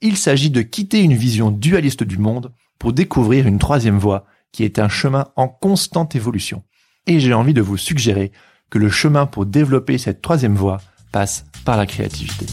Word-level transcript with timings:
Il 0.00 0.16
s'agit 0.16 0.50
de 0.50 0.62
quitter 0.62 1.02
une 1.02 1.14
vision 1.14 1.50
dualiste 1.50 2.04
du 2.04 2.18
monde 2.18 2.52
pour 2.78 2.92
découvrir 2.92 3.48
une 3.48 3.58
troisième 3.58 3.98
voie 3.98 4.26
qui 4.52 4.62
est 4.62 4.78
un 4.78 4.88
chemin 4.88 5.26
en 5.34 5.48
constante 5.48 6.14
évolution. 6.14 6.62
Et 7.08 7.18
j'ai 7.18 7.34
envie 7.34 7.52
de 7.52 7.60
vous 7.60 7.76
suggérer 7.76 8.30
que 8.70 8.78
le 8.78 8.90
chemin 8.90 9.26
pour 9.26 9.44
développer 9.44 9.98
cette 9.98 10.22
troisième 10.22 10.54
voie 10.54 10.80
passe 11.10 11.46
par 11.64 11.76
la 11.76 11.86
créativité. 11.86 12.46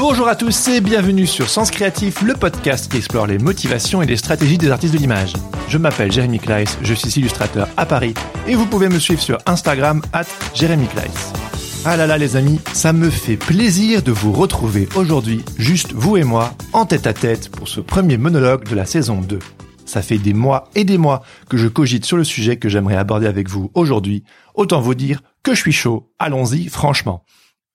Bonjour 0.00 0.28
à 0.28 0.34
tous 0.34 0.68
et 0.68 0.80
bienvenue 0.80 1.26
sur 1.26 1.50
Sens 1.50 1.70
Créatif, 1.70 2.22
le 2.22 2.32
podcast 2.32 2.90
qui 2.90 2.96
explore 2.96 3.26
les 3.26 3.36
motivations 3.36 4.00
et 4.00 4.06
les 4.06 4.16
stratégies 4.16 4.56
des 4.56 4.70
artistes 4.70 4.94
de 4.94 4.98
l'image. 4.98 5.34
Je 5.68 5.76
m'appelle 5.76 6.10
Jérémy 6.10 6.38
Kleiss, 6.38 6.78
je 6.80 6.94
suis 6.94 7.20
illustrateur 7.20 7.68
à 7.76 7.84
Paris 7.84 8.14
et 8.46 8.54
vous 8.54 8.64
pouvez 8.64 8.88
me 8.88 8.98
suivre 8.98 9.20
sur 9.20 9.36
Instagram 9.44 10.00
at 10.14 10.24
Jérémy 10.54 10.86
Kleiss. 10.86 11.34
Ah 11.84 11.98
là 11.98 12.06
là 12.06 12.16
les 12.16 12.36
amis, 12.36 12.62
ça 12.72 12.94
me 12.94 13.10
fait 13.10 13.36
plaisir 13.36 14.02
de 14.02 14.10
vous 14.10 14.32
retrouver 14.32 14.88
aujourd'hui, 14.96 15.44
juste 15.58 15.92
vous 15.92 16.16
et 16.16 16.24
moi, 16.24 16.54
en 16.72 16.86
tête 16.86 17.06
à 17.06 17.12
tête 17.12 17.50
pour 17.50 17.68
ce 17.68 17.82
premier 17.82 18.16
monologue 18.16 18.66
de 18.66 18.74
la 18.74 18.86
saison 18.86 19.20
2. 19.20 19.38
Ça 19.84 20.00
fait 20.00 20.16
des 20.16 20.32
mois 20.32 20.70
et 20.74 20.84
des 20.84 20.96
mois 20.96 21.20
que 21.50 21.58
je 21.58 21.68
cogite 21.68 22.06
sur 22.06 22.16
le 22.16 22.24
sujet 22.24 22.56
que 22.56 22.70
j'aimerais 22.70 22.96
aborder 22.96 23.26
avec 23.26 23.50
vous 23.50 23.70
aujourd'hui. 23.74 24.24
Autant 24.54 24.80
vous 24.80 24.94
dire 24.94 25.20
que 25.42 25.54
je 25.54 25.60
suis 25.60 25.72
chaud. 25.72 26.10
Allons-y, 26.18 26.68
franchement. 26.68 27.22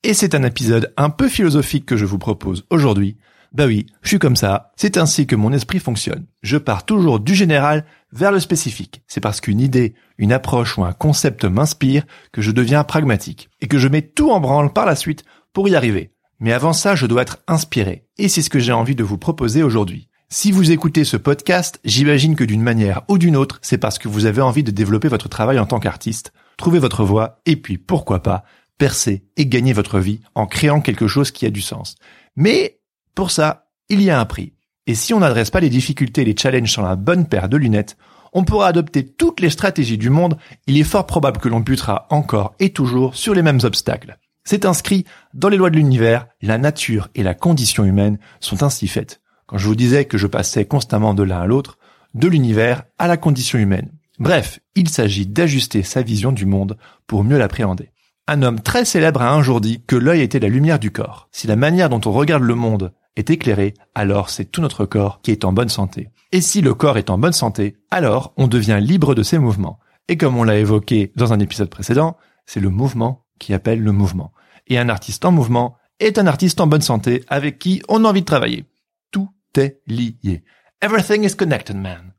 Et 0.07 0.13
c'est 0.13 0.35
un 0.35 0.43
épisode 0.43 0.93
un 0.97 1.09
peu 1.09 1.27
philosophique 1.27 1.87
que 1.87 1.97
je 1.97 2.05
vous 2.05 2.19
propose 2.19 2.63
aujourd'hui. 2.69 3.17
Bah 3.53 3.65
oui, 3.65 3.87
je 4.03 4.09
suis 4.09 4.19
comme 4.19 4.35
ça, 4.35 4.71
c'est 4.75 4.97
ainsi 4.97 5.25
que 5.25 5.35
mon 5.35 5.51
esprit 5.51 5.79
fonctionne. 5.79 6.27
Je 6.43 6.57
pars 6.57 6.85
toujours 6.85 7.19
du 7.19 7.33
général 7.33 7.85
vers 8.11 8.31
le 8.31 8.39
spécifique. 8.39 9.01
C'est 9.07 9.19
parce 9.19 9.41
qu'une 9.41 9.59
idée, 9.59 9.95
une 10.19 10.31
approche 10.31 10.77
ou 10.77 10.83
un 10.83 10.93
concept 10.93 11.43
m'inspire 11.43 12.03
que 12.31 12.43
je 12.43 12.51
deviens 12.51 12.83
pragmatique 12.83 13.49
et 13.61 13.67
que 13.67 13.79
je 13.79 13.87
mets 13.87 14.03
tout 14.03 14.29
en 14.29 14.39
branle 14.39 14.71
par 14.73 14.85
la 14.85 14.95
suite 14.95 15.23
pour 15.53 15.67
y 15.69 15.75
arriver. 15.75 16.11
Mais 16.39 16.53
avant 16.53 16.73
ça, 16.73 16.93
je 16.93 17.07
dois 17.07 17.23
être 17.23 17.39
inspiré. 17.47 18.05
Et 18.19 18.27
c'est 18.27 18.43
ce 18.43 18.51
que 18.51 18.59
j'ai 18.59 18.73
envie 18.73 18.93
de 18.93 19.03
vous 19.03 19.17
proposer 19.17 19.63
aujourd'hui. 19.63 20.07
Si 20.29 20.51
vous 20.51 20.69
écoutez 20.69 21.03
ce 21.03 21.17
podcast, 21.17 21.79
j'imagine 21.83 22.35
que 22.35 22.43
d'une 22.43 22.61
manière 22.61 23.01
ou 23.07 23.17
d'une 23.17 23.35
autre, 23.35 23.57
c'est 23.63 23.79
parce 23.79 23.97
que 23.97 24.07
vous 24.07 24.27
avez 24.27 24.41
envie 24.41 24.63
de 24.63 24.69
développer 24.69 25.07
votre 25.07 25.29
travail 25.29 25.57
en 25.57 25.65
tant 25.65 25.79
qu'artiste, 25.79 26.31
trouver 26.57 26.77
votre 26.77 27.03
voie 27.03 27.41
et 27.47 27.55
puis 27.55 27.79
pourquoi 27.79 28.21
pas 28.21 28.43
percer 28.77 29.23
et 29.37 29.45
gagner 29.45 29.73
votre 29.73 29.99
vie 29.99 30.21
en 30.35 30.47
créant 30.47 30.81
quelque 30.81 31.07
chose 31.07 31.31
qui 31.31 31.45
a 31.45 31.49
du 31.49 31.61
sens. 31.61 31.95
Mais 32.35 32.79
pour 33.13 33.31
ça, 33.31 33.69
il 33.89 34.01
y 34.01 34.09
a 34.09 34.19
un 34.19 34.25
prix. 34.25 34.53
Et 34.87 34.95
si 34.95 35.13
on 35.13 35.19
n'adresse 35.19 35.49
pas 35.49 35.59
les 35.59 35.69
difficultés 35.69 36.21
et 36.21 36.25
les 36.25 36.37
challenges 36.37 36.71
sans 36.71 36.83
la 36.83 36.95
bonne 36.95 37.27
paire 37.27 37.49
de 37.49 37.57
lunettes, 37.57 37.97
on 38.33 38.43
pourra 38.43 38.67
adopter 38.67 39.07
toutes 39.07 39.39
les 39.39 39.49
stratégies 39.49 39.97
du 39.97 40.09
monde, 40.09 40.37
il 40.67 40.77
est 40.77 40.83
fort 40.83 41.07
probable 41.07 41.39
que 41.39 41.47
l'on 41.47 41.61
butera 41.61 42.05
encore 42.09 42.53
et 42.59 42.71
toujours 42.71 43.15
sur 43.15 43.33
les 43.33 43.41
mêmes 43.41 43.61
obstacles. 43.63 44.17
C'est 44.43 44.65
inscrit 44.65 45.05
dans 45.33 45.49
les 45.49 45.57
lois 45.57 45.69
de 45.71 45.77
l'univers, 45.77 46.27
la 46.41 46.57
nature 46.57 47.07
et 47.15 47.23
la 47.23 47.33
condition 47.33 47.83
humaine 47.83 48.19
sont 48.41 48.61
ainsi 48.61 48.87
faites. 48.87 49.21
Quand 49.47 49.57
je 49.57 49.67
vous 49.67 49.75
disais 49.75 50.05
que 50.05 50.17
je 50.17 50.27
passais 50.27 50.65
constamment 50.65 51.13
de 51.13 51.23
l'un 51.23 51.41
à 51.41 51.45
l'autre, 51.47 51.79
de 52.13 52.27
l'univers 52.27 52.83
à 52.97 53.07
la 53.07 53.17
condition 53.17 53.57
humaine. 53.57 53.91
Bref, 54.19 54.59
il 54.75 54.89
s'agit 54.89 55.27
d'ajuster 55.27 55.83
sa 55.83 56.01
vision 56.01 56.31
du 56.31 56.45
monde 56.45 56.77
pour 57.07 57.23
mieux 57.23 57.37
l'appréhender. 57.37 57.91
Un 58.27 58.41
homme 58.41 58.59
très 58.59 58.85
célèbre 58.85 59.21
a 59.21 59.31
un 59.31 59.43
jour 59.43 59.61
dit 59.61 59.83
que 59.85 59.95
l'œil 59.95 60.21
était 60.21 60.39
la 60.39 60.47
lumière 60.47 60.79
du 60.79 60.89
corps. 60.89 61.29
Si 61.31 61.45
la 61.45 61.55
manière 61.55 61.89
dont 61.89 62.01
on 62.05 62.11
regarde 62.11 62.41
le 62.41 62.55
monde 62.55 62.91
est 63.15 63.29
éclairée, 63.29 63.75
alors 63.93 64.31
c'est 64.31 64.45
tout 64.45 64.61
notre 64.61 64.85
corps 64.85 65.21
qui 65.21 65.29
est 65.29 65.45
en 65.45 65.53
bonne 65.53 65.69
santé. 65.69 66.09
Et 66.31 66.41
si 66.41 66.61
le 66.61 66.73
corps 66.73 66.97
est 66.97 67.11
en 67.11 67.19
bonne 67.19 67.33
santé, 67.33 67.77
alors 67.91 68.33
on 68.35 68.47
devient 68.47 68.79
libre 68.81 69.13
de 69.13 69.21
ses 69.21 69.37
mouvements. 69.37 69.79
Et 70.07 70.17
comme 70.17 70.37
on 70.37 70.43
l'a 70.43 70.57
évoqué 70.57 71.11
dans 71.15 71.33
un 71.33 71.39
épisode 71.39 71.69
précédent, 71.69 72.17
c'est 72.47 72.59
le 72.59 72.69
mouvement 72.69 73.25
qui 73.39 73.53
appelle 73.53 73.81
le 73.81 73.91
mouvement. 73.91 74.33
Et 74.67 74.79
un 74.79 74.89
artiste 74.89 75.23
en 75.23 75.31
mouvement 75.31 75.77
est 75.99 76.17
un 76.17 76.25
artiste 76.25 76.59
en 76.59 76.67
bonne 76.67 76.81
santé 76.81 77.23
avec 77.27 77.59
qui 77.59 77.83
on 77.89 78.05
a 78.05 78.09
envie 78.09 78.21
de 78.21 78.25
travailler. 78.25 78.65
Tout 79.11 79.29
est 79.55 79.81
lié. 79.85 80.43
Everything 80.81 81.23
is 81.23 81.35
connected, 81.35 81.75
man. 81.75 82.13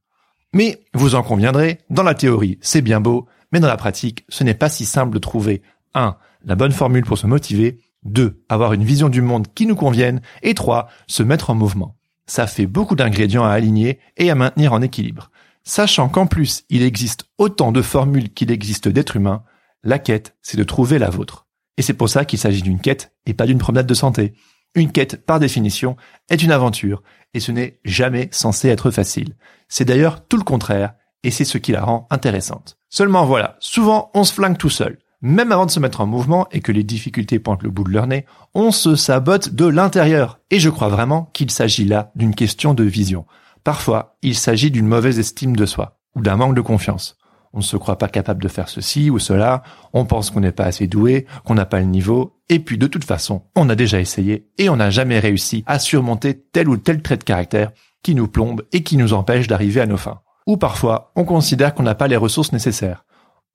Mais 0.53 0.85
vous 0.95 1.17
en 1.17 1.25
conviendrez, 1.25 1.81
dans 1.91 2.05
la 2.05 2.15
théorie, 2.15 2.59
c'est 2.63 2.81
bien 2.81 3.01
beau, 3.01 3.27
mais 3.53 3.61
dans 3.61 3.67
la 3.67 3.77
pratique, 3.77 4.25
ce 4.29 4.45
n'est 4.45 4.55
pas 4.55 4.69
si 4.69 4.85
simple 4.85 5.13
de 5.13 5.19
trouver 5.19 5.63
1. 5.97 6.17
La 6.45 6.55
bonne 6.55 6.73
formule 6.73 7.05
pour 7.05 7.19
se 7.19 7.27
motiver. 7.27 7.81
2. 8.05 8.45
Avoir 8.49 8.73
une 8.73 8.85
vision 8.85 9.09
du 9.09 9.23
monde 9.23 9.49
qui 9.55 9.67
nous 9.67 9.75
convienne. 9.75 10.21
Et 10.43 10.55
3. 10.55 10.89
Se 11.09 11.23
mettre 11.23 11.51
en 11.51 11.55
mouvement. 11.55 11.97
Ça 12.27 12.47
fait 12.47 12.67
beaucoup 12.67 12.95
d'ingrédients 12.95 13.45
à 13.45 13.51
aligner 13.51 13.99
et 14.17 14.31
à 14.31 14.35
maintenir 14.35 14.73
en 14.73 14.83
équilibre. 14.83 15.31
Sachant 15.65 16.09
qu'en 16.09 16.27
plus, 16.27 16.65
il 16.71 16.83
existe 16.83 17.25
autant 17.39 17.73
de 17.73 17.83
formules 17.83 18.33
qu'il 18.33 18.53
existe 18.53 18.87
d'êtres 18.89 19.17
humains, 19.17 19.43
la 19.83 19.99
quête, 19.99 20.37
c'est 20.43 20.57
de 20.57 20.65
trouver 20.65 20.99
la 20.99 21.11
vôtre. 21.11 21.47
Et 21.77 21.83
c'est 21.83 21.95
pour 21.95 22.09
ça 22.09 22.25
qu'il 22.25 22.39
s'agit 22.39 22.63
d'une 22.63 22.81
quête 22.81 23.13
et 23.27 23.35
pas 23.35 23.47
d'une 23.47 23.59
promenade 23.59 23.87
de 23.87 23.95
santé. 23.95 24.35
Une 24.75 24.93
quête, 24.93 25.25
par 25.25 25.41
définition, 25.41 25.97
est 26.29 26.43
une 26.43 26.53
aventure, 26.53 27.03
et 27.35 27.41
ce 27.41 27.53
n'est 27.53 27.79
jamais 27.85 28.29
censé 28.33 28.69
être 28.69 28.91
facile. 28.91 29.37
C'est 29.69 29.85
d'ailleurs 29.85 30.27
tout 30.27 30.37
le 30.37 30.45
contraire, 30.45 30.95
et 31.23 31.31
c'est 31.31 31.45
ce 31.45 31.59
qui 31.59 31.73
la 31.73 31.85
rend 31.85 32.07
intéressante. 32.11 32.79
Seulement 32.89 33.25
voilà, 33.27 33.57
souvent 33.59 34.11
on 34.15 34.25
se 34.25 34.33
flingue 34.33 34.59
tout 34.59 34.71
seul. 34.71 34.99
Même 35.23 35.51
avant 35.51 35.67
de 35.67 35.71
se 35.71 35.81
mettre 35.81 36.03
en 36.03 36.07
mouvement 36.07 36.47
et 36.53 36.61
que 36.61 36.73
les 36.73 36.85
difficultés 36.85 37.39
pointent 37.39 37.63
le 37.63 37.71
bout 37.71 37.85
de 37.85 37.91
leur 37.91 38.07
nez, 38.07 38.27
on 38.55 38.71
se 38.71 38.97
sabote 38.97 39.55
de 39.55 39.67
l'intérieur. 39.67 40.41
Et 40.51 40.61
je 40.61 40.69
crois 40.69 40.89
vraiment 40.89 41.31
qu'il 41.33 41.51
s'agit 41.51 41.87
là 41.87 42.13
d'une 42.15 42.35
question 42.35 42.75
de 42.75 42.85
vision. 42.85 43.25
Parfois, 43.65 44.17
il 44.23 44.35
s'agit 44.35 44.71
d'une 44.71 44.87
mauvaise 44.87 45.19
estime 45.19 45.57
de 45.57 45.67
soi 45.67 45.99
ou 46.15 46.21
d'un 46.21 46.37
manque 46.37 46.55
de 46.55 46.61
confiance. 46.61 47.17
On 47.55 47.59
ne 47.59 47.65
se 47.65 47.79
croit 47.79 47.97
pas 47.97 48.09
capable 48.09 48.43
de 48.43 48.49
faire 48.49 48.69
ceci 48.69 49.09
ou 49.09 49.19
cela, 49.19 49.63
on 49.95 50.05
pense 50.05 50.31
qu'on 50.31 50.41
n'est 50.41 50.53
pas 50.53 50.67
assez 50.67 50.87
doué, 50.87 51.25
qu'on 51.47 51.55
n'a 51.55 51.65
pas 51.65 51.81
le 51.81 51.87
niveau, 51.87 52.37
et 52.51 52.59
puis 52.59 52.77
de 52.77 52.87
toute 52.87 53.05
façon, 53.05 53.45
on 53.57 53.71
a 53.71 53.75
déjà 53.75 53.99
essayé 53.99 54.47
et 54.59 54.69
on 54.69 54.77
n'a 54.77 54.91
jamais 54.91 55.19
réussi 55.19 55.65
à 55.67 55.79
surmonter 55.79 56.45
tel 56.53 56.69
ou 56.69 56.77
tel 56.77 57.01
trait 57.01 57.17
de 57.17 57.25
caractère 57.25 57.73
qui 58.03 58.15
nous 58.15 58.29
plombe 58.29 58.63
et 58.73 58.83
qui 58.83 58.99
nous 58.99 59.15
empêche 59.15 59.49
d'arriver 59.49 59.81
à 59.81 59.87
nos 59.87 59.97
fins. 59.97 60.21
Ou 60.47 60.59
parfois, 60.59 61.13
on 61.17 61.25
considère 61.25 61.75
qu'on 61.75 61.83
n'a 61.83 61.95
pas 61.95 62.09
les 62.09 62.17
ressources 62.17 62.53
nécessaires. 62.53 63.06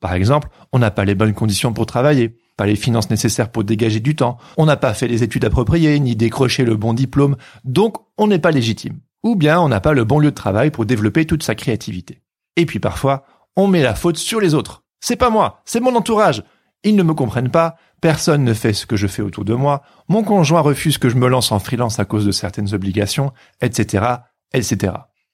Par 0.01 0.13
exemple, 0.15 0.49
on 0.73 0.79
n'a 0.79 0.91
pas 0.91 1.05
les 1.05 1.15
bonnes 1.15 1.33
conditions 1.33 1.71
pour 1.71 1.85
travailler, 1.85 2.35
pas 2.57 2.65
les 2.65 2.75
finances 2.75 3.11
nécessaires 3.11 3.51
pour 3.51 3.63
dégager 3.63 4.01
du 4.01 4.15
temps, 4.15 4.37
on 4.57 4.65
n'a 4.65 4.75
pas 4.75 4.95
fait 4.95 5.07
les 5.07 5.23
études 5.23 5.45
appropriées, 5.45 5.97
ni 5.99 6.15
décroché 6.15 6.65
le 6.65 6.75
bon 6.75 6.93
diplôme, 6.93 7.37
donc 7.63 7.97
on 8.17 8.27
n'est 8.27 8.39
pas 8.39 8.51
légitime. 8.51 8.99
Ou 9.23 9.35
bien 9.35 9.61
on 9.61 9.69
n'a 9.69 9.79
pas 9.79 9.93
le 9.93 10.03
bon 10.03 10.19
lieu 10.19 10.31
de 10.31 10.35
travail 10.35 10.71
pour 10.71 10.85
développer 10.85 11.25
toute 11.25 11.43
sa 11.43 11.53
créativité. 11.53 12.23
Et 12.57 12.65
puis 12.65 12.79
parfois, 12.79 13.23
on 13.55 13.67
met 13.67 13.83
la 13.83 13.93
faute 13.93 14.17
sur 14.17 14.41
les 14.41 14.55
autres. 14.55 14.83
C'est 14.99 15.15
pas 15.15 15.29
moi, 15.29 15.61
c'est 15.65 15.79
mon 15.79 15.95
entourage. 15.95 16.43
Ils 16.83 16.95
ne 16.95 17.03
me 17.03 17.13
comprennent 17.13 17.51
pas, 17.51 17.75
personne 18.01 18.43
ne 18.43 18.55
fait 18.55 18.73
ce 18.73 18.87
que 18.87 18.95
je 18.95 19.05
fais 19.05 19.21
autour 19.21 19.45
de 19.45 19.53
moi, 19.53 19.83
mon 20.09 20.23
conjoint 20.23 20.61
refuse 20.61 20.97
que 20.97 21.09
je 21.09 21.15
me 21.15 21.27
lance 21.27 21.51
en 21.51 21.59
freelance 21.59 21.99
à 21.99 22.05
cause 22.05 22.25
de 22.25 22.31
certaines 22.31 22.73
obligations, 22.73 23.31
etc., 23.61 24.05
etc. 24.51 24.93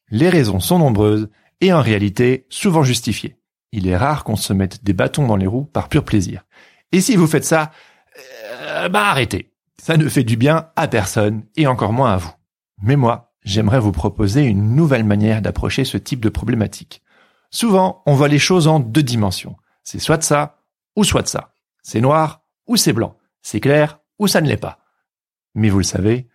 Les 0.09 0.27
raisons 0.27 0.59
sont 0.59 0.79
nombreuses 0.79 1.29
et 1.61 1.71
en 1.71 1.81
réalité 1.81 2.45
souvent 2.49 2.83
justifiées 2.83 3.37
il 3.71 3.87
est 3.87 3.97
rare 3.97 4.23
qu'on 4.23 4.35
se 4.35 4.53
mette 4.53 4.83
des 4.83 4.93
bâtons 4.93 5.27
dans 5.27 5.35
les 5.35 5.47
roues 5.47 5.65
par 5.65 5.89
pur 5.89 6.03
plaisir. 6.03 6.43
Et 6.91 7.01
si 7.01 7.15
vous 7.15 7.27
faites 7.27 7.45
ça, 7.45 7.71
euh, 8.61 8.89
bah 8.89 9.07
arrêtez. 9.07 9.53
Ça 9.81 9.97
ne 9.97 10.09
fait 10.09 10.23
du 10.23 10.37
bien 10.37 10.69
à 10.75 10.87
personne 10.87 11.43
et 11.55 11.67
encore 11.67 11.93
moins 11.93 12.13
à 12.13 12.17
vous. 12.17 12.33
Mais 12.81 12.95
moi, 12.95 13.33
j'aimerais 13.43 13.79
vous 13.79 13.91
proposer 13.91 14.43
une 14.43 14.75
nouvelle 14.75 15.03
manière 15.03 15.41
d'approcher 15.41 15.85
ce 15.85 15.97
type 15.97 16.21
de 16.21 16.29
problématique. 16.29 17.01
Souvent, 17.51 18.03
on 18.05 18.13
voit 18.13 18.27
les 18.27 18.39
choses 18.39 18.67
en 18.67 18.79
deux 18.79 19.03
dimensions. 19.03 19.55
C'est 19.83 19.99
soit 19.99 20.17
de 20.17 20.23
ça 20.23 20.59
ou 20.95 21.03
soit 21.03 21.21
de 21.21 21.27
ça. 21.27 21.53
C'est 21.81 22.01
noir 22.01 22.43
ou 22.67 22.75
c'est 22.75 22.93
blanc. 22.93 23.17
C'est 23.41 23.59
clair 23.59 23.99
ou 24.19 24.27
ça 24.27 24.41
ne 24.41 24.47
l'est 24.47 24.57
pas. 24.57 24.79
Mais 25.55 25.69
vous 25.69 25.77
le 25.77 25.83
savez, 25.83 26.27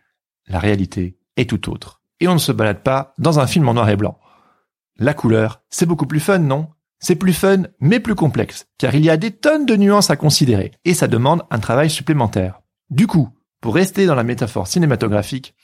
la 0.47 0.59
réalité 0.59 1.19
est 1.37 1.49
tout 1.49 1.71
autre. 1.71 2.01
Et 2.21 2.29
on 2.29 2.35
ne 2.35 2.39
se 2.39 2.53
balade 2.53 2.83
pas 2.83 3.15
dans 3.19 3.41
un 3.41 3.47
film 3.47 3.69
en 3.69 3.75
noir 3.75 3.89
et 3.89 3.97
blanc. 3.97 4.19
La 4.97 5.15
couleur, 5.15 5.63
c'est 5.69 5.87
beaucoup 5.87 6.07
plus 6.07 6.21
fun, 6.21 6.39
non? 6.39 6.69
C'est 7.03 7.17
plus 7.17 7.35
fun, 7.35 7.65
mais 7.81 8.01
plus 8.01 8.15
complexe, 8.15 8.67
car 8.79 8.95
il 8.95 9.05
y 9.05 9.11
a 9.11 9.17
des 9.17 9.33
tonnes 9.33 9.67
de 9.67 9.77
nuances 9.77 10.11
à 10.11 10.17
considérer, 10.17 10.71
et 10.85 10.95
ça 10.95 11.09
demande 11.09 11.43
un 11.51 11.59
travail 11.59 11.91
supplémentaire. 11.91 12.61
Du 12.91 13.07
coup, 13.07 13.29
pour 13.61 13.75
rester 13.75 14.07
dans 14.07 14.15
la 14.15 14.23
métaphore 14.23 14.69
cinématographique, 14.69 15.55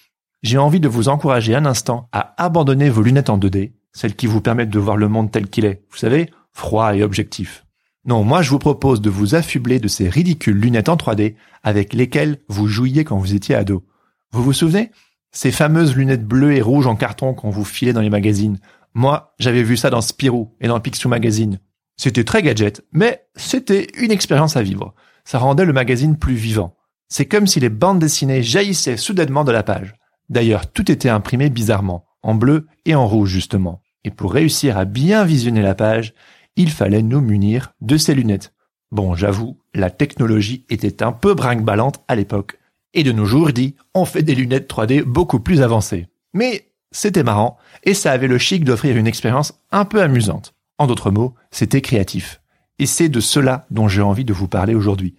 j'ai 0.43 0.58
envie 0.58 0.81
de 0.81 0.88
vous 0.88 1.08
encourager 1.08 1.55
un 1.55 1.64
instant 1.64 2.08
à 2.12 2.35
abandonner 2.43 2.90
vos 2.90 3.02
lunettes 3.02 3.31
en 3.31 3.38
2D, 3.38 3.73
celles 3.93 4.17
qui 4.17 4.26
vous 4.26 4.40
permettent 4.40 4.70
de 4.70 4.79
voir 4.79 4.96
le 4.96 5.08
monde 5.08 5.31
tel 5.31 5.49
qu'il 5.49 5.64
est, 5.64 5.82
vous 5.90 5.96
savez, 5.96 6.31
froid 6.52 6.94
et 6.94 7.02
objectif. 7.02 7.64
Non, 8.05 8.25
moi 8.25 8.43
je 8.43 8.50
vous 8.50 8.58
propose 8.58 9.00
de 9.00 9.11
vous 9.11 9.34
affubler 9.34 9.79
de 9.81 9.88
ces 9.88 10.08
ridicules 10.08 10.58
lunettes 10.58 10.88
en 10.88 10.96
3D 10.96 11.34
avec 11.62 11.93
lesquelles 11.93 12.38
vous 12.49 12.67
jouiez 12.67 13.05
quand 13.05 13.19
vous 13.19 13.34
étiez 13.34 13.55
ado. 13.55 13.84
Vous 14.32 14.43
vous 14.43 14.52
souvenez? 14.52 14.91
Ces 15.31 15.50
fameuses 15.50 15.94
lunettes 15.94 16.26
bleues 16.26 16.55
et 16.55 16.62
rouges 16.62 16.87
en 16.87 16.96
carton 16.96 17.34
qu'on 17.34 17.50
vous 17.50 17.64
filait 17.64 17.93
dans 17.93 18.00
les 18.00 18.11
magazines. 18.11 18.58
Moi, 18.99 19.33
j'avais 19.39 19.62
vu 19.62 19.77
ça 19.77 19.91
dans 19.91 20.00
Spirou 20.00 20.56
et 20.61 20.67
dans 20.67 20.81
Picsou 20.81 21.09
Magazine. 21.09 21.61
C'était 21.97 22.25
très 22.25 22.43
gadget, 22.43 22.85
mais 22.91 23.29
c'était 23.37 23.87
une 23.97 24.11
expérience 24.11 24.56
à 24.56 24.62
vivre. 24.62 24.93
Ça 25.25 25.39
rendait 25.39 25.65
le 25.65 25.73
magazine 25.73 26.19
plus 26.19 26.35
vivant. 26.35 26.75
C'est 27.09 27.27
comme 27.27 27.47
si 27.47 27.61
les 27.61 27.69
bandes 27.69 28.00
dessinées 28.00 28.43
jaillissaient 28.43 28.97
soudainement 28.97 29.45
de 29.45 29.53
la 29.53 29.62
page. 29.62 29.95
D'ailleurs, 30.31 30.73
tout 30.73 30.91
était 30.91 31.11
imprimé 31.11 31.49
bizarrement, 31.49 32.06
en 32.25 32.35
bleu 32.35 32.67
et 32.87 32.97
en 32.97 33.06
rouge 33.06 33.31
justement. 33.31 33.83
Et 34.03 34.11
pour 34.11 34.33
réussir 34.33 34.77
à 34.77 34.85
bien 34.85 35.25
visionner 35.25 35.62
la 35.62 35.77
page, 35.77 36.12
il 36.56 36.69
fallait 36.69 37.03
nous 37.03 37.21
munir 37.21 37.75
de 37.81 37.99
ces 37.99 38.17
lunettes. 38.17 38.53
Bon, 38.91 39.15
j'avoue, 39.15 39.61
la 39.75 39.91
technologie 39.91 40.67
était 40.71 41.05
un 41.05 41.12
peu 41.12 41.35
brinque-ballante 41.35 42.03
à 42.09 42.17
l'époque. 42.17 42.59
Et 42.94 43.05
de 43.05 43.12
nos 43.12 43.27
jours, 43.27 43.53
dit, 43.53 43.77
on 43.94 44.05
fait 44.05 44.25
des 44.25 44.35
lunettes 44.35 44.69
3D 44.69 45.05
beaucoup 45.05 45.39
plus 45.39 45.62
avancées. 45.62 46.09
Mais 46.35 46.68
c'était 46.90 47.23
marrant, 47.23 47.58
et 47.85 47.94
ça 47.94 48.12
avait 48.12 48.29
le 48.29 48.38
chic 48.38 48.64
d'offrir 48.64 48.96
une 48.96 49.06
expérience 49.06 49.55
un 49.70 49.85
peu 49.85 50.02
amusante. 50.02 50.55
En 50.79 50.87
d'autres 50.87 51.11
mots, 51.11 51.35
c'était 51.50 51.81
créatif. 51.81 52.40
Et 52.79 52.87
c'est 52.87 53.08
de 53.08 53.20
cela 53.20 53.67
dont 53.70 53.88
j'ai 53.88 54.02
envie 54.02 54.25
de 54.25 54.32
vous 54.32 54.49
parler 54.49 54.75
aujourd'hui. 54.75 55.14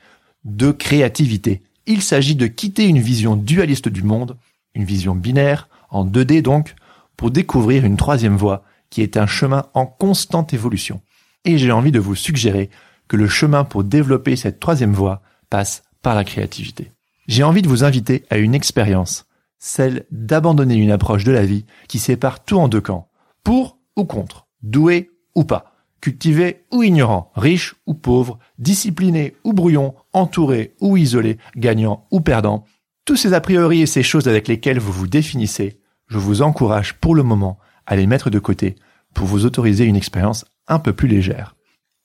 De 0.46 0.72
créativité. 0.72 1.62
Il 1.86 2.02
s'agit 2.02 2.36
de 2.36 2.48
quitter 2.48 2.86
une 2.86 3.00
vision 3.00 3.36
dualiste 3.36 3.90
du 3.90 4.04
monde, 4.04 4.38
une 4.74 4.86
vision 4.86 5.16
binaire, 5.16 5.68
en 5.90 6.06
2D 6.06 6.42
donc, 6.42 6.76
pour 7.18 7.32
découvrir 7.32 7.86
une 7.86 7.98
troisième 7.98 8.38
voie, 8.38 8.64
qui 8.90 9.02
est 9.02 9.18
un 9.18 9.28
chemin 9.28 9.66
en 9.74 9.86
constante 9.86 10.54
évolution. 10.54 11.02
Et 11.46 11.58
j'ai 11.58 11.72
envie 11.72 11.92
de 11.92 12.00
vous 12.00 12.16
suggérer 12.16 12.70
que 13.08 13.18
le 13.18 13.28
chemin 13.28 13.64
pour 13.64 13.84
développer 13.84 14.36
cette 14.36 14.60
troisième 14.60 14.94
voie 14.94 15.22
passe 15.50 15.84
par 16.02 16.16
la 16.16 16.24
créativité. 16.24 16.92
J'ai 17.28 17.44
envie 17.44 17.62
de 17.62 17.68
vous 17.68 17.84
inviter 17.84 18.24
à 18.30 18.38
une 18.38 18.56
expérience, 18.56 19.26
celle 19.60 20.06
d'abandonner 20.10 20.76
une 20.76 20.92
approche 20.92 21.26
de 21.26 21.32
la 21.32 21.46
vie 21.46 21.66
qui 21.88 22.00
sépare 22.00 22.44
tout 22.44 22.58
en 22.58 22.68
deux 22.68 22.82
camps, 22.82 23.10
pour 23.44 23.78
ou 23.96 24.06
contre, 24.06 24.48
doué 24.64 25.12
ou 25.36 25.44
pas, 25.44 25.74
cultivé 26.02 26.66
ou 26.72 26.84
ignorant, 26.84 27.32
riche 27.36 27.76
ou 27.86 27.94
pauvre, 27.94 28.40
discipliné 28.58 29.36
ou 29.44 29.54
brouillon, 29.54 29.94
entouré 30.14 30.76
ou 30.80 30.98
isolé, 30.98 31.38
gagnant 31.56 32.08
ou 32.10 32.22
perdant, 32.22 32.66
tous 33.06 33.18
ces 33.18 33.34
a 33.34 33.42
priori 33.42 33.82
et 33.82 33.86
ces 33.86 34.04
choses 34.04 34.28
avec 34.28 34.48
lesquelles 34.48 34.80
vous 34.80 34.92
vous 34.92 35.08
définissez, 35.08 35.80
je 36.08 36.18
vous 36.18 36.42
encourage 36.42 36.94
pour 36.96 37.16
le 37.16 37.24
moment 37.24 37.60
à 37.86 37.96
les 37.96 38.08
mettre 38.08 38.30
de 38.30 38.40
côté 38.40 38.76
pour 39.14 39.26
vous 39.26 39.46
autoriser 39.46 39.86
une 39.86 39.96
expérience 39.96 40.46
un 40.68 40.80
peu 40.80 40.94
plus 40.94 41.08
légère. 41.08 41.56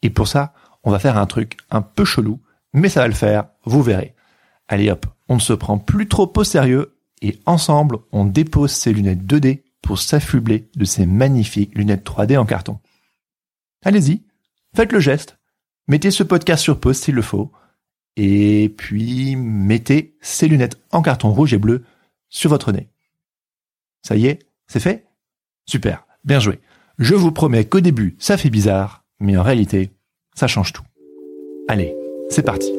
Et 0.03 0.11
pour 0.11 0.29
ça, 0.29 0.55
on 0.83 0.91
va 0.91 0.99
faire 0.99 1.19
un 1.19 1.27
truc 1.27 1.59
un 1.71 1.83
peu 1.83 2.05
chelou, 2.05 2.41
mais 2.73 2.89
ça 2.89 3.01
va 3.01 3.09
le 3.09 3.15
faire, 3.15 3.45
vous 3.65 3.83
verrez. 3.83 4.15
Allez 4.69 4.91
hop, 4.91 5.06
on 5.29 5.37
ne 5.37 5.41
se 5.41 5.53
prend 5.53 5.79
plus 5.79 6.09
trop 6.09 6.33
au 6.35 6.45
sérieux 6.45 6.94
et 7.25 7.41
ensemble, 7.47 8.00
on 8.12 8.26
dépose 8.26 8.71
ces 8.71 8.93
lunettes 8.93 9.25
2D 9.25 9.62
pour 9.81 9.99
s'affubler 9.99 10.69
de 10.76 10.85
ces 10.85 11.06
magnifiques 11.06 11.75
lunettes 11.75 12.06
3D 12.06 12.37
en 12.37 12.44
carton. 12.44 12.79
Allez-y, 13.82 14.23
faites 14.76 14.93
le 14.93 15.00
geste, 15.00 15.38
mettez 15.88 16.11
ce 16.11 16.23
podcast 16.23 16.62
sur 16.62 16.79
pause 16.79 16.99
s'il 16.99 17.15
le 17.15 17.23
faut, 17.23 17.50
et 18.17 18.69
puis 18.76 19.37
mettez 19.37 20.19
ces 20.21 20.49
lunettes 20.49 20.79
en 20.93 21.00
carton 21.00 21.32
rouge 21.32 21.55
et 21.55 21.59
bleu 21.59 21.85
sur 22.29 22.50
votre 22.50 22.73
nez. 22.73 22.91
Ça 24.03 24.17
y 24.17 24.27
est, 24.27 24.41
c'est 24.67 24.81
fait? 24.81 25.06
Super, 25.65 26.06
bien 26.25 26.41
joué. 26.41 26.61
Je 26.99 27.15
vous 27.15 27.32
promets 27.32 27.65
qu'au 27.65 27.81
début, 27.81 28.17
ça 28.19 28.37
fait 28.37 28.50
bizarre, 28.50 29.03
mais 29.19 29.38
en 29.38 29.43
réalité, 29.43 29.93
ça 30.35 30.47
change 30.47 30.75
tout. 30.75 30.85
Allez, 31.69 31.97
c'est 32.29 32.44
parti. 32.44 32.70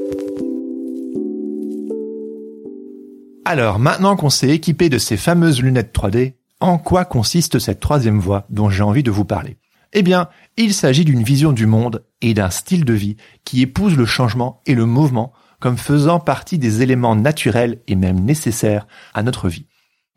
Alors, 3.48 3.78
maintenant 3.78 4.16
qu'on 4.16 4.32
s'est 4.32 4.50
équipé 4.50 4.90
de 4.90 4.98
ces 4.98 5.18
fameuses 5.18 5.62
lunettes 5.62 5.96
3D, 5.96 6.34
en 6.60 6.80
quoi 6.80 7.06
consiste 7.06 7.60
cette 7.60 7.80
troisième 7.80 8.20
voie 8.20 8.48
dont 8.50 8.72
j'ai 8.72 8.82
envie 8.82 9.04
de 9.04 9.12
vous 9.12 9.24
parler? 9.24 9.60
Eh 9.94 10.02
bien, 10.02 10.30
il 10.58 10.74
s'agit 10.74 11.06
d'une 11.06 11.22
vision 11.22 11.52
du 11.52 11.68
monde 11.68 12.04
et 12.22 12.34
d'un 12.34 12.50
style 12.50 12.86
de 12.86 12.94
vie 12.94 13.18
qui 13.44 13.62
épouse 13.62 13.96
le 13.96 14.08
changement 14.08 14.64
et 14.66 14.74
le 14.74 14.88
mouvement 14.88 15.32
comme 15.60 15.78
faisant 15.78 16.20
partie 16.20 16.58
des 16.58 16.82
éléments 16.82 17.16
naturels 17.16 17.82
et 17.88 17.96
même 17.96 18.20
nécessaires 18.20 18.88
à 19.14 19.22
notre 19.22 19.48
vie. 19.48 19.68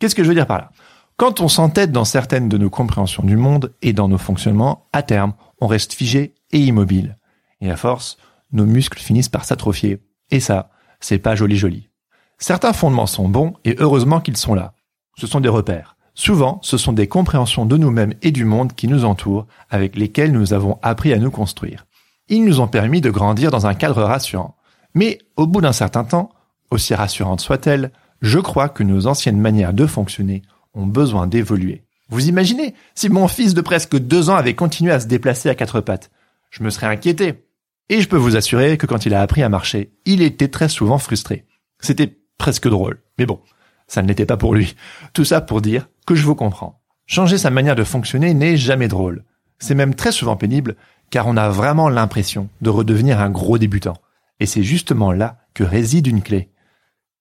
Qu'est-ce 0.01 0.15
que 0.15 0.25
je 0.25 0.29
veux 0.29 0.35
dire 0.35 0.47
par 0.47 0.59
là? 0.59 0.71
Quand 1.19 1.43
on 1.43 1.49
s'entête 1.49 1.93
dans 1.93 2.07
certaines 2.07 2.49
de 2.49 2.57
nos 2.57 2.71
compréhensions 2.71 3.25
du 3.25 3.37
monde 3.37 3.75
et 3.83 3.93
dans 3.93 4.09
nos 4.09 4.17
fonctionnements, 4.17 4.89
à 4.95 5.03
terme, 5.03 5.35
on 5.61 5.67
reste 5.67 5.93
figé 5.93 6.35
et 6.51 6.61
immobile. 6.61 7.19
Et 7.61 7.71
à 7.71 7.77
force, 7.77 8.17
nos 8.53 8.65
muscles 8.65 9.01
finissent 9.01 9.29
par 9.29 9.45
s'atrophier. 9.45 10.01
Et 10.31 10.41
ça, 10.41 10.71
c'est 11.01 11.19
pas 11.19 11.35
joli 11.35 11.57
joli. 11.57 11.91
Certains 12.39 12.73
fondements 12.73 13.07
sont 13.07 13.29
bons 13.29 13.55
et 13.65 13.77
heureusement 13.79 14.21
qu'ils 14.21 14.37
sont 14.37 14.55
là. 14.55 14.75
Ce 15.17 15.27
sont 15.27 15.41
des 15.41 15.49
repères. 15.49 15.97
Souvent, 16.15 16.59
ce 16.63 16.77
sont 16.77 16.93
des 16.93 17.07
compréhensions 17.07 17.67
de 17.67 17.77
nous-mêmes 17.77 18.15
et 18.23 18.33
du 18.33 18.45
monde 18.45 18.75
qui 18.75 18.89
nous 18.89 19.05
entoure, 19.05 19.47
avec 19.71 19.97
lesquels 19.97 20.33
nous 20.33 20.53
avons 20.53 20.79
appris 20.83 21.13
à 21.13 21.19
nous 21.19 21.31
construire. 21.31 21.87
Ils 22.29 22.45
nous 22.45 22.61
ont 22.61 22.69
permis 22.69 23.01
de 23.01 23.11
grandir 23.11 23.51
dans 23.51 23.67
un 23.67 23.75
cadre 23.75 24.03
rassurant. 24.03 24.57
Mais 24.95 25.19
au 25.37 25.47
bout 25.47 25.61
d'un 25.61 25.73
certain 25.73 26.05
temps, 26.05 26.31
aussi 26.71 26.95
rassurante 26.95 27.41
soit-elle, 27.41 27.93
je 28.21 28.39
crois 28.39 28.69
que 28.69 28.83
nos 28.83 29.07
anciennes 29.07 29.41
manières 29.41 29.73
de 29.73 29.87
fonctionner 29.87 30.43
ont 30.75 30.87
besoin 30.87 31.27
d'évoluer. 31.27 31.85
Vous 32.09 32.29
imaginez 32.29 32.75
si 32.95 33.09
mon 33.09 33.29
fils 33.29 33.55
de 33.55 33.61
presque 33.61 33.97
deux 33.97 34.31
ans 34.31 34.37
avait 34.37 34.55
continué 34.55 34.93
à 34.93 35.01
se 35.01 35.07
déplacer 35.07 35.51
à 35.51 35.55
quatre 35.55 35.81
pattes 35.81 36.11
Je 36.51 36.63
me 36.63 36.71
serais 36.71 36.87
inquiété. 36.87 37.45
Et 37.91 38.01
je 38.01 38.09
peux 38.09 38.17
vous 38.17 38.37
assurer 38.37 38.77
que 38.77 38.87
quand 38.87 39.07
il 39.07 39.15
a 39.15 39.23
appris 39.23 39.43
à 39.43 39.49
marcher, 39.49 39.93
il 40.05 40.23
était 40.23 40.49
très 40.49 40.69
souvent 40.69 40.99
frustré. 40.99 41.47
C'était 41.81 42.19
presque 42.39 42.69
drôle. 42.69 43.01
Mais 43.19 43.27
bon, 43.27 43.41
ça 43.87 44.03
ne 44.03 44.09
l'était 44.09 44.27
pas 44.27 44.37
pour 44.37 44.55
lui. 44.55 44.77
Tout 45.13 45.25
ça 45.25 45.41
pour 45.41 45.61
dire 45.61 45.89
que 46.07 46.15
je 46.15 46.25
vous 46.25 46.35
comprends. 46.35 46.81
Changer 47.07 47.39
sa 47.39 47.51
manière 47.51 47.77
de 47.77 47.85
fonctionner 47.85 48.35
n'est 48.35 48.57
jamais 48.57 48.89
drôle. 48.89 49.25
C'est 49.59 49.75
même 49.75 49.95
très 49.95 50.13
souvent 50.13 50.37
pénible 50.37 50.77
car 51.11 51.27
on 51.27 51.37
a 51.37 51.49
vraiment 51.49 51.89
l'impression 51.89 52.49
de 52.61 52.71
redevenir 52.71 53.21
un 53.21 53.31
gros 53.31 53.59
débutant. 53.59 53.97
Et 54.41 54.47
c'est 54.47 54.63
justement 54.63 55.13
là 55.13 55.39
que 55.55 55.65
réside 55.65 56.07
une 56.07 56.23
clé. 56.23 56.51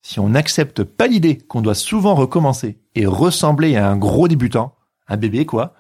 Si 0.01 0.19
on 0.19 0.29
n'accepte 0.29 0.83
pas 0.83 1.07
l'idée 1.07 1.37
qu'on 1.37 1.61
doit 1.61 1.75
souvent 1.75 2.15
recommencer 2.15 2.77
et 2.95 3.05
ressembler 3.05 3.75
à 3.75 3.89
un 3.89 3.97
gros 3.97 4.27
débutant, 4.27 4.75
un 5.07 5.17
bébé 5.17 5.45
quoi, 5.45 5.73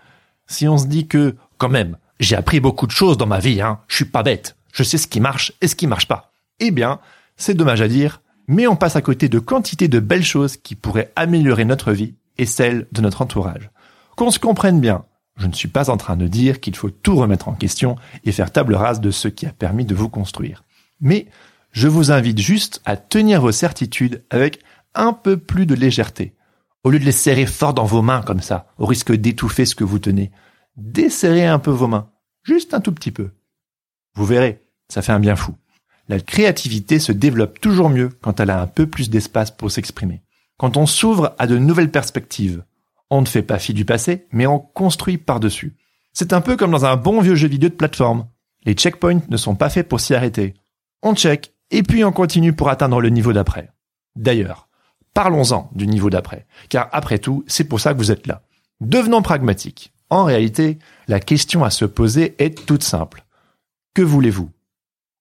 si 0.47 0.67
on 0.67 0.77
se 0.77 0.87
dit 0.87 1.07
que, 1.07 1.35
quand 1.57 1.69
même, 1.69 1.97
j'ai 2.19 2.35
appris 2.35 2.59
beaucoup 2.59 2.87
de 2.87 2.91
choses 2.91 3.17
dans 3.17 3.27
ma 3.27 3.39
vie, 3.39 3.61
hein, 3.61 3.79
je 3.87 3.95
suis 3.95 4.05
pas 4.05 4.23
bête, 4.23 4.57
je 4.73 4.83
sais 4.83 4.97
ce 4.97 5.07
qui 5.07 5.19
marche 5.19 5.53
et 5.61 5.67
ce 5.67 5.75
qui 5.75 5.87
marche 5.87 6.07
pas, 6.07 6.31
eh 6.59 6.71
bien, 6.71 6.99
c'est 7.35 7.53
dommage 7.53 7.81
à 7.81 7.87
dire, 7.87 8.21
mais 8.47 8.67
on 8.67 8.75
passe 8.75 8.95
à 8.95 9.01
côté 9.01 9.29
de 9.29 9.39
quantité 9.39 9.87
de 9.87 9.99
belles 9.99 10.23
choses 10.23 10.57
qui 10.57 10.75
pourraient 10.75 11.11
améliorer 11.15 11.65
notre 11.65 11.91
vie 11.91 12.15
et 12.37 12.45
celle 12.45 12.87
de 12.91 13.01
notre 13.01 13.21
entourage. 13.21 13.69
Qu'on 14.15 14.31
se 14.31 14.39
comprenne 14.39 14.79
bien, 14.79 15.05
je 15.35 15.47
ne 15.47 15.53
suis 15.53 15.67
pas 15.67 15.89
en 15.89 15.97
train 15.97 16.15
de 16.15 16.27
dire 16.27 16.59
qu'il 16.59 16.75
faut 16.75 16.89
tout 16.89 17.15
remettre 17.15 17.47
en 17.47 17.53
question 17.53 17.95
et 18.23 18.31
faire 18.31 18.51
table 18.51 18.75
rase 18.75 19.01
de 19.01 19.11
ce 19.11 19.27
qui 19.27 19.45
a 19.45 19.51
permis 19.51 19.85
de 19.85 19.95
vous 19.95 20.09
construire. 20.09 20.63
Mais 20.99 21.27
je 21.71 21.87
vous 21.87 22.11
invite 22.11 22.39
juste 22.39 22.81
à 22.85 22.97
tenir 22.97 23.41
vos 23.41 23.51
certitudes 23.51 24.23
avec 24.29 24.59
un 24.95 25.13
peu 25.13 25.37
plus 25.37 25.65
de 25.65 25.75
légèreté. 25.75 26.33
Au 26.83 26.89
lieu 26.89 26.99
de 26.99 27.05
les 27.05 27.11
serrer 27.11 27.45
fort 27.45 27.73
dans 27.73 27.85
vos 27.85 28.01
mains 28.01 28.21
comme 28.21 28.41
ça, 28.41 28.67
au 28.77 28.85
risque 28.85 29.11
d'étouffer 29.11 29.65
ce 29.65 29.75
que 29.75 29.83
vous 29.83 29.99
tenez, 29.99 30.31
desserrez 30.75 31.45
un 31.45 31.59
peu 31.59 31.71
vos 31.71 31.87
mains, 31.87 32.09
juste 32.43 32.73
un 32.73 32.79
tout 32.79 32.93
petit 32.93 33.11
peu. 33.11 33.31
Vous 34.15 34.25
verrez, 34.25 34.63
ça 34.89 35.01
fait 35.01 35.11
un 35.11 35.19
bien 35.19 35.35
fou. 35.35 35.53
La 36.09 36.19
créativité 36.19 36.99
se 36.99 37.11
développe 37.11 37.59
toujours 37.59 37.89
mieux 37.89 38.09
quand 38.21 38.39
elle 38.39 38.49
a 38.49 38.61
un 38.61 38.67
peu 38.67 38.87
plus 38.87 39.09
d'espace 39.09 39.51
pour 39.51 39.71
s'exprimer. 39.71 40.21
Quand 40.57 40.77
on 40.77 40.85
s'ouvre 40.85 41.35
à 41.37 41.47
de 41.47 41.57
nouvelles 41.57 41.91
perspectives, 41.91 42.63
on 43.09 43.21
ne 43.21 43.27
fait 43.27 43.41
pas 43.41 43.59
fi 43.59 43.73
du 43.73 43.85
passé, 43.85 44.25
mais 44.31 44.47
on 44.47 44.59
construit 44.59 45.17
par-dessus. 45.17 45.75
C'est 46.13 46.33
un 46.33 46.41
peu 46.41 46.57
comme 46.57 46.71
dans 46.71 46.85
un 46.85 46.97
bon 46.97 47.21
vieux 47.21 47.35
jeu 47.35 47.47
vidéo 47.47 47.69
de 47.69 47.75
plateforme. 47.75 48.27
Les 48.65 48.73
checkpoints 48.73 49.21
ne 49.29 49.37
sont 49.37 49.55
pas 49.55 49.69
faits 49.69 49.87
pour 49.87 49.99
s'y 49.99 50.15
arrêter. 50.15 50.55
On 51.03 51.13
check, 51.13 51.53
et 51.71 51.83
puis 51.83 52.03
on 52.03 52.11
continue 52.11 52.53
pour 52.53 52.69
atteindre 52.69 53.01
le 53.01 53.09
niveau 53.09 53.33
d'après. 53.33 53.69
D'ailleurs, 54.15 54.67
parlons-en 55.13 55.69
du 55.75 55.87
niveau 55.87 56.09
d'après, 56.09 56.47
car 56.69 56.89
après 56.91 57.19
tout, 57.19 57.43
c'est 57.47 57.65
pour 57.65 57.79
ça 57.79 57.93
que 57.93 57.99
vous 57.99 58.11
êtes 58.11 58.27
là. 58.27 58.41
Devenons 58.81 59.21
pragmatiques. 59.21 59.93
En 60.09 60.23
réalité, 60.23 60.79
la 61.07 61.19
question 61.19 61.63
à 61.63 61.69
se 61.69 61.85
poser 61.85 62.35
est 62.39 62.65
toute 62.65 62.83
simple. 62.83 63.25
Que 63.93 64.01
voulez-vous? 64.01 64.49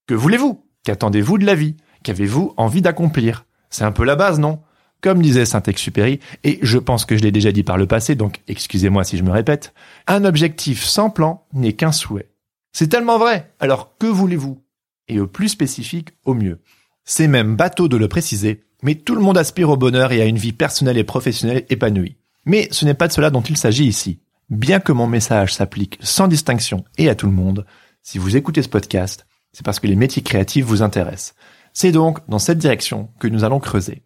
Que 0.06 0.14
voulez-vous? 0.14 0.65
Qu'attendez-vous 0.86 1.36
de 1.38 1.44
la 1.44 1.56
vie? 1.56 1.74
Qu'avez-vous 2.04 2.54
envie 2.56 2.80
d'accomplir? 2.80 3.44
C'est 3.70 3.82
un 3.82 3.90
peu 3.90 4.04
la 4.04 4.14
base, 4.14 4.38
non? 4.38 4.60
Comme 5.00 5.20
disait 5.20 5.44
Saint-Exupéry, 5.44 6.20
et 6.44 6.60
je 6.62 6.78
pense 6.78 7.04
que 7.04 7.16
je 7.16 7.22
l'ai 7.22 7.32
déjà 7.32 7.50
dit 7.50 7.64
par 7.64 7.76
le 7.76 7.88
passé, 7.88 8.14
donc 8.14 8.40
excusez-moi 8.46 9.02
si 9.02 9.18
je 9.18 9.24
me 9.24 9.32
répète, 9.32 9.74
un 10.06 10.24
objectif 10.24 10.84
sans 10.84 11.10
plan 11.10 11.44
n'est 11.52 11.72
qu'un 11.72 11.90
souhait. 11.90 12.30
C'est 12.72 12.86
tellement 12.86 13.18
vrai, 13.18 13.52
alors 13.58 13.96
que 13.98 14.06
voulez-vous? 14.06 14.62
Et 15.08 15.18
au 15.18 15.26
plus 15.26 15.48
spécifique, 15.48 16.10
au 16.24 16.34
mieux. 16.34 16.60
C'est 17.04 17.26
même 17.26 17.56
bateau 17.56 17.88
de 17.88 17.96
le 17.96 18.06
préciser, 18.06 18.62
mais 18.84 18.94
tout 18.94 19.16
le 19.16 19.22
monde 19.22 19.38
aspire 19.38 19.70
au 19.70 19.76
bonheur 19.76 20.12
et 20.12 20.22
à 20.22 20.26
une 20.26 20.38
vie 20.38 20.52
personnelle 20.52 20.98
et 20.98 21.04
professionnelle 21.04 21.66
épanouie. 21.68 22.16
Mais 22.44 22.68
ce 22.70 22.84
n'est 22.84 22.94
pas 22.94 23.08
de 23.08 23.12
cela 23.12 23.30
dont 23.30 23.42
il 23.42 23.56
s'agit 23.56 23.86
ici. 23.86 24.20
Bien 24.50 24.78
que 24.78 24.92
mon 24.92 25.08
message 25.08 25.52
s'applique 25.52 25.98
sans 26.00 26.28
distinction 26.28 26.84
et 26.96 27.08
à 27.08 27.16
tout 27.16 27.26
le 27.26 27.32
monde, 27.32 27.66
si 28.04 28.18
vous 28.18 28.36
écoutez 28.36 28.62
ce 28.62 28.68
podcast, 28.68 29.26
c'est 29.56 29.64
parce 29.64 29.80
que 29.80 29.86
les 29.86 29.96
métiers 29.96 30.20
créatifs 30.20 30.66
vous 30.66 30.82
intéressent. 30.82 31.34
C'est 31.72 31.90
donc 31.90 32.18
dans 32.28 32.38
cette 32.38 32.58
direction 32.58 33.08
que 33.18 33.26
nous 33.26 33.42
allons 33.42 33.58
creuser. 33.58 34.02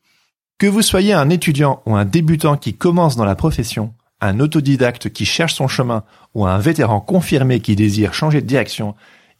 Que 0.58 0.68
vous 0.68 0.80
soyez 0.80 1.12
un 1.12 1.28
étudiant 1.28 1.82
ou 1.86 1.96
un 1.96 2.04
débutant 2.04 2.56
qui 2.56 2.74
commence 2.74 3.16
dans 3.16 3.24
la 3.24 3.34
profession, 3.34 3.92
un 4.20 4.38
autodidacte 4.38 5.10
qui 5.10 5.24
cherche 5.24 5.54
son 5.54 5.66
chemin 5.66 6.04
ou 6.34 6.46
un 6.46 6.58
vétéran 6.58 7.00
confirmé 7.00 7.58
qui 7.58 7.74
désire 7.74 8.14
changer 8.14 8.42
de 8.42 8.46
direction, 8.46 8.94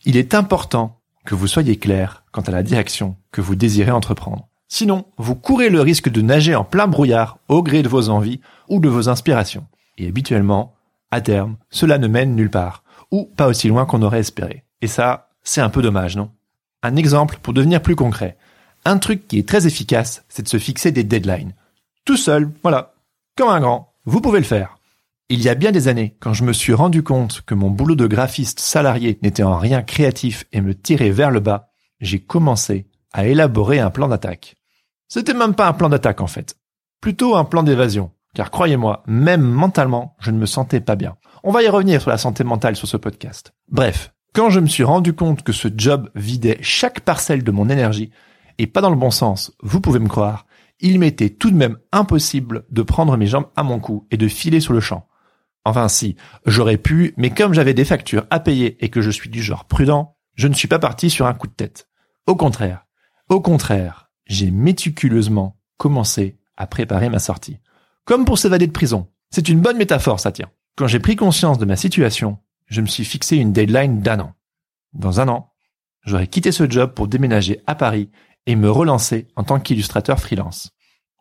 il 0.04 0.16
est 0.16 0.34
important 0.34 0.98
que 1.24 1.36
vous 1.36 1.46
soyez 1.46 1.78
clair 1.78 2.24
quant 2.32 2.40
à 2.40 2.50
la 2.50 2.64
direction 2.64 3.14
que 3.30 3.40
vous 3.40 3.54
désirez 3.54 3.92
entreprendre. 3.92 4.48
Sinon, 4.66 5.04
vous 5.16 5.36
courez 5.36 5.68
le 5.68 5.80
risque 5.80 6.08
de 6.08 6.22
nager 6.22 6.56
en 6.56 6.64
plein 6.64 6.88
brouillard 6.88 7.38
au 7.46 7.62
gré 7.62 7.84
de 7.84 7.88
vos 7.88 8.08
envies 8.08 8.40
ou 8.68 8.80
de 8.80 8.88
vos 8.88 9.08
inspirations. 9.08 9.68
Et 9.96 10.08
habituellement, 10.08 10.74
à 11.12 11.20
terme, 11.20 11.56
cela 11.70 11.98
ne 11.98 12.08
mène 12.08 12.34
nulle 12.34 12.50
part, 12.50 12.82
ou 13.12 13.26
pas 13.36 13.46
aussi 13.46 13.68
loin 13.68 13.86
qu'on 13.86 14.02
aurait 14.02 14.18
espéré. 14.18 14.64
Et 14.80 14.88
ça, 14.88 15.29
c'est 15.42 15.60
un 15.60 15.70
peu 15.70 15.82
dommage, 15.82 16.16
non? 16.16 16.30
Un 16.82 16.96
exemple 16.96 17.38
pour 17.42 17.52
devenir 17.52 17.82
plus 17.82 17.96
concret. 17.96 18.36
Un 18.84 18.98
truc 18.98 19.28
qui 19.28 19.38
est 19.38 19.48
très 19.48 19.66
efficace, 19.66 20.24
c'est 20.28 20.42
de 20.42 20.48
se 20.48 20.58
fixer 20.58 20.92
des 20.92 21.04
deadlines. 21.04 21.54
Tout 22.04 22.16
seul, 22.16 22.50
voilà, 22.62 22.94
comme 23.36 23.50
un 23.50 23.60
grand, 23.60 23.92
vous 24.04 24.20
pouvez 24.20 24.38
le 24.38 24.44
faire. 24.44 24.78
Il 25.28 25.42
y 25.42 25.48
a 25.48 25.54
bien 25.54 25.70
des 25.70 25.86
années, 25.88 26.16
quand 26.18 26.32
je 26.32 26.44
me 26.44 26.52
suis 26.52 26.74
rendu 26.74 27.02
compte 27.02 27.42
que 27.42 27.54
mon 27.54 27.70
boulot 27.70 27.94
de 27.94 28.06
graphiste 28.06 28.58
salarié 28.58 29.18
n'était 29.22 29.42
en 29.42 29.58
rien 29.58 29.82
créatif 29.82 30.44
et 30.52 30.60
me 30.60 30.74
tirait 30.74 31.10
vers 31.10 31.30
le 31.30 31.40
bas, 31.40 31.70
j'ai 32.00 32.20
commencé 32.20 32.88
à 33.12 33.26
élaborer 33.26 33.78
un 33.78 33.90
plan 33.90 34.08
d'attaque. 34.08 34.56
C'était 35.08 35.34
même 35.34 35.54
pas 35.54 35.68
un 35.68 35.72
plan 35.72 35.88
d'attaque 35.88 36.20
en 36.20 36.26
fait, 36.26 36.56
plutôt 37.00 37.36
un 37.36 37.44
plan 37.44 37.62
d'évasion, 37.62 38.10
car 38.34 38.50
croyez-moi, 38.50 39.02
même 39.06 39.42
mentalement, 39.42 40.16
je 40.20 40.30
ne 40.30 40.38
me 40.38 40.46
sentais 40.46 40.80
pas 40.80 40.96
bien. 40.96 41.16
On 41.44 41.52
va 41.52 41.62
y 41.62 41.68
revenir 41.68 42.00
sur 42.00 42.10
la 42.10 42.18
santé 42.18 42.42
mentale 42.44 42.76
sur 42.76 42.88
ce 42.88 42.96
podcast. 42.96 43.52
Bref, 43.68 44.12
quand 44.32 44.50
je 44.50 44.60
me 44.60 44.66
suis 44.66 44.84
rendu 44.84 45.12
compte 45.12 45.42
que 45.42 45.52
ce 45.52 45.68
job 45.74 46.10
vidait 46.14 46.58
chaque 46.60 47.00
parcelle 47.00 47.42
de 47.42 47.50
mon 47.50 47.68
énergie, 47.68 48.10
et 48.58 48.66
pas 48.66 48.80
dans 48.80 48.90
le 48.90 48.96
bon 48.96 49.10
sens, 49.10 49.52
vous 49.62 49.80
pouvez 49.80 49.98
me 49.98 50.08
croire, 50.08 50.46
il 50.80 50.98
m'était 50.98 51.30
tout 51.30 51.50
de 51.50 51.56
même 51.56 51.78
impossible 51.92 52.64
de 52.70 52.82
prendre 52.82 53.16
mes 53.16 53.26
jambes 53.26 53.48
à 53.56 53.62
mon 53.62 53.80
cou 53.80 54.06
et 54.10 54.16
de 54.16 54.28
filer 54.28 54.60
sur 54.60 54.72
le 54.72 54.80
champ. 54.80 55.06
Enfin 55.64 55.88
si, 55.88 56.16
j'aurais 56.46 56.78
pu, 56.78 57.12
mais 57.16 57.30
comme 57.30 57.52
j'avais 57.52 57.74
des 57.74 57.84
factures 57.84 58.26
à 58.30 58.40
payer 58.40 58.82
et 58.84 58.88
que 58.88 59.00
je 59.00 59.10
suis 59.10 59.28
du 59.28 59.42
genre 59.42 59.66
prudent, 59.66 60.16
je 60.34 60.48
ne 60.48 60.54
suis 60.54 60.68
pas 60.68 60.78
parti 60.78 61.10
sur 61.10 61.26
un 61.26 61.34
coup 61.34 61.46
de 61.46 61.52
tête. 61.52 61.88
Au 62.26 62.34
contraire, 62.34 62.86
au 63.28 63.40
contraire, 63.40 64.10
j'ai 64.26 64.50
méticuleusement 64.50 65.58
commencé 65.76 66.38
à 66.56 66.66
préparer 66.66 67.08
ma 67.08 67.18
sortie. 67.18 67.58
Comme 68.04 68.24
pour 68.24 68.38
s'évader 68.38 68.66
de 68.66 68.72
prison. 68.72 69.08
C'est 69.30 69.48
une 69.48 69.60
bonne 69.60 69.76
métaphore, 69.76 70.20
ça 70.20 70.32
tient. 70.32 70.50
Quand 70.76 70.86
j'ai 70.86 70.98
pris 70.98 71.16
conscience 71.16 71.58
de 71.58 71.64
ma 71.64 71.76
situation, 71.76 72.38
je 72.70 72.80
me 72.80 72.86
suis 72.86 73.04
fixé 73.04 73.36
une 73.36 73.52
deadline 73.52 74.00
d'un 74.00 74.20
an. 74.20 74.34
Dans 74.92 75.20
un 75.20 75.28
an, 75.28 75.52
j'aurais 76.04 76.28
quitté 76.28 76.52
ce 76.52 76.70
job 76.70 76.94
pour 76.94 77.08
déménager 77.08 77.60
à 77.66 77.74
Paris 77.74 78.10
et 78.46 78.56
me 78.56 78.70
relancer 78.70 79.28
en 79.36 79.44
tant 79.44 79.60
qu'illustrateur 79.60 80.18
freelance. 80.18 80.70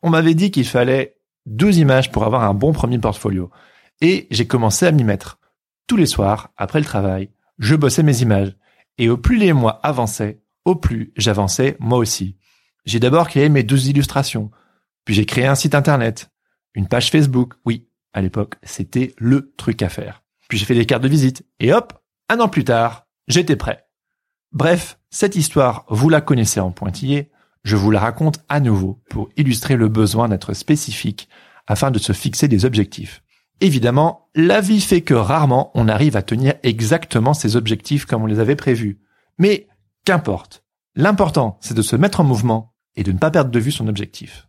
On 0.01 0.09
m'avait 0.09 0.35
dit 0.35 0.51
qu'il 0.51 0.65
fallait 0.65 1.17
deux 1.45 1.79
images 1.79 2.11
pour 2.11 2.23
avoir 2.23 2.43
un 2.43 2.53
bon 2.53 2.71
premier 2.71 2.99
portfolio. 2.99 3.49
Et 4.01 4.27
j'ai 4.31 4.47
commencé 4.47 4.85
à 4.85 4.91
m'y 4.91 5.03
mettre. 5.03 5.39
Tous 5.87 5.97
les 5.97 6.05
soirs, 6.05 6.53
après 6.55 6.79
le 6.79 6.85
travail, 6.85 7.31
je 7.57 7.75
bossais 7.75 8.03
mes 8.03 8.21
images. 8.21 8.55
Et 8.97 9.09
au 9.09 9.17
plus 9.17 9.37
les 9.37 9.51
mois 9.51 9.79
avançaient, 9.83 10.41
au 10.65 10.75
plus 10.75 11.11
j'avançais 11.17 11.75
moi 11.79 11.97
aussi. 11.97 12.37
J'ai 12.85 12.99
d'abord 12.99 13.27
créé 13.27 13.49
mes 13.49 13.63
douze 13.63 13.87
illustrations, 13.87 14.51
puis 15.03 15.15
j'ai 15.15 15.25
créé 15.25 15.45
un 15.45 15.55
site 15.55 15.75
internet, 15.75 16.29
une 16.75 16.87
page 16.87 17.11
Facebook, 17.11 17.55
oui, 17.65 17.87
à 18.13 18.21
l'époque, 18.21 18.55
c'était 18.63 19.13
le 19.17 19.53
truc 19.57 19.81
à 19.81 19.89
faire. 19.89 20.23
Puis 20.49 20.57
j'ai 20.57 20.65
fait 20.65 20.75
des 20.75 20.85
cartes 20.85 21.03
de 21.03 21.07
visite, 21.07 21.45
et 21.61 21.71
hop, 21.71 21.93
un 22.27 22.41
an 22.41 22.49
plus 22.49 22.65
tard, 22.65 23.07
j'étais 23.29 23.55
prêt. 23.55 23.85
Bref, 24.51 24.99
cette 25.09 25.35
histoire, 25.35 25.85
vous 25.89 26.09
la 26.09 26.19
connaissez 26.19 26.59
en 26.59 26.71
pointillé, 26.71 27.31
je 27.63 27.75
vous 27.75 27.91
la 27.91 27.99
raconte 27.99 28.39
à 28.49 28.59
nouveau 28.59 29.01
pour 29.09 29.29
illustrer 29.37 29.75
le 29.75 29.87
besoin 29.87 30.27
d'être 30.27 30.53
spécifique 30.53 31.29
afin 31.67 31.91
de 31.91 31.99
se 31.99 32.13
fixer 32.13 32.47
des 32.47 32.65
objectifs. 32.65 33.21
Évidemment, 33.61 34.29
la 34.35 34.61
vie 34.61 34.81
fait 34.81 35.01
que 35.01 35.13
rarement 35.13 35.71
on 35.75 35.87
arrive 35.87 36.15
à 36.15 36.21
tenir 36.21 36.55
exactement 36.63 37.33
ces 37.33 37.55
objectifs 37.55 38.05
comme 38.05 38.23
on 38.23 38.27
les 38.27 38.39
avait 38.39 38.55
prévus. 38.55 38.99
Mais 39.37 39.67
qu'importe. 40.05 40.63
L'important, 40.95 41.57
c'est 41.61 41.75
de 41.75 41.81
se 41.81 41.95
mettre 41.95 42.21
en 42.21 42.23
mouvement 42.23 42.73
et 42.95 43.03
de 43.03 43.11
ne 43.11 43.19
pas 43.19 43.31
perdre 43.31 43.51
de 43.51 43.59
vue 43.59 43.71
son 43.71 43.87
objectif. 43.87 44.47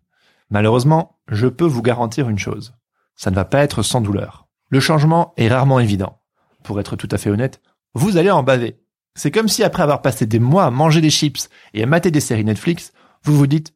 Malheureusement, 0.48 1.18
je 1.28 1.46
peux 1.46 1.66
vous 1.66 1.82
garantir 1.82 2.28
une 2.28 2.38
chose. 2.38 2.74
Ça 3.16 3.30
ne 3.30 3.36
va 3.36 3.44
pas 3.44 3.62
être 3.62 3.82
sans 3.82 4.00
douleur. 4.00 4.48
Le 4.70 4.80
changement 4.80 5.34
est 5.36 5.48
rarement 5.48 5.80
évident. 5.80 6.20
Pour 6.62 6.80
être 6.80 6.96
tout 6.96 7.08
à 7.10 7.18
fait 7.18 7.30
honnête, 7.30 7.60
vous 7.94 8.16
allez 8.16 8.30
en 8.30 8.42
baver. 8.42 8.80
C'est 9.16 9.32
comme 9.32 9.48
si 9.48 9.64
après 9.64 9.82
avoir 9.82 10.00
passé 10.00 10.26
des 10.26 10.38
mois 10.38 10.64
à 10.64 10.70
manger 10.70 11.00
des 11.00 11.10
chips 11.10 11.48
et 11.74 11.82
à 11.82 11.86
mater 11.86 12.10
des 12.10 12.20
séries 12.20 12.44
Netflix, 12.44 12.92
vous 13.24 13.36
vous 13.36 13.48
dites, 13.48 13.74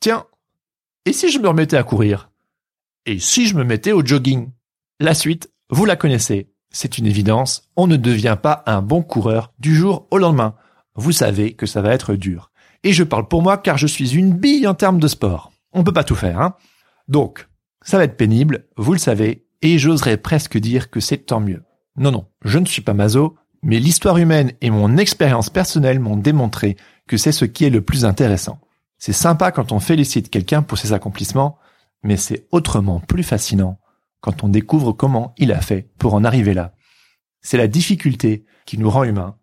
tiens, 0.00 0.24
et 1.04 1.12
si 1.12 1.30
je 1.30 1.38
me 1.38 1.48
remettais 1.48 1.76
à 1.76 1.82
courir? 1.82 2.30
Et 3.04 3.18
si 3.18 3.46
je 3.46 3.54
me 3.54 3.64
mettais 3.64 3.92
au 3.92 4.04
jogging? 4.04 4.50
La 4.98 5.14
suite, 5.14 5.52
vous 5.68 5.84
la 5.84 5.96
connaissez. 5.96 6.50
C'est 6.70 6.98
une 6.98 7.06
évidence, 7.06 7.70
on 7.76 7.86
ne 7.86 7.96
devient 7.96 8.38
pas 8.40 8.62
un 8.66 8.80
bon 8.80 9.02
coureur 9.02 9.52
du 9.58 9.74
jour 9.74 10.06
au 10.10 10.18
lendemain. 10.18 10.54
Vous 10.94 11.12
savez 11.12 11.54
que 11.54 11.66
ça 11.66 11.82
va 11.82 11.92
être 11.92 12.14
dur. 12.14 12.50
Et 12.82 12.92
je 12.92 13.04
parle 13.04 13.28
pour 13.28 13.42
moi 13.42 13.58
car 13.58 13.76
je 13.76 13.86
suis 13.86 14.14
une 14.16 14.32
bille 14.32 14.66
en 14.66 14.74
termes 14.74 15.00
de 15.00 15.08
sport. 15.08 15.52
On 15.72 15.84
peut 15.84 15.92
pas 15.92 16.04
tout 16.04 16.14
faire, 16.14 16.40
hein? 16.40 16.54
Donc, 17.08 17.48
ça 17.82 17.98
va 17.98 18.04
être 18.04 18.16
pénible, 18.16 18.66
vous 18.76 18.92
le 18.92 18.98
savez, 18.98 19.46
et 19.62 19.78
j'oserais 19.78 20.16
presque 20.16 20.58
dire 20.58 20.90
que 20.90 21.00
c'est 21.00 21.18
tant 21.26 21.40
mieux. 21.40 21.62
Non, 21.96 22.10
non, 22.10 22.26
je 22.44 22.58
ne 22.58 22.66
suis 22.66 22.82
pas 22.82 22.94
maso, 22.94 23.36
mais 23.62 23.78
l'histoire 23.78 24.16
humaine 24.16 24.52
et 24.60 24.70
mon 24.70 24.96
expérience 24.96 25.50
personnelle 25.50 26.00
m'ont 26.00 26.16
démontré 26.16 26.76
que 27.06 27.16
c'est 27.16 27.32
ce 27.32 27.44
qui 27.44 27.64
est 27.64 27.70
le 27.70 27.82
plus 27.82 28.04
intéressant. 28.04 28.60
C'est 28.98 29.12
sympa 29.12 29.50
quand 29.52 29.72
on 29.72 29.80
félicite 29.80 30.30
quelqu'un 30.30 30.62
pour 30.62 30.78
ses 30.78 30.92
accomplissements, 30.92 31.58
mais 32.02 32.16
c'est 32.16 32.46
autrement 32.50 33.00
plus 33.00 33.22
fascinant 33.22 33.78
quand 34.20 34.44
on 34.44 34.48
découvre 34.48 34.92
comment 34.92 35.34
il 35.38 35.52
a 35.52 35.60
fait 35.60 35.88
pour 35.98 36.14
en 36.14 36.24
arriver 36.24 36.54
là. 36.54 36.74
C'est 37.40 37.56
la 37.56 37.68
difficulté 37.68 38.44
qui 38.66 38.78
nous 38.78 38.90
rend 38.90 39.04
humains 39.04 39.36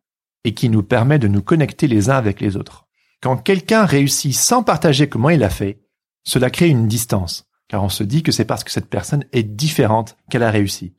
et 0.44 0.54
qui 0.54 0.70
nous 0.70 0.84
permet 0.84 1.20
de 1.20 1.28
nous 1.28 1.42
connecter 1.42 1.88
les 1.88 2.10
uns 2.10 2.16
avec 2.16 2.40
les 2.40 2.56
autres. 2.56 2.88
Quand 3.22 3.38
quelqu'un 3.38 3.86
réussit 3.86 4.36
sans 4.36 4.64
partager 4.64 5.10
comment 5.10 5.32
il 5.32 5.44
a 5.44 5.50
fait, 5.50 5.82
cela 6.24 6.50
crée 6.50 6.68
une 6.68 6.88
distance, 6.88 7.47
car 7.68 7.84
on 7.84 7.90
se 7.90 8.04
dit 8.04 8.24
que 8.24 8.32
c'est 8.32 8.46
parce 8.46 8.64
que 8.64 8.72
cette 8.72 8.90
personne 8.90 9.26
est 9.34 9.44
différente 9.44 10.18
qu'elle 10.30 10.44
a 10.44 10.52
réussi. 10.52 10.94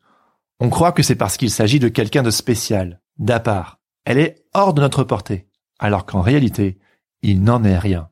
On 0.61 0.71
croit 0.71 0.93
que 0.93 1.03
c'est 1.03 1.15
parce 1.15 1.37
qu'il 1.37 1.51
s'agit 1.51 1.79
de 1.79 1.89
quelqu'un 1.89 2.23
de 2.23 2.31
spécial, 2.31 3.01
d'à 3.19 3.41
part. 3.41 3.79
Elle 4.05 4.19
est 4.19 4.45
hors 4.55 4.75
de 4.75 4.81
notre 4.81 5.05
portée, 5.05 5.49
alors 5.79 6.05
qu'en 6.07 6.21
réalité, 6.21 6.79
il 7.23 7.43
n'en 7.43 7.65
est 7.65 7.79
rien. 7.79 8.11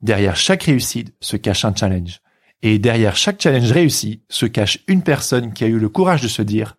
Derrière 0.00 0.36
chaque 0.36 0.64
réussite 0.64 1.14
se 1.20 1.36
cache 1.36 1.64
un 1.64 1.74
challenge. 1.74 2.20
Et 2.62 2.78
derrière 2.78 3.16
chaque 3.16 3.40
challenge 3.40 3.70
réussi 3.72 4.22
se 4.28 4.46
cache 4.46 4.80
une 4.88 5.02
personne 5.02 5.52
qui 5.52 5.64
a 5.64 5.66
eu 5.66 5.78
le 5.78 5.88
courage 5.88 6.22
de 6.22 6.28
se 6.28 6.42
dire 6.42 6.76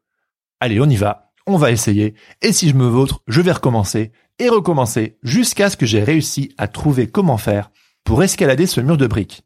Allez, 0.60 0.80
on 0.80 0.90
y 0.90 0.96
va, 0.96 1.32
on 1.48 1.58
va 1.58 1.72
essayer, 1.72 2.16
et 2.42 2.54
si 2.54 2.70
je 2.70 2.76
me 2.76 2.88
vautre, 2.88 3.22
je 3.28 3.42
vais 3.42 3.52
recommencer, 3.52 4.12
et 4.40 4.50
recommencer, 4.50 5.18
jusqu'à 5.24 5.70
ce 5.70 5.78
que 5.78 5.86
j'ai 5.86 6.04
réussi 6.04 6.54
à 6.58 6.68
trouver 6.68 7.08
comment 7.08 7.38
faire 7.38 7.72
pour 8.04 8.24
escalader 8.24 8.68
ce 8.68 8.82
mur 8.82 8.98
de 8.98 9.08
briques. 9.08 9.44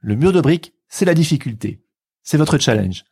Le 0.00 0.14
mur 0.14 0.32
de 0.32 0.40
briques, 0.40 0.72
c'est 0.92 1.06
la 1.06 1.14
difficulté. 1.14 1.80
C'est 2.22 2.36
votre 2.36 2.58
challenge. 2.58 3.04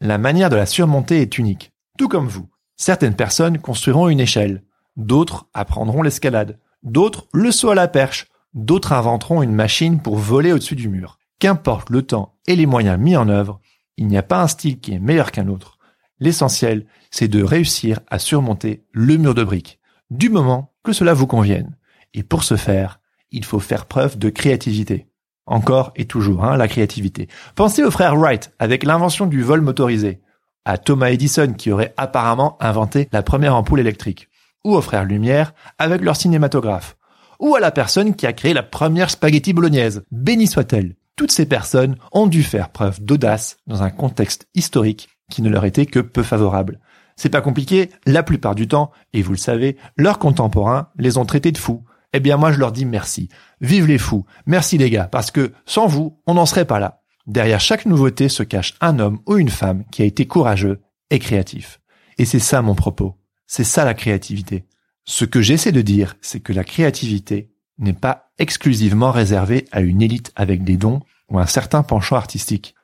La 0.00 0.18
manière 0.18 0.50
de 0.50 0.56
la 0.56 0.66
surmonter 0.66 1.22
est 1.22 1.38
unique. 1.38 1.72
Tout 1.96 2.08
comme 2.08 2.26
vous. 2.26 2.50
Certaines 2.76 3.14
personnes 3.14 3.58
construiront 3.58 4.08
une 4.08 4.18
échelle. 4.18 4.64
D'autres 4.96 5.46
apprendront 5.54 6.02
l'escalade. 6.02 6.58
D'autres 6.82 7.28
le 7.32 7.52
saut 7.52 7.70
à 7.70 7.76
la 7.76 7.86
perche. 7.86 8.26
D'autres 8.54 8.92
inventeront 8.92 9.40
une 9.40 9.52
machine 9.52 10.02
pour 10.02 10.16
voler 10.16 10.52
au-dessus 10.52 10.74
du 10.74 10.88
mur. 10.88 11.16
Qu'importe 11.38 11.90
le 11.90 12.02
temps 12.02 12.34
et 12.48 12.56
les 12.56 12.66
moyens 12.66 12.98
mis 12.98 13.16
en 13.16 13.28
œuvre, 13.28 13.60
il 13.96 14.08
n'y 14.08 14.18
a 14.18 14.24
pas 14.24 14.42
un 14.42 14.48
style 14.48 14.80
qui 14.80 14.92
est 14.92 14.98
meilleur 14.98 15.30
qu'un 15.30 15.46
autre. 15.46 15.78
L'essentiel, 16.18 16.86
c'est 17.12 17.28
de 17.28 17.44
réussir 17.44 18.00
à 18.08 18.18
surmonter 18.18 18.84
le 18.90 19.16
mur 19.16 19.34
de 19.34 19.44
briques, 19.44 19.78
du 20.10 20.28
moment 20.28 20.74
que 20.82 20.92
cela 20.92 21.14
vous 21.14 21.28
convienne. 21.28 21.76
Et 22.14 22.24
pour 22.24 22.42
ce 22.42 22.56
faire, 22.56 22.98
il 23.30 23.44
faut 23.44 23.60
faire 23.60 23.86
preuve 23.86 24.18
de 24.18 24.28
créativité. 24.28 25.07
Encore 25.48 25.92
et 25.96 26.04
toujours, 26.04 26.44
hein, 26.44 26.58
la 26.58 26.68
créativité. 26.68 27.26
Pensez 27.54 27.82
aux 27.82 27.90
frères 27.90 28.16
Wright 28.16 28.52
avec 28.58 28.84
l'invention 28.84 29.26
du 29.26 29.42
vol 29.42 29.62
motorisé, 29.62 30.20
à 30.66 30.76
Thomas 30.76 31.08
Edison 31.08 31.54
qui 31.56 31.72
aurait 31.72 31.94
apparemment 31.96 32.58
inventé 32.60 33.08
la 33.12 33.22
première 33.22 33.56
ampoule 33.56 33.80
électrique, 33.80 34.28
ou 34.64 34.74
aux 34.74 34.82
frères 34.82 35.06
Lumière 35.06 35.54
avec 35.78 36.02
leur 36.02 36.16
cinématographe, 36.16 36.98
ou 37.40 37.54
à 37.54 37.60
la 37.60 37.70
personne 37.70 38.14
qui 38.14 38.26
a 38.26 38.34
créé 38.34 38.52
la 38.52 38.62
première 38.62 39.08
spaghetti 39.08 39.54
bolognaise, 39.54 40.04
béni 40.10 40.46
soit-elle. 40.46 40.96
Toutes 41.16 41.32
ces 41.32 41.46
personnes 41.46 41.96
ont 42.12 42.26
dû 42.26 42.42
faire 42.42 42.68
preuve 42.68 43.02
d'audace 43.02 43.56
dans 43.66 43.82
un 43.82 43.90
contexte 43.90 44.46
historique 44.54 45.08
qui 45.30 45.40
ne 45.40 45.48
leur 45.48 45.64
était 45.64 45.86
que 45.86 46.00
peu 46.00 46.22
favorable. 46.22 46.78
C'est 47.16 47.30
pas 47.30 47.40
compliqué, 47.40 47.90
la 48.06 48.22
plupart 48.22 48.54
du 48.54 48.68
temps, 48.68 48.92
et 49.14 49.22
vous 49.22 49.32
le 49.32 49.38
savez, 49.38 49.78
leurs 49.96 50.18
contemporains 50.18 50.88
les 50.98 51.16
ont 51.16 51.24
traités 51.24 51.52
de 51.52 51.58
fous, 51.58 51.82
eh 52.12 52.20
bien 52.20 52.36
moi 52.36 52.52
je 52.52 52.58
leur 52.58 52.72
dis 52.72 52.84
merci. 52.84 53.28
Vive 53.60 53.86
les 53.86 53.98
fous. 53.98 54.24
Merci 54.46 54.78
les 54.78 54.90
gars, 54.90 55.08
parce 55.08 55.30
que 55.30 55.52
sans 55.66 55.86
vous, 55.86 56.20
on 56.26 56.34
n'en 56.34 56.46
serait 56.46 56.64
pas 56.64 56.78
là. 56.78 57.02
Derrière 57.26 57.60
chaque 57.60 57.86
nouveauté 57.86 58.28
se 58.28 58.42
cache 58.42 58.74
un 58.80 58.98
homme 58.98 59.20
ou 59.26 59.36
une 59.36 59.50
femme 59.50 59.84
qui 59.90 60.02
a 60.02 60.06
été 60.06 60.26
courageux 60.26 60.80
et 61.10 61.18
créatif. 61.18 61.80
Et 62.16 62.24
c'est 62.24 62.38
ça 62.38 62.62
mon 62.62 62.74
propos. 62.74 63.16
C'est 63.46 63.64
ça 63.64 63.84
la 63.84 63.94
créativité. 63.94 64.66
Ce 65.04 65.24
que 65.24 65.40
j'essaie 65.40 65.72
de 65.72 65.82
dire, 65.82 66.16
c'est 66.20 66.40
que 66.40 66.52
la 66.52 66.64
créativité 66.64 67.50
n'est 67.78 67.92
pas 67.92 68.30
exclusivement 68.38 69.10
réservée 69.10 69.66
à 69.72 69.80
une 69.80 70.02
élite 70.02 70.32
avec 70.36 70.64
des 70.64 70.76
dons 70.76 71.00
ou 71.30 71.38
un 71.38 71.46
certain 71.46 71.82
penchant 71.82 72.16
artistique. 72.16 72.74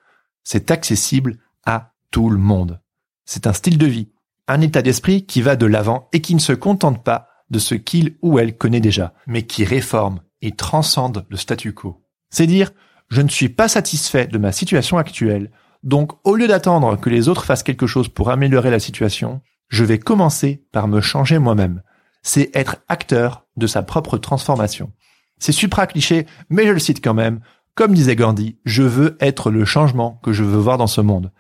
C'est 0.43 0.71
accessible 0.71 1.38
à 1.64 1.93
tout 2.11 2.31
le 2.31 2.38
monde. 2.38 2.81
C'est 3.25 3.47
un 3.47 3.52
style 3.52 3.78
de 3.78 3.87
vie, 3.87 4.11
un 4.47 4.61
état 4.61 4.83
d'esprit 4.83 5.26
qui 5.26 5.43
va 5.43 5.57
de 5.57 5.66
l'avant 5.66 6.09
et 6.12 6.21
qui 6.21 6.35
ne 6.35 6.40
se 6.40 6.52
contente 6.52 7.02
pas 7.02 7.28
de 7.50 7.58
ce 7.58 7.74
qu'il 7.74 8.16
ou 8.22 8.38
elle 8.38 8.56
connaît 8.56 8.80
déjà, 8.80 9.14
mais 9.26 9.42
qui 9.42 9.64
réforme 9.64 10.20
et 10.42 10.52
transcende 10.52 11.24
le 11.28 11.36
statu 11.36 11.72
quo. 11.72 12.02
C'est 12.30 12.46
dire, 12.46 12.70
je 13.08 13.22
ne 13.22 13.28
suis 13.28 13.48
pas 13.48 13.68
satisfait 13.68 14.26
de 14.26 14.38
ma 14.38 14.52
situation 14.52 14.98
actuelle, 14.98 15.50
donc 15.82 16.12
au 16.24 16.34
lieu 16.34 16.48
d'attendre 16.48 16.98
que 16.98 17.10
les 17.10 17.28
autres 17.28 17.44
fassent 17.44 17.62
quelque 17.62 17.86
chose 17.86 18.08
pour 18.08 18.30
améliorer 18.30 18.70
la 18.70 18.78
situation, 18.78 19.42
je 19.68 19.84
vais 19.84 19.98
commencer 19.98 20.64
par 20.72 20.88
me 20.88 21.00
changer 21.00 21.38
moi-même. 21.38 21.82
C'est 22.22 22.50
être 22.54 22.76
acteur 22.88 23.44
de 23.56 23.66
sa 23.66 23.82
propre 23.82 24.18
transformation. 24.18 24.92
C'est 25.38 25.52
supra 25.52 25.86
cliché, 25.86 26.26
mais 26.48 26.66
je 26.66 26.72
le 26.72 26.78
cite 26.78 27.04
quand 27.04 27.14
même. 27.14 27.40
Comme 27.74 27.92
disait 27.92 28.16
Gandhi, 28.16 28.58
je 28.64 28.82
veux 28.82 29.16
être 29.20 29.50
le 29.50 29.64
changement 29.64 30.20
que 30.22 30.32
je 30.32 30.44
veux 30.44 30.58
voir 30.58 30.78
dans 30.78 30.86
ce 30.86 31.00
monde. 31.00 31.32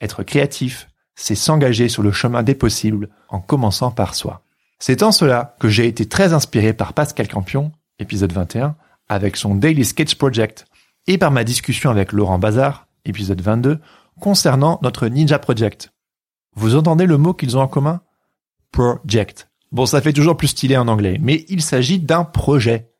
Être 0.00 0.22
créatif, 0.22 0.88
c'est 1.14 1.34
s'engager 1.34 1.88
sur 1.88 2.02
le 2.02 2.12
chemin 2.12 2.42
des 2.42 2.54
possibles 2.54 3.10
en 3.28 3.40
commençant 3.40 3.90
par 3.90 4.14
soi. 4.14 4.42
C'est 4.82 5.02
en 5.02 5.12
cela 5.12 5.56
que 5.60 5.68
j'ai 5.68 5.86
été 5.86 6.06
très 6.06 6.32
inspiré 6.32 6.72
par 6.72 6.94
Pascal 6.94 7.28
Campion, 7.28 7.70
épisode 7.98 8.32
21, 8.32 8.76
avec 9.10 9.36
son 9.36 9.54
Daily 9.54 9.84
Sketch 9.84 10.14
Project, 10.14 10.64
et 11.06 11.18
par 11.18 11.30
ma 11.30 11.44
discussion 11.44 11.90
avec 11.90 12.12
Laurent 12.12 12.38
Bazar, 12.38 12.86
épisode 13.04 13.42
22, 13.42 13.78
concernant 14.20 14.80
notre 14.82 15.06
Ninja 15.08 15.38
Project. 15.38 15.92
Vous 16.56 16.76
entendez 16.76 17.04
le 17.04 17.18
mot 17.18 17.34
qu'ils 17.34 17.58
ont 17.58 17.60
en 17.60 17.68
commun? 17.68 18.00
Project. 18.72 19.50
Bon, 19.70 19.84
ça 19.84 20.00
fait 20.00 20.14
toujours 20.14 20.38
plus 20.38 20.48
stylé 20.48 20.78
en 20.78 20.88
anglais, 20.88 21.18
mais 21.20 21.44
il 21.50 21.60
s'agit 21.60 21.98
d'un 21.98 22.24
projet. 22.24 22.90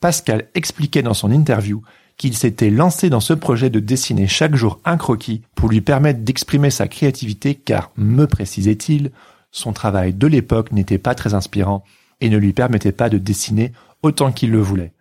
Pascal 0.00 0.48
expliquait 0.54 1.02
dans 1.02 1.12
son 1.12 1.30
interview 1.30 1.82
qu'il 2.16 2.34
s'était 2.34 2.70
lancé 2.70 3.10
dans 3.10 3.20
ce 3.20 3.34
projet 3.34 3.68
de 3.68 3.80
dessiner 3.80 4.26
chaque 4.26 4.54
jour 4.54 4.80
un 4.86 4.96
croquis 4.96 5.42
pour 5.54 5.68
lui 5.68 5.82
permettre 5.82 6.20
d'exprimer 6.20 6.70
sa 6.70 6.88
créativité 6.88 7.54
car, 7.54 7.90
me 7.98 8.26
précisait-il, 8.26 9.10
son 9.56 9.72
travail 9.72 10.12
de 10.12 10.26
l'époque 10.26 10.70
n'était 10.72 10.98
pas 10.98 11.14
très 11.14 11.32
inspirant 11.32 11.82
et 12.20 12.28
ne 12.28 12.36
lui 12.36 12.52
permettait 12.52 12.92
pas 12.92 13.08
de 13.08 13.18
dessiner 13.18 13.72
autant 14.02 14.30
qu'il 14.30 14.50
le 14.50 14.60
voulait. 14.60 14.92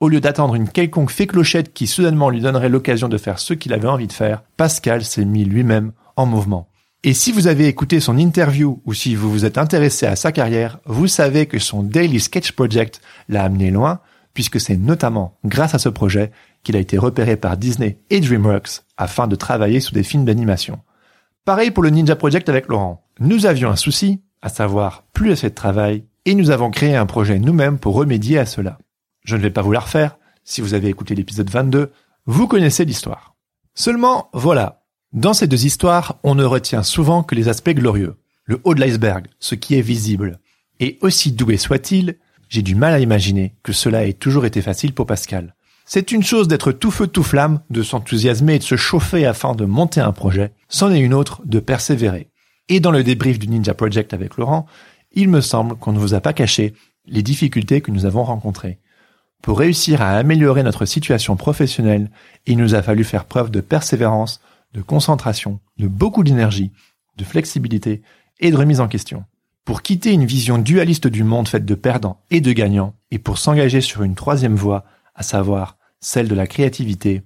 Au 0.00 0.08
lieu 0.08 0.20
d'attendre 0.20 0.54
une 0.54 0.68
quelconque 0.68 1.10
fée 1.10 1.26
clochette 1.26 1.72
qui 1.72 1.86
soudainement 1.86 2.30
lui 2.30 2.40
donnerait 2.40 2.68
l'occasion 2.68 3.08
de 3.08 3.18
faire 3.18 3.38
ce 3.38 3.54
qu'il 3.54 3.72
avait 3.72 3.86
envie 3.86 4.08
de 4.08 4.12
faire, 4.12 4.42
Pascal 4.56 5.04
s'est 5.04 5.24
mis 5.24 5.44
lui-même 5.44 5.92
en 6.16 6.26
mouvement. 6.26 6.68
Et 7.04 7.14
si 7.14 7.32
vous 7.32 7.46
avez 7.46 7.66
écouté 7.66 8.00
son 8.00 8.18
interview 8.18 8.82
ou 8.84 8.94
si 8.94 9.14
vous 9.14 9.30
vous 9.30 9.44
êtes 9.44 9.58
intéressé 9.58 10.06
à 10.06 10.16
sa 10.16 10.32
carrière, 10.32 10.80
vous 10.86 11.06
savez 11.06 11.46
que 11.46 11.58
son 11.58 11.82
Daily 11.82 12.18
Sketch 12.18 12.52
Project 12.52 13.00
l'a 13.28 13.44
amené 13.44 13.70
loin, 13.70 14.00
puisque 14.34 14.60
c'est 14.60 14.76
notamment 14.76 15.38
grâce 15.44 15.74
à 15.74 15.78
ce 15.78 15.88
projet 15.88 16.32
qu'il 16.62 16.76
a 16.76 16.80
été 16.80 16.98
repéré 16.98 17.36
par 17.36 17.56
Disney 17.56 17.98
et 18.10 18.20
DreamWorks 18.20 18.82
afin 18.96 19.28
de 19.28 19.36
travailler 19.36 19.80
sous 19.80 19.94
des 19.94 20.02
films 20.02 20.24
d'animation. 20.24 20.80
Pareil 21.46 21.70
pour 21.70 21.82
le 21.82 21.88
Ninja 21.88 22.16
Project 22.16 22.50
avec 22.50 22.68
Laurent. 22.68 23.02
Nous 23.18 23.46
avions 23.46 23.70
un 23.70 23.76
souci, 23.76 24.20
à 24.42 24.50
savoir 24.50 25.04
plus 25.14 25.32
assez 25.32 25.48
de 25.48 25.54
travail, 25.54 26.04
et 26.26 26.34
nous 26.34 26.50
avons 26.50 26.70
créé 26.70 26.94
un 26.94 27.06
projet 27.06 27.38
nous-mêmes 27.38 27.78
pour 27.78 27.94
remédier 27.94 28.38
à 28.38 28.44
cela. 28.44 28.78
Je 29.24 29.36
ne 29.36 29.42
vais 29.42 29.50
pas 29.50 29.62
vous 29.62 29.72
la 29.72 29.80
refaire, 29.80 30.18
si 30.44 30.60
vous 30.60 30.74
avez 30.74 30.88
écouté 30.88 31.14
l'épisode 31.14 31.48
22, 31.48 31.92
vous 32.26 32.46
connaissez 32.46 32.84
l'histoire. 32.84 33.36
Seulement, 33.74 34.28
voilà, 34.34 34.82
dans 35.12 35.32
ces 35.32 35.46
deux 35.46 35.64
histoires, 35.64 36.18
on 36.24 36.34
ne 36.34 36.44
retient 36.44 36.82
souvent 36.82 37.22
que 37.22 37.34
les 37.34 37.48
aspects 37.48 37.70
glorieux, 37.70 38.16
le 38.44 38.60
haut 38.64 38.74
de 38.74 38.80
l'iceberg, 38.80 39.28
ce 39.38 39.54
qui 39.54 39.76
est 39.76 39.82
visible. 39.82 40.40
Et 40.78 40.98
aussi 41.00 41.32
doué 41.32 41.56
soit-il, 41.56 42.18
j'ai 42.50 42.62
du 42.62 42.74
mal 42.74 42.92
à 42.92 43.00
imaginer 43.00 43.54
que 43.62 43.72
cela 43.72 44.06
ait 44.06 44.12
toujours 44.12 44.44
été 44.44 44.60
facile 44.60 44.92
pour 44.92 45.06
Pascal. 45.06 45.54
C'est 45.92 46.12
une 46.12 46.22
chose 46.22 46.46
d'être 46.46 46.70
tout 46.70 46.92
feu 46.92 47.08
tout 47.08 47.24
flamme, 47.24 47.62
de 47.68 47.82
s'enthousiasmer 47.82 48.54
et 48.54 48.58
de 48.60 48.62
se 48.62 48.76
chauffer 48.76 49.26
afin 49.26 49.56
de 49.56 49.64
monter 49.64 50.00
un 50.00 50.12
projet, 50.12 50.52
c'en 50.68 50.92
est 50.92 51.00
une 51.00 51.12
autre 51.12 51.42
de 51.44 51.58
persévérer. 51.58 52.28
Et 52.68 52.78
dans 52.78 52.92
le 52.92 53.02
débrief 53.02 53.40
du 53.40 53.48
Ninja 53.48 53.74
Project 53.74 54.14
avec 54.14 54.36
Laurent, 54.36 54.66
il 55.10 55.28
me 55.28 55.40
semble 55.40 55.74
qu'on 55.74 55.90
ne 55.90 55.98
vous 55.98 56.14
a 56.14 56.20
pas 56.20 56.32
caché 56.32 56.74
les 57.06 57.24
difficultés 57.24 57.80
que 57.80 57.90
nous 57.90 58.06
avons 58.06 58.22
rencontrées. 58.22 58.78
Pour 59.42 59.58
réussir 59.58 60.00
à 60.00 60.10
améliorer 60.10 60.62
notre 60.62 60.84
situation 60.84 61.34
professionnelle, 61.34 62.12
il 62.46 62.56
nous 62.56 62.76
a 62.76 62.82
fallu 62.82 63.02
faire 63.02 63.24
preuve 63.24 63.50
de 63.50 63.60
persévérance, 63.60 64.40
de 64.72 64.82
concentration, 64.82 65.58
de 65.76 65.88
beaucoup 65.88 66.22
d'énergie, 66.22 66.70
de 67.16 67.24
flexibilité 67.24 68.00
et 68.38 68.52
de 68.52 68.56
remise 68.56 68.80
en 68.80 68.86
question. 68.86 69.24
Pour 69.64 69.82
quitter 69.82 70.12
une 70.12 70.24
vision 70.24 70.58
dualiste 70.58 71.08
du 71.08 71.24
monde 71.24 71.48
faite 71.48 71.66
de 71.66 71.74
perdants 71.74 72.20
et 72.30 72.40
de 72.40 72.52
gagnants, 72.52 72.94
et 73.10 73.18
pour 73.18 73.38
s'engager 73.38 73.80
sur 73.80 74.04
une 74.04 74.14
troisième 74.14 74.54
voie, 74.54 74.84
à 75.16 75.24
savoir 75.24 75.79
celle 76.00 76.28
de 76.28 76.34
la 76.34 76.46
créativité, 76.46 77.22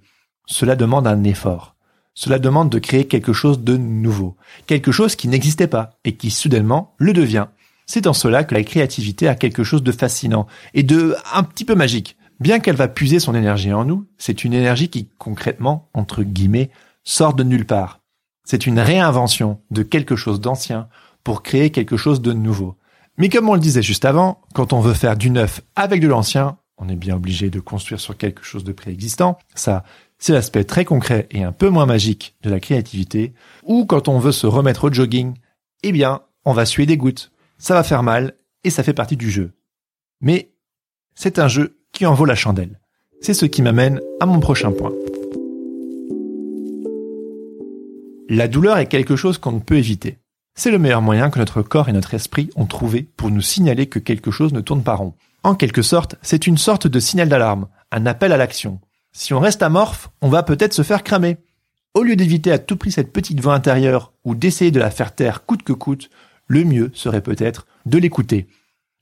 cela 0.47 0.77
demande 0.77 1.07
un 1.07 1.25
effort. 1.25 1.75
Cela 2.15 2.39
demande 2.39 2.71
de 2.71 2.79
créer 2.79 3.07
quelque 3.07 3.33
chose 3.33 3.61
de 3.61 3.77
nouveau, 3.77 4.37
quelque 4.67 4.93
chose 4.93 5.17
qui 5.17 5.27
n'existait 5.29 5.67
pas 5.67 5.99
et 6.05 6.15
qui 6.15 6.31
soudainement 6.31 6.95
le 6.99 7.13
devient. 7.13 7.47
C'est 7.87 8.07
en 8.07 8.13
cela 8.13 8.45
que 8.45 8.55
la 8.55 8.63
créativité 8.63 9.29
a 9.29 9.35
quelque 9.35 9.65
chose 9.65 9.83
de 9.83 9.93
fascinant 9.93 10.47
et 10.75 10.83
de 10.83 11.17
un 11.33 11.43
petit 11.43 11.65
peu 11.65 11.75
magique. 11.75 12.17
Bien 12.41 12.61
qu'elle 12.61 12.77
va 12.77 12.89
puiser 12.89 13.21
son 13.21 13.35
énergie 13.35 13.73
en 13.73 13.85
nous, 13.85 14.07
c'est 14.19 14.45
une 14.45 14.55
énergie 14.55 14.89
qui 14.89 15.09
concrètement, 15.19 15.89
entre 15.93 16.23
guillemets, 16.23 16.71
sort 17.03 17.35
de 17.35 17.45
nulle 17.45 17.67
part. 17.67 18.01
C'est 18.45 18.67
une 18.67 18.81
réinvention 18.81 19.61
de 19.71 19.83
quelque 19.83 20.17
chose 20.17 20.41
d'ancien 20.41 20.89
pour 21.23 21.43
créer 21.43 21.71
quelque 21.71 21.97
chose 21.97 22.21
de 22.21 22.33
nouveau. 22.33 22.77
Mais 23.17 23.29
comme 23.29 23.49
on 23.49 23.55
le 23.55 23.61
disait 23.61 23.83
juste 23.83 24.05
avant, 24.05 24.41
quand 24.55 24.73
on 24.73 24.81
veut 24.81 24.95
faire 24.95 25.17
du 25.17 25.31
neuf 25.31 25.63
avec 25.77 26.01
de 26.01 26.09
l'ancien, 26.09 26.59
on 26.79 26.89
est 26.89 26.97
bien 26.97 27.17
obligé 27.17 27.51
de 27.51 27.61
construire 27.61 28.01
sur 28.01 28.17
quelque 28.17 28.43
chose 28.43 28.65
de 28.65 28.73
préexistant. 28.73 29.39
Ça, 29.55 29.85
c'est 30.19 30.33
l'aspect 30.33 30.65
très 30.65 30.85
concret 30.85 31.29
et 31.31 31.43
un 31.43 31.53
peu 31.53 31.69
moins 31.69 31.87
magique 31.87 32.35
de 32.43 32.51
la 32.51 32.61
créativité. 32.61 33.33
Ou 33.65 33.87
quand 33.87 34.09
on 34.09 34.19
veut 34.19 34.33
se 34.33 34.47
remettre 34.47 34.85
au 34.85 34.93
jogging, 34.93 35.35
eh 35.83 35.93
bien, 35.93 36.23
on 36.45 36.53
va 36.53 36.67
suer 36.67 36.87
des 36.87 36.97
gouttes. 36.97 37.31
Ça 37.59 37.75
va 37.75 37.85
faire 37.85 38.03
mal 38.03 38.35
et 38.65 38.71
ça 38.71 38.83
fait 38.83 38.95
partie 38.95 39.17
du 39.17 39.31
jeu. 39.31 39.53
Mais 40.21 40.51
c'est 41.15 41.39
un 41.39 41.49
jeu 41.49 41.79
qui 41.93 42.07
en 42.07 42.15
vaut 42.15 42.25
la 42.25 42.35
chandelle. 42.35 42.81
C'est 43.21 43.35
ce 43.35 43.47
qui 43.47 43.63
m'amène 43.63 44.01
à 44.21 44.27
mon 44.27 44.41
prochain 44.41 44.73
point. 44.73 44.93
La 48.29 48.49
douleur 48.49 48.79
est 48.79 48.87
quelque 48.87 49.17
chose 49.17 49.39
qu'on 49.39 49.53
ne 49.53 49.61
peut 49.61 49.77
éviter. 49.77 50.19
C'est 50.55 50.71
le 50.71 50.79
meilleur 50.79 51.03
moyen 51.03 51.31
que 51.31 51.39
notre 51.39 51.63
corps 51.63 51.89
et 51.89 51.93
notre 51.93 52.15
esprit 52.15 52.51
ont 52.57 52.67
trouvé 52.67 53.07
pour 53.17 53.31
nous 53.31 53.41
signaler 53.41 53.87
que 53.87 53.99
quelque 53.99 54.31
chose 54.31 54.53
ne 54.53 54.61
tourne 54.61 54.83
pas 54.83 54.95
rond. 54.95 55.15
En 55.45 55.55
quelque 55.55 55.83
sorte, 55.83 56.17
c'est 56.23 56.47
une 56.47 56.57
sorte 56.57 56.87
de 56.87 56.99
signal 56.99 57.29
d'alarme, 57.29 57.69
un 57.93 58.07
appel 58.07 58.33
à 58.33 58.39
l'action. 58.39 58.81
Si 59.13 59.35
on 59.35 59.41
reste 59.41 59.63
amorphe, 59.63 60.09
on 60.23 60.31
va 60.31 60.43
peut-être 60.43 60.73
se 60.73 60.83
faire 60.83 61.05
cramer. 61.05 61.37
Au 61.93 62.03
lieu 62.03 62.17
d'éviter 62.17 62.51
à 62.51 62.59
tout 62.59 62.79
prix 62.79 62.91
cette 62.91 63.13
petite 63.13 63.41
voix 63.41 63.55
intérieure 63.55 64.15
ou 64.25 64.35
d'essayer 64.35 64.71
de 64.71 64.81
la 64.81 64.91
faire 64.91 65.15
taire 65.15 65.45
coûte 65.45 65.63
que 65.63 65.75
coûte, 65.75 66.09
le 66.47 66.65
mieux 66.65 66.91
serait 66.95 67.21
peut-être 67.21 67.67
de 67.85 67.99
l'écouter. 67.99 68.49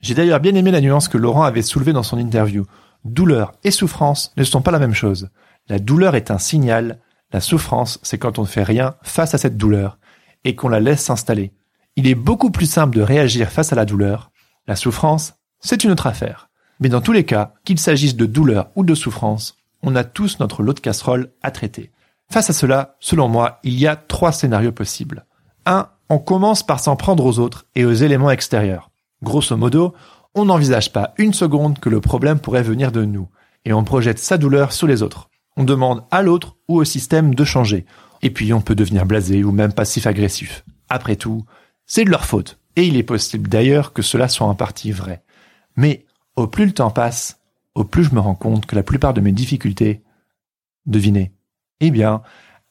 J'ai 0.01 0.15
d'ailleurs 0.15 0.41
bien 0.41 0.53
aimé 0.53 0.69
la 0.69 0.81
nuance 0.81 1.07
que 1.07 1.17
Laurent 1.17 1.43
avait 1.43 1.61
soulevée 1.61 1.93
dans 1.93 2.03
son 2.03 2.17
interview. 2.17 2.65
Douleur 3.05 3.53
et 3.63 3.71
souffrance 3.71 4.33
ne 4.35 4.43
sont 4.43 4.61
pas 4.61 4.71
la 4.71 4.79
même 4.79 4.93
chose. 4.93 5.29
La 5.69 5.79
douleur 5.79 6.13
est 6.13 6.29
un 6.29 6.39
signal, 6.39 6.99
la 7.31 7.39
souffrance 7.39 7.99
c'est 8.03 8.17
quand 8.17 8.37
on 8.37 8.41
ne 8.41 8.47
fait 8.47 8.63
rien 8.63 8.95
face 9.01 9.33
à 9.33 9.37
cette 9.37 9.55
douleur 9.55 9.97
et 10.43 10.55
qu'on 10.55 10.67
la 10.67 10.81
laisse 10.81 11.03
s'installer. 11.03 11.53
Il 11.95 12.05
est 12.05 12.15
beaucoup 12.15 12.51
plus 12.51 12.65
simple 12.65 12.97
de 12.97 13.01
réagir 13.01 13.49
face 13.49 13.71
à 13.71 13.77
la 13.77 13.85
douleur. 13.85 14.29
La 14.67 14.75
souffrance, 14.75 15.35
c'est 15.63 15.83
une 15.83 15.91
autre 15.91 16.07
affaire. 16.07 16.49
Mais 16.79 16.89
dans 16.89 17.01
tous 17.01 17.13
les 17.13 17.23
cas, 17.23 17.53
qu'il 17.63 17.79
s'agisse 17.79 18.15
de 18.15 18.25
douleur 18.25 18.69
ou 18.75 18.83
de 18.83 18.93
souffrance, 18.93 19.55
on 19.81 19.95
a 19.95 20.03
tous 20.03 20.39
notre 20.39 20.61
lot 20.61 20.73
de 20.73 20.79
casserole 20.79 21.31
à 21.41 21.51
traiter. 21.51 21.91
Face 22.31 22.49
à 22.49 22.53
cela, 22.53 22.95
selon 22.99 23.27
moi, 23.27 23.59
il 23.63 23.79
y 23.79 23.87
a 23.87 23.95
trois 23.95 24.31
scénarios 24.31 24.71
possibles. 24.71 25.25
1. 25.65 25.87
On 26.09 26.19
commence 26.19 26.63
par 26.63 26.79
s'en 26.79 26.95
prendre 26.95 27.25
aux 27.25 27.39
autres 27.39 27.65
et 27.75 27.85
aux 27.85 27.93
éléments 27.93 28.31
extérieurs. 28.31 28.91
Grosso 29.23 29.55
modo, 29.55 29.93
on 30.35 30.45
n'envisage 30.45 30.91
pas 30.91 31.13
une 31.17 31.33
seconde 31.33 31.79
que 31.79 31.89
le 31.89 32.01
problème 32.01 32.39
pourrait 32.39 32.63
venir 32.63 32.91
de 32.91 33.05
nous, 33.05 33.29
et 33.65 33.71
on 33.73 33.83
projette 33.83 34.19
sa 34.19 34.37
douleur 34.37 34.73
sur 34.73 34.87
les 34.87 35.01
autres. 35.01 35.29
On 35.55 35.63
demande 35.63 36.03
à 36.11 36.21
l'autre 36.21 36.57
ou 36.67 36.77
au 36.77 36.83
système 36.83 37.35
de 37.35 37.45
changer. 37.45 37.85
Et 38.21 38.31
puis 38.31 38.51
on 38.53 38.61
peut 38.61 38.75
devenir 38.75 39.05
blasé 39.05 39.43
ou 39.43 39.51
même 39.51 39.73
passif-agressif. 39.73 40.65
Après 40.89 41.15
tout, 41.15 41.45
c'est 41.85 42.03
de 42.03 42.09
leur 42.09 42.25
faute. 42.25 42.57
Et 42.75 42.85
il 42.85 42.97
est 42.97 43.03
possible 43.03 43.47
d'ailleurs 43.47 43.93
que 43.93 44.01
cela 44.01 44.27
soit 44.27 44.47
en 44.47 44.55
partie 44.55 44.91
vrai. 44.91 45.23
Mais 45.75 46.05
au 46.35 46.47
plus 46.47 46.65
le 46.65 46.73
temps 46.73 46.91
passe, 46.91 47.39
au 47.75 47.83
plus 47.83 48.03
je 48.03 48.13
me 48.13 48.19
rends 48.19 48.35
compte 48.35 48.65
que 48.65 48.75
la 48.75 48.83
plupart 48.83 49.13
de 49.13 49.21
mes 49.21 49.31
difficultés, 49.31 50.03
devinez, 50.85 51.31
eh 51.79 51.91
bien, 51.91 52.21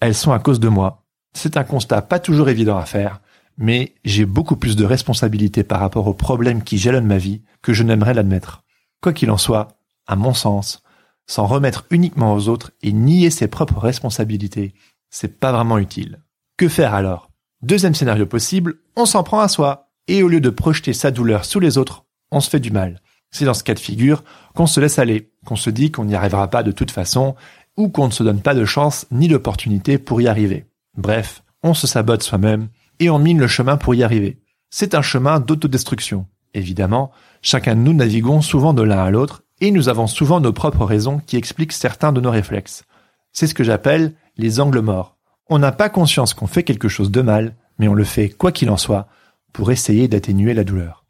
elles 0.01 0.15
sont 0.15 0.33
à 0.33 0.39
cause 0.39 0.61
de 0.61 0.69
moi. 0.69 1.05
C'est 1.33 1.57
un 1.57 1.65
constat 1.65 2.03
pas 2.03 2.19
toujours 2.19 2.49
évident 2.49 2.77
à 2.77 2.85
faire, 2.85 3.21
mais 3.57 3.95
j'ai 4.05 4.27
beaucoup 4.27 4.57
plus 4.57 4.77
de 4.77 4.85
responsabilités 4.85 5.65
par 5.65 5.81
rapport 5.81 6.07
aux 6.07 6.15
problèmes 6.15 6.63
qui 6.63 6.79
jalonnent 6.79 7.07
ma 7.07 7.19
vie 7.19 7.43
que 7.63 7.73
je 7.73 7.83
n'aimerais 7.83 8.15
l'admettre. 8.15 8.65
Quoi 9.01 9.13
qu'il 9.13 9.31
en 9.31 9.39
soit, 9.39 9.69
à 10.07 10.17
mon 10.17 10.35
sens, 10.35 10.83
s'en 11.27 11.47
remettre 11.47 11.87
uniquement 11.91 12.35
aux 12.35 12.49
autres 12.49 12.73
et 12.83 12.93
nier 12.93 13.31
ses 13.31 13.49
propres 13.49 13.79
responsabilités, 13.79 14.75
c'est 15.11 15.41
pas 15.41 15.53
vraiment 15.53 15.79
utile. 15.79 16.23
Que 16.57 16.69
faire 16.69 16.95
alors? 16.95 17.31
Deuxième 17.63 17.95
scénario 17.95 18.27
possible, 18.27 18.81
on 18.97 19.07
s'en 19.07 19.23
prend 19.23 19.41
à 19.41 19.49
soi, 19.49 19.91
et 20.09 20.23
au 20.23 20.29
lieu 20.29 20.41
de 20.41 20.51
projeter 20.51 20.93
sa 20.93 21.11
douleur 21.11 21.45
sous 21.45 21.61
les 21.61 21.79
autres, 21.79 22.05
on 22.33 22.41
se 22.41 22.51
fait 22.51 22.61
du 22.61 22.73
mal. 22.73 23.01
C'est 23.31 23.45
dans 23.45 23.55
ce 23.55 23.63
cas 23.63 23.75
de 23.75 23.79
figure 23.79 24.25
qu'on 24.55 24.67
se 24.67 24.81
laisse 24.81 24.99
aller, 24.99 25.31
qu'on 25.47 25.57
se 25.57 25.71
dit 25.71 25.93
qu'on 25.93 26.05
n'y 26.05 26.17
arrivera 26.17 26.49
pas 26.49 26.63
de 26.63 26.73
toute 26.73 26.91
façon, 26.91 27.37
ou 27.77 27.89
qu'on 27.89 28.07
ne 28.07 28.13
se 28.13 28.23
donne 28.23 28.43
pas 28.43 28.55
de 28.55 28.65
chance 28.65 29.07
ni 29.11 29.29
d'opportunité 29.29 29.99
pour 29.99 30.21
y 30.21 30.27
arriver. 30.27 30.67
Bref, 30.97 31.43
on 31.63 31.75
se 31.75 31.87
sabote 31.87 32.23
soi-même, 32.23 32.69
et 32.99 33.09
on 33.09 33.19
mine 33.19 33.39
le 33.39 33.47
chemin 33.47 33.77
pour 33.77 33.95
y 33.95 34.03
arriver. 34.03 34.43
C'est 34.71 34.95
un 34.95 35.03
chemin 35.03 35.41
d'autodestruction. 35.41 36.27
Évidemment, 36.55 37.13
chacun 37.41 37.75
de 37.75 37.81
nous 37.81 37.95
naviguons 37.95 38.43
souvent 38.43 38.75
de 38.75 38.83
l'un 38.83 38.99
à 38.99 39.11
l'autre, 39.11 39.43
et 39.61 39.71
nous 39.71 39.89
avons 39.89 40.07
souvent 40.07 40.41
nos 40.41 40.53
propres 40.53 40.85
raisons 40.85 41.21
qui 41.25 41.37
expliquent 41.37 41.73
certains 41.73 42.13
de 42.13 42.21
nos 42.21 42.31
réflexes. 42.31 42.85
C'est 43.33 43.47
ce 43.47 43.55
que 43.55 43.65
j'appelle 43.65 44.15
les 44.37 44.61
angles 44.61 44.81
morts. 44.81 45.17
On 45.49 45.59
n'a 45.59 45.73
pas 45.73 45.89
conscience 45.89 46.35
qu'on 46.35 46.47
fait 46.47 46.65
quelque 46.65 46.89
chose 46.89 47.11
de 47.11 47.23
mal, 47.23 47.55
mais 47.79 47.89
on 47.89 47.95
le 47.95 48.05
fait 48.05 48.29
quoi 48.29 48.53
qu'il 48.53 48.71
en 48.71 48.77
soit 48.77 49.07
pour 49.53 49.71
essayer 49.71 50.09
d'atténuer 50.09 50.55
la 50.55 50.65
douleur. 50.65 51.02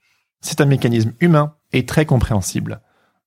C'est 0.43 0.61
un 0.61 0.67
mécanisme 0.67 1.13
humain 1.21 1.55
et 1.73 1.87
très 1.87 2.05
compréhensible. 2.05 2.81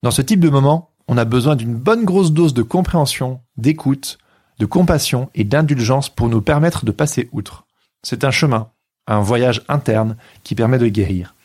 Dans 0.04 0.12
ce 0.12 0.21
type 0.21 0.39
de 0.39 0.49
moment, 0.49 0.91
on 1.08 1.17
a 1.17 1.25
besoin 1.25 1.56
d'une 1.56 1.75
bonne 1.75 2.06
grosse 2.06 2.32
dose 2.32 2.54
de 2.54 2.62
compréhension, 2.62 3.41
d'écoute, 3.58 4.19
de 4.60 4.65
compassion 4.65 5.30
et 5.34 5.43
d'indulgence 5.43 6.10
pour 6.10 6.30
nous 6.30 6.41
permettre 6.41 6.86
de 6.86 6.91
passer 6.91 7.30
outre. 7.32 7.65
C'est 8.04 8.23
un 8.23 8.32
chemin, 8.32 8.69
un 9.08 9.21
voyage 9.21 9.63
interne 9.67 10.15
qui 10.43 10.56
permet 10.56 10.78
de 10.78 10.88
guérir. 10.88 11.36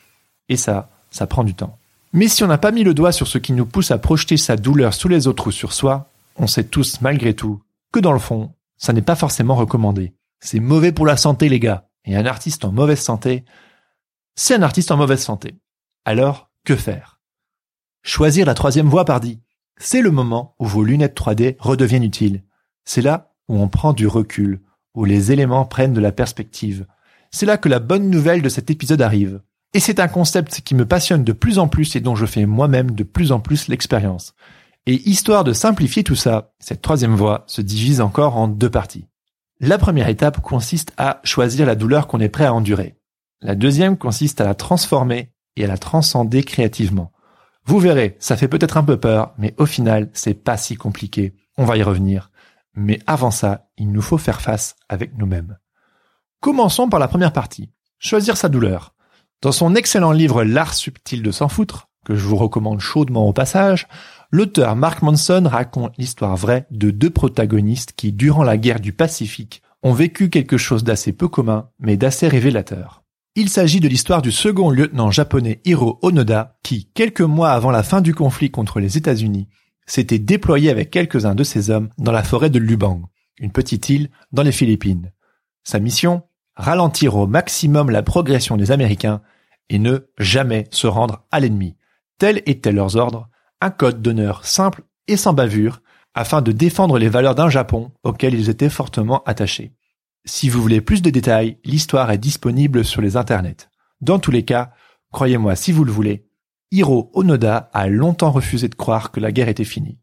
Et 0.48 0.56
ça, 0.56 0.90
ça 1.10 1.26
prend 1.26 1.44
du 1.44 1.54
temps. 1.54 1.76
Mais 2.12 2.28
si 2.28 2.42
on 2.42 2.48
n'a 2.48 2.58
pas 2.58 2.72
mis 2.72 2.84
le 2.84 2.94
doigt 2.94 3.12
sur 3.12 3.28
ce 3.28 3.38
qui 3.38 3.52
nous 3.52 3.66
pousse 3.66 3.90
à 3.90 3.98
projeter 3.98 4.36
sa 4.36 4.56
douleur 4.56 4.94
sous 4.94 5.08
les 5.08 5.28
autres 5.28 5.48
ou 5.48 5.52
sur 5.52 5.72
soi, 5.72 6.08
on 6.36 6.46
sait 6.46 6.64
tous, 6.64 7.00
malgré 7.00 7.34
tout, 7.34 7.62
que 7.92 8.00
dans 8.00 8.12
le 8.12 8.18
fond, 8.18 8.52
ça 8.76 8.92
n'est 8.92 9.02
pas 9.02 9.16
forcément 9.16 9.54
recommandé. 9.54 10.12
C'est 10.40 10.60
mauvais 10.60 10.92
pour 10.92 11.06
la 11.06 11.16
santé, 11.16 11.48
les 11.48 11.60
gars. 11.60 11.86
Et 12.04 12.16
un 12.16 12.26
artiste 12.26 12.64
en 12.64 12.72
mauvaise 12.72 13.00
santé, 13.00 13.44
c'est 14.36 14.54
un 14.54 14.62
artiste 14.62 14.90
en 14.90 14.96
mauvaise 14.96 15.22
santé. 15.22 15.60
Alors, 16.04 16.50
que 16.64 16.76
faire? 16.76 17.20
Choisir 18.02 18.46
la 18.46 18.54
troisième 18.54 18.88
voie, 18.88 19.04
pardi. 19.04 19.40
C'est 19.78 20.02
le 20.02 20.10
moment 20.10 20.54
où 20.58 20.66
vos 20.66 20.84
lunettes 20.84 21.18
3D 21.18 21.56
redeviennent 21.58 22.04
utiles. 22.04 22.44
C'est 22.84 23.02
là 23.02 23.32
où 23.48 23.60
on 23.60 23.68
prend 23.68 23.92
du 23.92 24.06
recul, 24.06 24.60
où 24.94 25.04
les 25.04 25.32
éléments 25.32 25.64
prennent 25.64 25.92
de 25.92 26.00
la 26.00 26.12
perspective. 26.12 26.86
C'est 27.30 27.46
là 27.46 27.56
que 27.56 27.68
la 27.68 27.78
bonne 27.78 28.10
nouvelle 28.10 28.42
de 28.42 28.48
cet 28.48 28.70
épisode 28.70 29.02
arrive. 29.02 29.42
Et 29.72 29.80
c'est 29.80 30.00
un 30.00 30.08
concept 30.08 30.62
qui 30.62 30.74
me 30.74 30.86
passionne 30.86 31.24
de 31.24 31.32
plus 31.32 31.58
en 31.58 31.68
plus 31.68 31.94
et 31.94 32.00
dont 32.00 32.16
je 32.16 32.26
fais 32.26 32.46
moi-même 32.46 32.90
de 32.90 33.04
plus 33.04 33.32
en 33.32 33.40
plus 33.40 33.68
l'expérience. 33.68 34.34
Et 34.86 34.94
histoire 35.08 35.44
de 35.44 35.52
simplifier 35.52 36.02
tout 36.02 36.16
ça, 36.16 36.52
cette 36.58 36.82
troisième 36.82 37.14
voie 37.14 37.44
se 37.46 37.60
divise 37.60 38.00
encore 38.00 38.36
en 38.36 38.48
deux 38.48 38.70
parties. 38.70 39.06
La 39.60 39.78
première 39.78 40.08
étape 40.08 40.40
consiste 40.40 40.92
à 40.96 41.20
choisir 41.22 41.66
la 41.66 41.74
douleur 41.74 42.06
qu'on 42.06 42.20
est 42.20 42.30
prêt 42.30 42.46
à 42.46 42.54
endurer. 42.54 42.96
La 43.42 43.54
deuxième 43.54 43.96
consiste 43.96 44.40
à 44.40 44.44
la 44.44 44.54
transformer 44.54 45.32
et 45.56 45.64
à 45.64 45.68
la 45.68 45.78
transcender 45.78 46.42
créativement. 46.42 47.12
Vous 47.64 47.78
verrez, 47.78 48.16
ça 48.18 48.36
fait 48.36 48.48
peut-être 48.48 48.76
un 48.76 48.84
peu 48.84 48.98
peur, 48.98 49.32
mais 49.38 49.54
au 49.56 49.64
final, 49.64 50.10
c'est 50.12 50.34
pas 50.34 50.56
si 50.56 50.76
compliqué. 50.76 51.34
On 51.56 51.64
va 51.64 51.76
y 51.76 51.82
revenir. 51.82 52.30
Mais 52.74 53.00
avant 53.06 53.30
ça, 53.30 53.68
il 53.78 53.90
nous 53.92 54.02
faut 54.02 54.18
faire 54.18 54.40
face 54.40 54.76
avec 54.88 55.16
nous-mêmes. 55.16 55.56
Commençons 56.40 56.88
par 56.88 57.00
la 57.00 57.08
première 57.08 57.32
partie. 57.32 57.70
Choisir 57.98 58.36
sa 58.36 58.48
douleur. 58.48 58.94
Dans 59.42 59.52
son 59.52 59.74
excellent 59.74 60.12
livre 60.12 60.44
L'art 60.44 60.74
subtil 60.74 61.22
de 61.22 61.30
s'en 61.30 61.48
foutre, 61.48 61.88
que 62.04 62.14
je 62.14 62.26
vous 62.26 62.36
recommande 62.36 62.80
chaudement 62.80 63.26
au 63.26 63.32
passage, 63.32 63.88
l'auteur 64.30 64.76
Mark 64.76 65.02
Manson 65.02 65.44
raconte 65.46 65.96
l'histoire 65.96 66.36
vraie 66.36 66.66
de 66.70 66.90
deux 66.90 67.10
protagonistes 67.10 67.92
qui, 67.92 68.12
durant 68.12 68.42
la 68.42 68.58
guerre 68.58 68.80
du 68.80 68.92
Pacifique, 68.92 69.62
ont 69.82 69.92
vécu 69.92 70.28
quelque 70.28 70.58
chose 70.58 70.84
d'assez 70.84 71.12
peu 71.12 71.28
commun, 71.28 71.70
mais 71.78 71.96
d'assez 71.96 72.28
révélateur. 72.28 72.99
Il 73.40 73.48
s'agit 73.48 73.80
de 73.80 73.88
l'histoire 73.88 74.20
du 74.20 74.32
second 74.32 74.68
lieutenant 74.68 75.10
japonais 75.10 75.62
Hiro 75.64 75.98
Onoda, 76.02 76.58
qui, 76.62 76.90
quelques 76.92 77.22
mois 77.22 77.52
avant 77.52 77.70
la 77.70 77.82
fin 77.82 78.02
du 78.02 78.14
conflit 78.14 78.50
contre 78.50 78.80
les 78.80 78.98
États-Unis, 78.98 79.48
s'était 79.86 80.18
déployé 80.18 80.68
avec 80.68 80.90
quelques-uns 80.90 81.34
de 81.34 81.42
ses 81.42 81.70
hommes 81.70 81.88
dans 81.96 82.12
la 82.12 82.22
forêt 82.22 82.50
de 82.50 82.58
Lubang, 82.58 83.00
une 83.38 83.50
petite 83.50 83.88
île 83.88 84.10
dans 84.30 84.42
les 84.42 84.52
Philippines. 84.52 85.10
Sa 85.64 85.78
mission 85.78 86.24
ralentir 86.54 87.16
au 87.16 87.26
maximum 87.26 87.88
la 87.88 88.02
progression 88.02 88.58
des 88.58 88.72
Américains 88.72 89.22
et 89.70 89.78
ne 89.78 90.00
jamais 90.18 90.66
se 90.70 90.86
rendre 90.86 91.24
à 91.30 91.40
l'ennemi. 91.40 91.76
Tels 92.18 92.42
étaient 92.44 92.72
leurs 92.72 92.96
ordres, 92.96 93.30
un 93.62 93.70
code 93.70 94.02
d'honneur 94.02 94.44
simple 94.44 94.82
et 95.08 95.16
sans 95.16 95.32
bavure, 95.32 95.80
afin 96.12 96.42
de 96.42 96.52
défendre 96.52 96.98
les 96.98 97.08
valeurs 97.08 97.36
d'un 97.36 97.48
Japon 97.48 97.90
auquel 98.02 98.34
ils 98.34 98.50
étaient 98.50 98.68
fortement 98.68 99.22
attachés. 99.24 99.72
Si 100.24 100.48
vous 100.48 100.60
voulez 100.60 100.80
plus 100.80 101.02
de 101.02 101.10
détails, 101.10 101.58
l'histoire 101.64 102.10
est 102.10 102.18
disponible 102.18 102.84
sur 102.84 103.00
les 103.00 103.16
internets. 103.16 103.68
Dans 104.00 104.18
tous 104.18 104.30
les 104.30 104.44
cas, 104.44 104.72
croyez-moi 105.12 105.56
si 105.56 105.72
vous 105.72 105.84
le 105.84 105.92
voulez, 105.92 106.26
Hiro 106.70 107.10
Onoda 107.14 107.70
a 107.72 107.88
longtemps 107.88 108.30
refusé 108.30 108.68
de 108.68 108.74
croire 108.74 109.10
que 109.10 109.20
la 109.20 109.32
guerre 109.32 109.48
était 109.48 109.64
finie. 109.64 109.98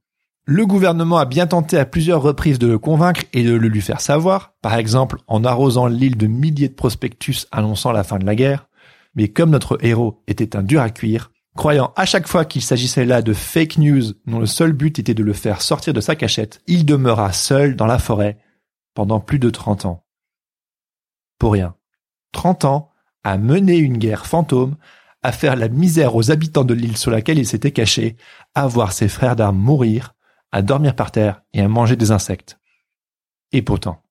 Le 0.46 0.66
gouvernement 0.66 1.18
a 1.18 1.26
bien 1.26 1.46
tenté 1.46 1.78
à 1.78 1.86
plusieurs 1.86 2.22
reprises 2.22 2.60
de 2.60 2.68
le 2.68 2.80
convaincre 2.80 3.24
et 3.34 3.44
de 3.44 3.54
le 3.54 3.68
lui 3.68 3.82
faire 3.82 4.02
savoir, 4.02 4.54
par 4.62 4.76
exemple 4.76 5.20
en 5.28 5.44
arrosant 5.44 5.88
l'île 5.88 6.18
de 6.18 6.28
milliers 6.28 6.70
de 6.70 6.74
prospectus 6.74 7.48
annonçant 7.52 7.92
la 7.92 8.04
fin 8.04 8.18
de 8.18 8.26
la 8.26 8.36
guerre, 8.36 8.68
mais 9.14 9.28
comme 9.28 9.50
notre 9.50 9.78
héros 9.84 10.24
était 10.28 10.56
un 10.56 10.64
dur 10.64 10.82
à 10.82 10.90
cuire, 10.90 11.32
croyant 11.56 11.92
à 11.96 12.06
chaque 12.06 12.28
fois 12.28 12.46
qu'il 12.46 12.62
s'agissait 12.62 13.06
là 13.06 13.22
de 13.22 13.34
fake 13.34 13.78
news 13.78 14.14
dont 14.26 14.40
le 14.40 14.46
seul 14.46 14.74
but 14.74 15.00
était 15.00 15.14
de 15.14 15.24
le 15.24 15.34
faire 15.34 15.62
sortir 15.62 15.94
de 15.94 16.02
sa 16.02 16.16
cachette, 16.16 16.62
il 16.66 16.86
demeura 16.86 17.34
seul 17.34 17.76
dans 17.76 17.88
la 17.88 18.00
forêt 18.00 18.38
pendant 18.94 19.20
plus 19.20 19.40
de 19.40 19.50
30 19.50 19.86
ans. 19.86 20.07
Pour 21.38 21.54
rien. 21.54 21.76
30 22.32 22.66
ans 22.66 22.92
à 23.24 23.38
mener 23.38 23.78
une 23.78 23.98
guerre 23.98 24.26
fantôme, 24.26 24.78
à 25.24 25.32
faire 25.32 25.56
la 25.56 25.68
misère 25.68 26.16
aux 26.16 26.32
habitants 26.32 26.64
de 26.64 26.74
l'île 26.74 26.98
sur 26.98 27.12
laquelle 27.12 27.40
il 27.40 27.48
s'était 27.48 27.72
caché, 27.72 28.16
à 28.56 28.68
voir 28.68 28.94
ses 28.94 29.10
frères 29.10 29.36
d'armes 29.36 29.58
mourir, 29.58 30.16
à 30.52 30.62
dormir 30.62 30.96
par 30.96 31.12
terre 31.12 31.42
et 31.54 31.62
à 31.62 31.68
manger 31.68 31.96
des 31.96 32.12
insectes. 32.12 32.60
Et 33.52 33.62
pourtant. 33.62 34.02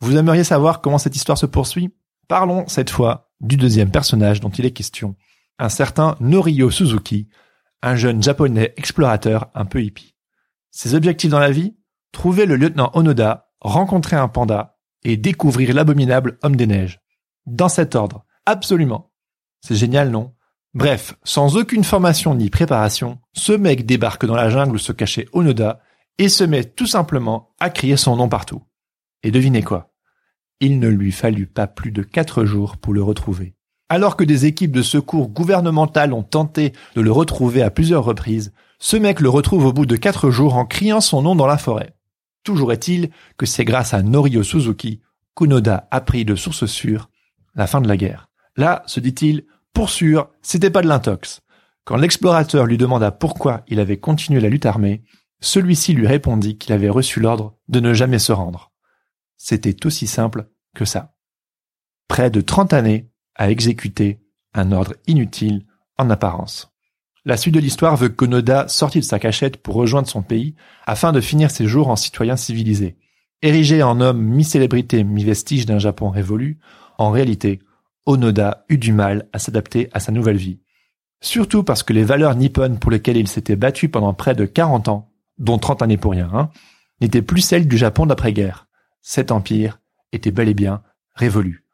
Vous 0.00 0.16
aimeriez 0.16 0.44
savoir 0.44 0.80
comment 0.80 0.98
cette 0.98 1.16
histoire 1.16 1.38
se 1.38 1.46
poursuit? 1.46 1.94
Parlons 2.28 2.66
cette 2.66 2.90
fois 2.90 3.30
du 3.40 3.56
deuxième 3.56 3.90
personnage 3.90 4.40
dont 4.40 4.50
il 4.50 4.64
est 4.64 4.72
question, 4.72 5.16
un 5.58 5.68
certain 5.68 6.16
Norio 6.20 6.70
Suzuki, 6.70 7.28
un 7.82 7.96
jeune 7.96 8.22
japonais 8.22 8.74
explorateur 8.76 9.50
un 9.54 9.64
peu 9.64 9.82
hippie. 9.82 10.14
Ses 10.70 10.94
objectifs 10.94 11.30
dans 11.30 11.38
la 11.38 11.50
vie? 11.50 11.76
Trouver 12.12 12.46
le 12.46 12.56
lieutenant 12.56 12.90
Onoda, 12.94 13.50
rencontrer 13.60 14.16
un 14.16 14.28
panda 14.28 14.75
et 15.06 15.16
découvrir 15.16 15.72
l'abominable 15.72 16.36
homme 16.42 16.56
des 16.56 16.66
neiges. 16.66 17.00
Dans 17.46 17.68
cet 17.68 17.94
ordre, 17.94 18.24
absolument. 18.44 19.12
C'est 19.60 19.76
génial, 19.76 20.10
non? 20.10 20.34
Bref, 20.74 21.14
sans 21.22 21.56
aucune 21.56 21.84
formation 21.84 22.34
ni 22.34 22.50
préparation, 22.50 23.18
ce 23.32 23.52
mec 23.52 23.86
débarque 23.86 24.26
dans 24.26 24.34
la 24.34 24.50
jungle 24.50 24.74
où 24.74 24.78
se 24.78 24.90
cachait 24.90 25.28
Onoda 25.32 25.80
et 26.18 26.28
se 26.28 26.42
met 26.42 26.64
tout 26.64 26.88
simplement 26.88 27.54
à 27.60 27.70
crier 27.70 27.96
son 27.96 28.16
nom 28.16 28.28
partout. 28.28 28.64
Et 29.22 29.30
devinez 29.30 29.62
quoi? 29.62 29.94
Il 30.58 30.80
ne 30.80 30.88
lui 30.88 31.12
fallut 31.12 31.46
pas 31.46 31.68
plus 31.68 31.92
de 31.92 32.02
quatre 32.02 32.44
jours 32.44 32.76
pour 32.76 32.92
le 32.92 33.02
retrouver. 33.02 33.54
Alors 33.88 34.16
que 34.16 34.24
des 34.24 34.46
équipes 34.46 34.72
de 34.72 34.82
secours 34.82 35.28
gouvernementales 35.28 36.12
ont 36.12 36.24
tenté 36.24 36.72
de 36.96 37.00
le 37.00 37.12
retrouver 37.12 37.62
à 37.62 37.70
plusieurs 37.70 38.04
reprises, 38.04 38.52
ce 38.80 38.96
mec 38.96 39.20
le 39.20 39.28
retrouve 39.28 39.66
au 39.66 39.72
bout 39.72 39.86
de 39.86 39.96
quatre 39.96 40.30
jours 40.30 40.56
en 40.56 40.66
criant 40.66 41.00
son 41.00 41.22
nom 41.22 41.36
dans 41.36 41.46
la 41.46 41.58
forêt. 41.58 41.95
Toujours 42.46 42.72
est-il 42.72 43.10
que 43.36 43.44
c'est 43.44 43.64
grâce 43.64 43.92
à 43.92 44.02
Norio 44.02 44.44
Suzuki 44.44 45.00
qu'Onoda 45.34 45.88
a 45.90 46.00
pris 46.00 46.24
de 46.24 46.36
source 46.36 46.66
sûre 46.66 47.10
la 47.56 47.66
fin 47.66 47.80
de 47.80 47.88
la 47.88 47.96
guerre. 47.96 48.30
Là, 48.54 48.84
se 48.86 49.00
dit-il, 49.00 49.46
pour 49.72 49.90
sûr, 49.90 50.30
c'était 50.42 50.70
pas 50.70 50.80
de 50.80 50.86
l'intox. 50.86 51.40
Quand 51.84 51.96
l'explorateur 51.96 52.66
lui 52.66 52.78
demanda 52.78 53.10
pourquoi 53.10 53.64
il 53.66 53.80
avait 53.80 53.98
continué 53.98 54.38
la 54.38 54.48
lutte 54.48 54.64
armée, 54.64 55.02
celui-ci 55.40 55.92
lui 55.92 56.06
répondit 56.06 56.56
qu'il 56.56 56.72
avait 56.72 56.88
reçu 56.88 57.18
l'ordre 57.18 57.58
de 57.66 57.80
ne 57.80 57.92
jamais 57.92 58.20
se 58.20 58.30
rendre. 58.30 58.70
C'était 59.36 59.84
aussi 59.84 60.06
simple 60.06 60.48
que 60.72 60.84
ça. 60.84 61.16
Près 62.06 62.30
de 62.30 62.42
30 62.42 62.72
années 62.74 63.10
à 63.34 63.50
exécuter 63.50 64.20
un 64.54 64.70
ordre 64.70 64.94
inutile 65.08 65.66
en 65.98 66.10
apparence. 66.10 66.75
La 67.26 67.36
suite 67.36 67.54
de 67.54 67.60
l'histoire 67.60 67.96
veut 67.96 68.08
qu'Onoda 68.08 68.68
sortit 68.68 69.00
de 69.00 69.04
sa 69.04 69.18
cachette 69.18 69.56
pour 69.56 69.74
rejoindre 69.74 70.06
son 70.06 70.22
pays 70.22 70.54
afin 70.86 71.10
de 71.10 71.20
finir 71.20 71.50
ses 71.50 71.66
jours 71.66 71.88
en 71.88 71.96
citoyen 71.96 72.36
civilisé. 72.36 72.96
Érigé 73.42 73.82
en 73.82 74.00
homme 74.00 74.22
mi-célébrité, 74.22 75.02
mi-vestige 75.02 75.66
d'un 75.66 75.80
Japon 75.80 76.08
révolu, 76.08 76.60
en 76.98 77.10
réalité, 77.10 77.58
Onoda 78.06 78.64
eut 78.68 78.78
du 78.78 78.92
mal 78.92 79.28
à 79.32 79.40
s'adapter 79.40 79.90
à 79.92 79.98
sa 79.98 80.12
nouvelle 80.12 80.36
vie. 80.36 80.60
Surtout 81.20 81.64
parce 81.64 81.82
que 81.82 81.92
les 81.92 82.04
valeurs 82.04 82.36
nippones 82.36 82.78
pour 82.78 82.92
lesquelles 82.92 83.16
il 83.16 83.26
s'était 83.26 83.56
battu 83.56 83.88
pendant 83.88 84.14
près 84.14 84.36
de 84.36 84.44
40 84.44 84.86
ans, 84.86 85.10
dont 85.36 85.58
30 85.58 85.82
années 85.82 85.96
pour 85.96 86.12
rien, 86.12 86.30
hein, 86.32 86.50
n'étaient 87.00 87.22
plus 87.22 87.40
celles 87.40 87.66
du 87.66 87.76
Japon 87.76 88.06
d'après-guerre. 88.06 88.68
Cet 89.02 89.32
empire 89.32 89.80
était 90.12 90.30
bel 90.30 90.48
et 90.48 90.54
bien 90.54 90.80
révolu. 91.16 91.64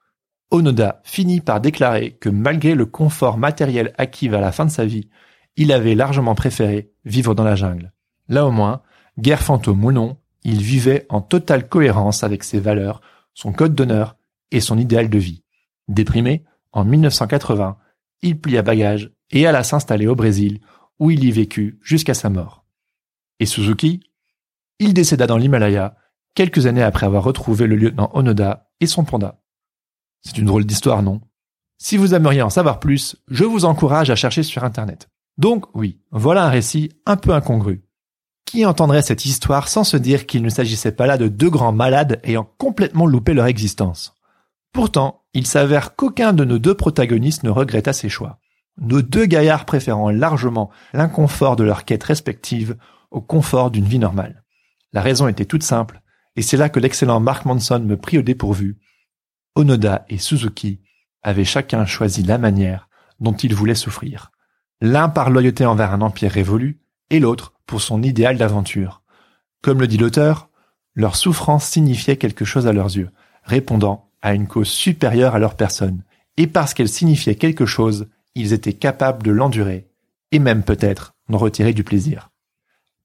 Onoda 0.51 1.03
finit 1.05 1.43
par 1.43 1.61
déclarer 1.61 2.13
que 2.13 2.31
malgré 2.31 2.75
le 2.75 2.87
confort 2.87 3.37
matériel 3.37 3.93
acquis 3.99 4.31
à 4.31 4.41
la 4.41 4.51
fin 4.51 4.65
de 4.65 4.71
sa 4.71 4.87
vie 4.87 5.11
il 5.57 5.73
avait 5.73 5.95
largement 5.95 6.35
préféré 6.35 6.93
vivre 7.05 7.35
dans 7.35 7.45
la 7.45 7.57
jungle. 7.57 7.93
Là 8.29 8.47
au 8.47 8.51
moins, 8.51 8.83
guerre 9.19 9.43
fantôme 9.43 9.85
ou 9.85 9.93
non, 9.93 10.17
il 10.45 10.63
vivait 10.63 11.07
en 11.09 11.21
totale 11.21 11.69
cohérence 11.69 12.25
avec 12.25 12.45
ses 12.45 12.61
valeurs, 12.61 13.01
son 13.35 13.53
code 13.53 13.75
d'honneur 13.75 14.17
et 14.51 14.61
son 14.61 14.79
idéal 14.79 15.09
de 15.09 15.19
vie. 15.19 15.43
Déprimé, 15.89 16.45
en 16.73 16.85
1980, 16.85 17.77
il 18.23 18.41
plia 18.41 18.63
bagage 18.63 19.13
et 19.31 19.47
alla 19.47 19.65
s'installer 19.65 20.07
au 20.07 20.15
Brésil, 20.15 20.61
où 20.99 21.11
il 21.11 21.25
y 21.25 21.33
vécut 21.33 21.79
jusqu'à 21.83 22.15
sa 22.15 22.31
mort. 22.31 22.65
Et 23.41 23.47
Suzuki 23.47 24.01
Il 24.79 24.95
décéda 24.95 25.27
dans 25.27 25.37
l'Himalaya, 25.37 25.97
quelques 26.35 26.67
années 26.67 26.83
après 26.83 27.07
avoir 27.07 27.25
retrouvé 27.25 27.67
le 27.67 27.77
lieutenant 27.77 28.11
Onoda 28.15 28.71
et 28.81 28.87
son 28.87 29.05
panda. 29.05 29.41
C'est 30.23 30.39
une 30.39 30.47
drôle 30.47 30.65
d'histoire, 30.65 31.03
non? 31.03 31.21
Si 31.79 31.97
vous 31.97 32.15
aimeriez 32.15 32.43
en 32.43 32.51
savoir 32.51 32.79
plus, 32.79 33.17
je 33.27 33.45
vous 33.45 33.65
encourage 33.65 34.11
à 34.11 34.17
chercher 34.17 34.45
sur 34.45 34.63
Internet. 34.63 35.09
Donc 35.43 35.65
oui, 35.75 35.99
voilà 36.13 36.45
un 36.45 36.51
récit 36.51 36.93
un 37.05 37.17
peu 37.17 37.35
incongru. 37.35 37.83
Qui 38.45 38.65
entendrait 38.65 39.03
cette 39.03 39.25
histoire 39.25 39.67
sans 39.67 39.83
se 39.83 39.97
dire 39.97 40.27
qu'il 40.27 40.41
ne 40.41 40.49
s'agissait 40.49 40.93
pas 40.93 41.09
là 41.09 41.19
de 41.19 41.27
deux 41.27 41.51
grands 41.51 41.73
malades 41.73 42.21
ayant 42.23 42.49
complètement 42.59 43.07
loupé 43.07 43.35
leur 43.35 43.47
existence? 43.47 44.15
Pourtant, 44.73 45.25
il 45.35 45.49
s'avère 45.49 45.97
qu'aucun 45.97 46.33
de 46.33 46.45
nos 46.45 46.61
deux 46.61 46.77
protagonistes 46.77 47.43
ne 47.43 47.51
regretta 47.51 47.93
ses 47.93 48.09
choix. 48.09 48.39
Nos 48.81 49.03
deux 49.03 49.27
gaillards 49.27 49.65
préférant 49.65 50.11
largement 50.11 50.71
l'inconfort 50.93 51.57
de 51.57 51.65
leur 51.65 51.85
quête 51.85 52.05
respective 52.05 52.77
au 53.11 53.21
confort 53.21 53.73
d'une 53.73 53.87
vie 53.87 53.99
normale. 53.99 54.45
La 54.93 55.03
raison 55.03 55.27
était 55.27 55.45
toute 55.45 55.65
simple, 55.65 56.03
et 56.37 56.43
c'est 56.43 56.57
là 56.57 56.69
que 56.69 56.79
l'excellent 56.79 57.19
Mark 57.19 57.47
Manson 57.47 57.81
me 57.81 57.97
prit 57.97 58.19
au 58.19 58.23
dépourvu. 58.23 58.79
Onoda 59.57 60.05
et 60.09 60.19
Suzuki 60.19 60.83
avaient 61.25 61.45
chacun 61.45 61.85
choisi 61.85 62.23
la 62.23 62.39
manière 62.39 62.89
dont 63.19 63.35
ils 63.35 63.57
voulaient 63.57 63.75
souffrir. 63.75 64.32
L'un 64.85 65.09
par 65.09 65.31
loyauté 65.31 65.65
envers 65.65 65.93
un 65.93 66.01
empire 66.01 66.33
révolu, 66.33 66.81
et 67.09 67.21
l'autre 67.21 67.55
pour 67.67 67.81
son 67.81 68.03
idéal 68.03 68.37
d'aventure. 68.37 69.03
Comme 69.63 69.79
le 69.79 69.87
dit 69.87 69.97
l'auteur, 69.97 70.51
leur 70.97 71.15
souffrance 71.15 71.67
signifiait 71.67 72.17
quelque 72.17 72.45
chose 72.45 72.67
à 72.67 72.73
leurs 72.73 72.97
yeux, 72.97 73.11
répondant 73.45 74.11
à 74.23 74.35
une 74.35 74.49
cause 74.49 74.67
supérieure 74.67 75.37
à 75.37 75.39
leur 75.39 75.55
personne, 75.55 76.03
et 76.37 76.49
parce 76.49 76.75
qu'elle 76.75 76.89
signifiait 76.89 77.37
quelque 77.37 77.65
chose, 77.65 78.09
ils 78.35 78.53
étaient 78.53 78.73
capables 78.73 79.23
de 79.23 79.31
l'endurer, 79.31 79.87
et 80.33 80.41
même 80.41 80.65
peut-être 80.65 81.15
d'en 81.29 81.39
retirer 81.39 81.75
du 81.75 81.85
plaisir. 81.85 82.31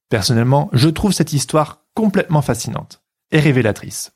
Personnellement, 0.10 0.72
je 0.74 0.90
trouve 0.90 1.12
cette 1.12 1.34
histoire 1.34 1.86
complètement 1.94 2.42
fascinante 2.42 3.04
et 3.30 3.40
révélatrice. 3.40 4.14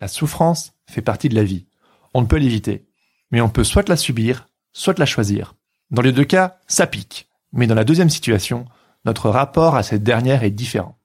La 0.00 0.08
souffrance 0.08 0.72
fait 0.88 1.02
partie 1.02 1.28
de 1.28 1.34
la 1.34 1.44
vie. 1.44 1.66
On 2.14 2.22
ne 2.22 2.26
peut 2.26 2.38
l'éviter, 2.38 2.88
mais 3.30 3.42
on 3.42 3.50
peut 3.50 3.64
soit 3.64 3.90
la 3.90 3.98
subir, 3.98 4.48
soit 4.72 4.98
la 4.98 5.04
choisir. 5.04 5.56
Dans 5.92 6.00
les 6.00 6.12
deux 6.12 6.24
cas, 6.24 6.56
ça 6.66 6.86
pique, 6.86 7.28
mais 7.52 7.66
dans 7.66 7.74
la 7.74 7.84
deuxième 7.84 8.08
situation, 8.08 8.64
notre 9.04 9.28
rapport 9.28 9.76
à 9.76 9.82
cette 9.82 10.02
dernière 10.02 10.42
est 10.42 10.50
différent. 10.50 10.96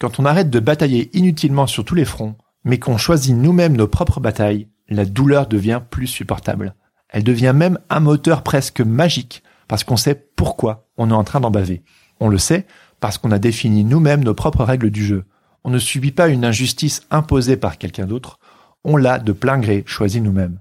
Quand 0.00 0.20
on 0.20 0.24
arrête 0.24 0.48
de 0.48 0.60
batailler 0.60 1.10
inutilement 1.12 1.66
sur 1.66 1.84
tous 1.84 1.96
les 1.96 2.04
fronts, 2.04 2.36
mais 2.62 2.78
qu'on 2.78 2.98
choisit 2.98 3.34
nous-mêmes 3.34 3.76
nos 3.76 3.88
propres 3.88 4.20
batailles, 4.20 4.68
la 4.88 5.04
douleur 5.04 5.48
devient 5.48 5.82
plus 5.90 6.06
supportable. 6.06 6.76
Elle 7.08 7.24
devient 7.24 7.52
même 7.52 7.80
un 7.90 7.98
moteur 7.98 8.44
presque 8.44 8.80
magique 8.80 9.42
parce 9.66 9.82
qu'on 9.82 9.96
sait 9.96 10.14
pourquoi 10.36 10.86
on 10.96 11.10
est 11.10 11.14
en 11.14 11.24
train 11.24 11.40
d'en 11.40 11.50
baver. 11.50 11.82
On 12.20 12.28
le 12.28 12.38
sait 12.38 12.64
parce 13.00 13.18
qu'on 13.18 13.32
a 13.32 13.40
défini 13.40 13.82
nous-mêmes 13.82 14.22
nos 14.22 14.34
propres 14.34 14.62
règles 14.62 14.90
du 14.90 15.04
jeu. 15.04 15.24
On 15.64 15.70
ne 15.70 15.80
subit 15.80 16.12
pas 16.12 16.28
une 16.28 16.44
injustice 16.44 17.02
imposée 17.10 17.56
par 17.56 17.76
quelqu'un 17.76 18.06
d'autre, 18.06 18.38
on 18.84 18.96
l'a 18.96 19.18
de 19.18 19.32
plein 19.32 19.58
gré 19.58 19.82
choisi 19.84 20.20
nous-mêmes. 20.20 20.60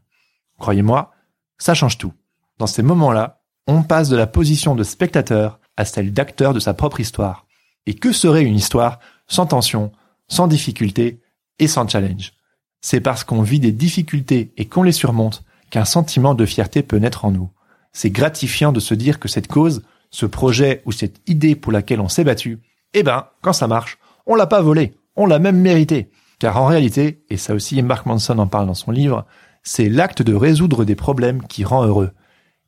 Croyez-moi, 0.58 1.12
ça 1.60 1.76
change 1.76 2.00
tout. 2.00 2.14
Dans 2.58 2.66
ces 2.66 2.82
moments-là, 2.82 3.37
on 3.68 3.84
passe 3.84 4.10
de 4.10 4.18
la 4.18 4.28
position 4.28 4.76
de 4.76 4.84
spectateur 4.84 5.60
à 5.76 5.86
celle 5.86 6.14
d'acteur 6.14 6.54
de 6.54 6.60
sa 6.60 6.74
propre 6.74 7.00
histoire. 7.00 7.46
Et 7.86 7.94
que 7.94 8.12
serait 8.12 8.44
une 8.44 8.56
histoire 8.56 9.00
sans 9.28 9.46
tension, 9.46 9.92
sans 10.28 10.48
difficulté 10.48 11.22
et 11.60 11.68
sans 11.68 11.88
challenge? 11.88 12.34
C'est 12.82 13.02
parce 13.02 13.24
qu'on 13.24 13.42
vit 13.42 13.60
des 13.60 13.72
difficultés 13.72 14.54
et 14.58 14.66
qu'on 14.66 14.84
les 14.84 14.92
surmonte 14.92 15.44
qu'un 15.70 15.86
sentiment 15.86 16.34
de 16.34 16.46
fierté 16.46 16.84
peut 16.84 16.98
naître 16.98 17.26
en 17.26 17.32
nous. 17.32 17.50
C'est 17.92 18.10
gratifiant 18.10 18.72
de 18.72 18.80
se 18.80 18.94
dire 18.94 19.20
que 19.20 19.28
cette 19.28 19.48
cause, 19.48 19.84
ce 20.12 20.26
projet 20.26 20.82
ou 20.86 20.92
cette 20.92 21.22
idée 21.28 21.56
pour 21.56 21.72
laquelle 21.72 22.00
on 22.00 22.10
s'est 22.10 22.24
battu, 22.24 22.60
eh 22.94 23.04
ben, 23.04 23.28
quand 23.42 23.54
ça 23.54 23.68
marche, 23.68 23.98
on 24.26 24.36
l'a 24.36 24.48
pas 24.48 24.62
volé, 24.62 24.94
on 25.16 25.26
l'a 25.26 25.40
même 25.40 25.60
mérité. 25.60 26.10
Car 26.40 26.58
en 26.58 26.68
réalité, 26.68 27.24
et 27.30 27.38
ça 27.38 27.54
aussi 27.54 27.82
Mark 27.82 28.06
Manson 28.06 28.38
en 28.38 28.48
parle 28.48 28.68
dans 28.68 28.74
son 28.74 28.92
livre, 28.92 29.26
c'est 29.64 29.90
l'acte 29.90 30.22
de 30.22 30.34
résoudre 30.34 30.86
des 30.86 30.96
problèmes 30.96 31.44
qui 31.44 31.66
rend 31.66 31.86
heureux. 31.86 32.12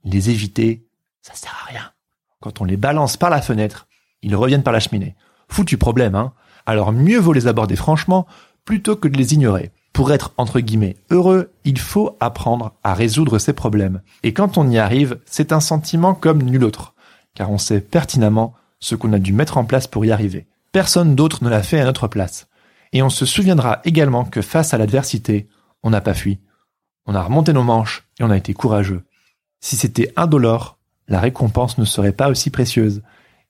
Les 0.03 0.29
éviter, 0.29 0.88
ça 1.21 1.34
sert 1.34 1.55
à 1.63 1.69
rien. 1.69 1.91
Quand 2.41 2.62
on 2.62 2.65
les 2.65 2.77
balance 2.77 3.17
par 3.17 3.29
la 3.29 3.41
fenêtre, 3.41 3.88
ils 4.21 4.36
reviennent 4.36 4.63
par 4.63 4.73
la 4.73 4.79
cheminée. 4.79 5.15
Foutu 5.47 5.77
problème, 5.77 6.15
hein. 6.15 6.34
Alors 6.65 6.91
mieux 6.91 7.17
vaut 7.17 7.34
les 7.34 7.47
aborder 7.47 7.75
franchement 7.75 8.27
plutôt 8.65 8.95
que 8.95 9.08
de 9.08 9.17
les 9.17 9.34
ignorer. 9.34 9.71
Pour 9.93 10.12
être 10.12 10.34
entre 10.38 10.60
guillemets 10.60 10.97
heureux, 11.10 11.51
il 11.65 11.79
faut 11.79 12.15
apprendre 12.19 12.73
à 12.84 12.93
résoudre 12.93 13.39
ces 13.39 13.53
problèmes. 13.53 14.01
Et 14.23 14.34
quand 14.34 14.58
on 14.58 14.69
y 14.69 14.77
arrive, 14.77 15.19
c'est 15.25 15.51
un 15.51 15.60
sentiment 15.60 16.13
comme 16.13 16.43
nul 16.43 16.63
autre, 16.63 16.93
car 17.34 17.51
on 17.51 17.58
sait 17.58 17.82
pertinemment 17.82 18.53
ce 18.79 18.95
qu'on 18.95 19.13
a 19.13 19.19
dû 19.19 19.34
mettre 19.34 19.58
en 19.58 19.65
place 19.65 19.88
pour 19.88 20.05
y 20.05 20.12
arriver. 20.12 20.47
Personne 20.71 21.15
d'autre 21.15 21.43
ne 21.43 21.49
l'a 21.49 21.63
fait 21.63 21.79
à 21.79 21.86
notre 21.86 22.08
place. 22.08 22.47
Et 22.93 23.01
on 23.01 23.10
se 23.10 23.25
souviendra 23.25 23.82
également 23.84 24.25
que 24.25 24.41
face 24.41 24.73
à 24.73 24.77
l'adversité, 24.77 25.47
on 25.84 25.89
n'a 25.89 26.01
pas 26.01 26.13
fui. 26.13 26.39
On 27.05 27.15
a 27.15 27.21
remonté 27.21 27.53
nos 27.53 27.63
manches 27.63 28.08
et 28.19 28.23
on 28.23 28.29
a 28.29 28.38
été 28.38 28.53
courageux. 28.53 29.03
Si 29.62 29.75
c'était 29.75 30.13
indolore, 30.15 30.78
la 31.10 31.19
récompense 31.19 31.78
ne 31.78 31.86
serait 31.86 32.13
pas 32.13 32.30
aussi 32.30 32.50
précieuse. 32.50 33.02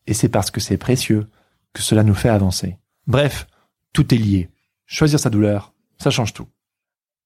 Et 0.07 0.13
c'est 0.13 0.29
parce 0.29 0.49
que 0.49 0.59
c'est 0.59 0.77
précieux 0.77 1.29
que 1.73 1.81
cela 1.81 2.03
nous 2.03 2.15
fait 2.15 2.29
avancer. 2.29 2.77
Bref, 3.05 3.47
tout 3.93 4.13
est 4.13 4.17
lié. 4.17 4.49
Choisir 4.87 5.19
sa 5.19 5.29
douleur, 5.29 5.73
ça 5.99 6.09
change 6.09 6.33
tout. 6.33 6.47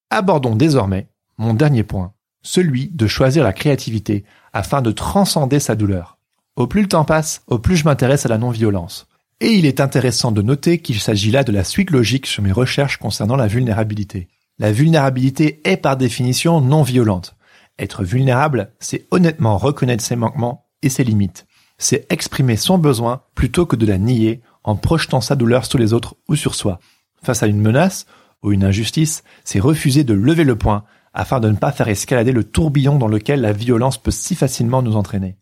Abordons 0.10 0.56
désormais 0.56 1.08
mon 1.38 1.54
dernier 1.54 1.84
point, 1.84 2.14
celui 2.42 2.90
de 2.90 3.08
choisir 3.08 3.44
la 3.44 3.54
créativité 3.54 4.26
afin 4.52 4.82
de 4.82 4.92
transcender 4.92 5.60
sa 5.60 5.76
douleur. 5.76 6.18
Au 6.56 6.68
plus 6.68 6.82
le 6.82 6.88
temps 6.88 7.06
passe, 7.06 7.42
au 7.48 7.58
plus 7.58 7.78
je 7.78 7.86
m'intéresse 7.86 8.26
à 8.26 8.30
la 8.30 8.38
non-violence. 8.38 9.08
Et 9.40 9.54
il 9.54 9.66
est 9.66 9.82
intéressant 9.82 10.32
de 10.32 10.42
noter 10.42 10.80
qu'il 10.80 11.00
s'agit 11.00 11.32
là 11.32 11.44
de 11.44 11.52
la 11.52 11.64
suite 11.64 11.90
logique 11.90 12.28
sur 12.28 12.44
mes 12.44 12.52
recherches 12.52 12.98
concernant 12.98 13.36
la 13.36 13.48
vulnérabilité. 13.48 14.28
La 14.60 14.72
vulnérabilité 14.72 15.62
est 15.64 15.78
par 15.78 15.98
définition 15.98 16.62
non 16.62 16.84
violente. 16.84 17.36
Être 17.80 18.04
vulnérable, 18.04 18.74
c'est 18.80 19.08
honnêtement 19.12 19.58
reconnaître 19.58 20.04
ses 20.04 20.16
manquements 20.16 20.68
et 20.82 20.90
ses 20.90 21.04
limites. 21.04 21.48
C'est 21.78 22.06
exprimer 22.12 22.56
son 22.56 22.78
besoin 22.78 23.24
plutôt 23.36 23.66
que 23.66 23.76
de 23.76 23.86
la 23.86 23.98
nier 23.98 24.42
en 24.64 24.76
projetant 24.76 25.22
sa 25.22 25.36
douleur 25.36 25.66
sur 25.66 25.80
les 25.80 25.94
autres 25.94 26.16
ou 26.28 26.36
sur 26.36 26.56
soi. 26.56 26.80
Face 27.24 27.44
à 27.44 27.48
une 27.48 27.62
menace 27.62 28.06
ou 28.44 28.52
une 28.52 28.64
injustice, 28.64 29.24
c'est 29.44 29.60
refuser 29.60 30.04
de 30.04 30.14
lever 30.14 30.44
le 30.44 30.58
poing 30.58 30.84
afin 31.14 31.40
de 31.40 31.50
ne 31.50 31.56
pas 31.56 31.72
faire 31.72 31.88
escalader 31.88 32.32
le 32.32 32.44
tourbillon 32.44 32.98
dans 32.98 33.08
lequel 33.08 33.42
la 33.42 33.54
violence 33.54 34.02
peut 34.02 34.12
si 34.12 34.36
facilement 34.36 34.82
nous 34.82 34.96
entraîner. 34.96 35.38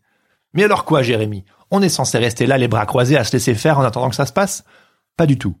Mais 0.54 0.64
alors 0.64 0.84
quoi, 0.84 1.02
Jérémy? 1.02 1.44
On 1.70 1.82
est 1.82 1.88
censé 1.88 2.18
rester 2.18 2.46
là 2.46 2.58
les 2.58 2.68
bras 2.68 2.86
croisés 2.86 3.16
à 3.16 3.24
se 3.24 3.32
laisser 3.32 3.54
faire 3.54 3.78
en 3.78 3.84
attendant 3.84 4.10
que 4.10 4.16
ça 4.16 4.26
se 4.26 4.32
passe? 4.32 4.64
Pas 5.16 5.26
du 5.26 5.38
tout. 5.38 5.56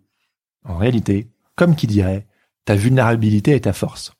En 0.64 0.76
réalité, 0.76 1.30
comme 1.56 1.74
qui 1.74 1.86
dirait, 1.86 2.26
ta 2.64 2.74
vulnérabilité 2.74 3.52
est 3.52 3.64
ta 3.64 3.72
force. 3.72 4.12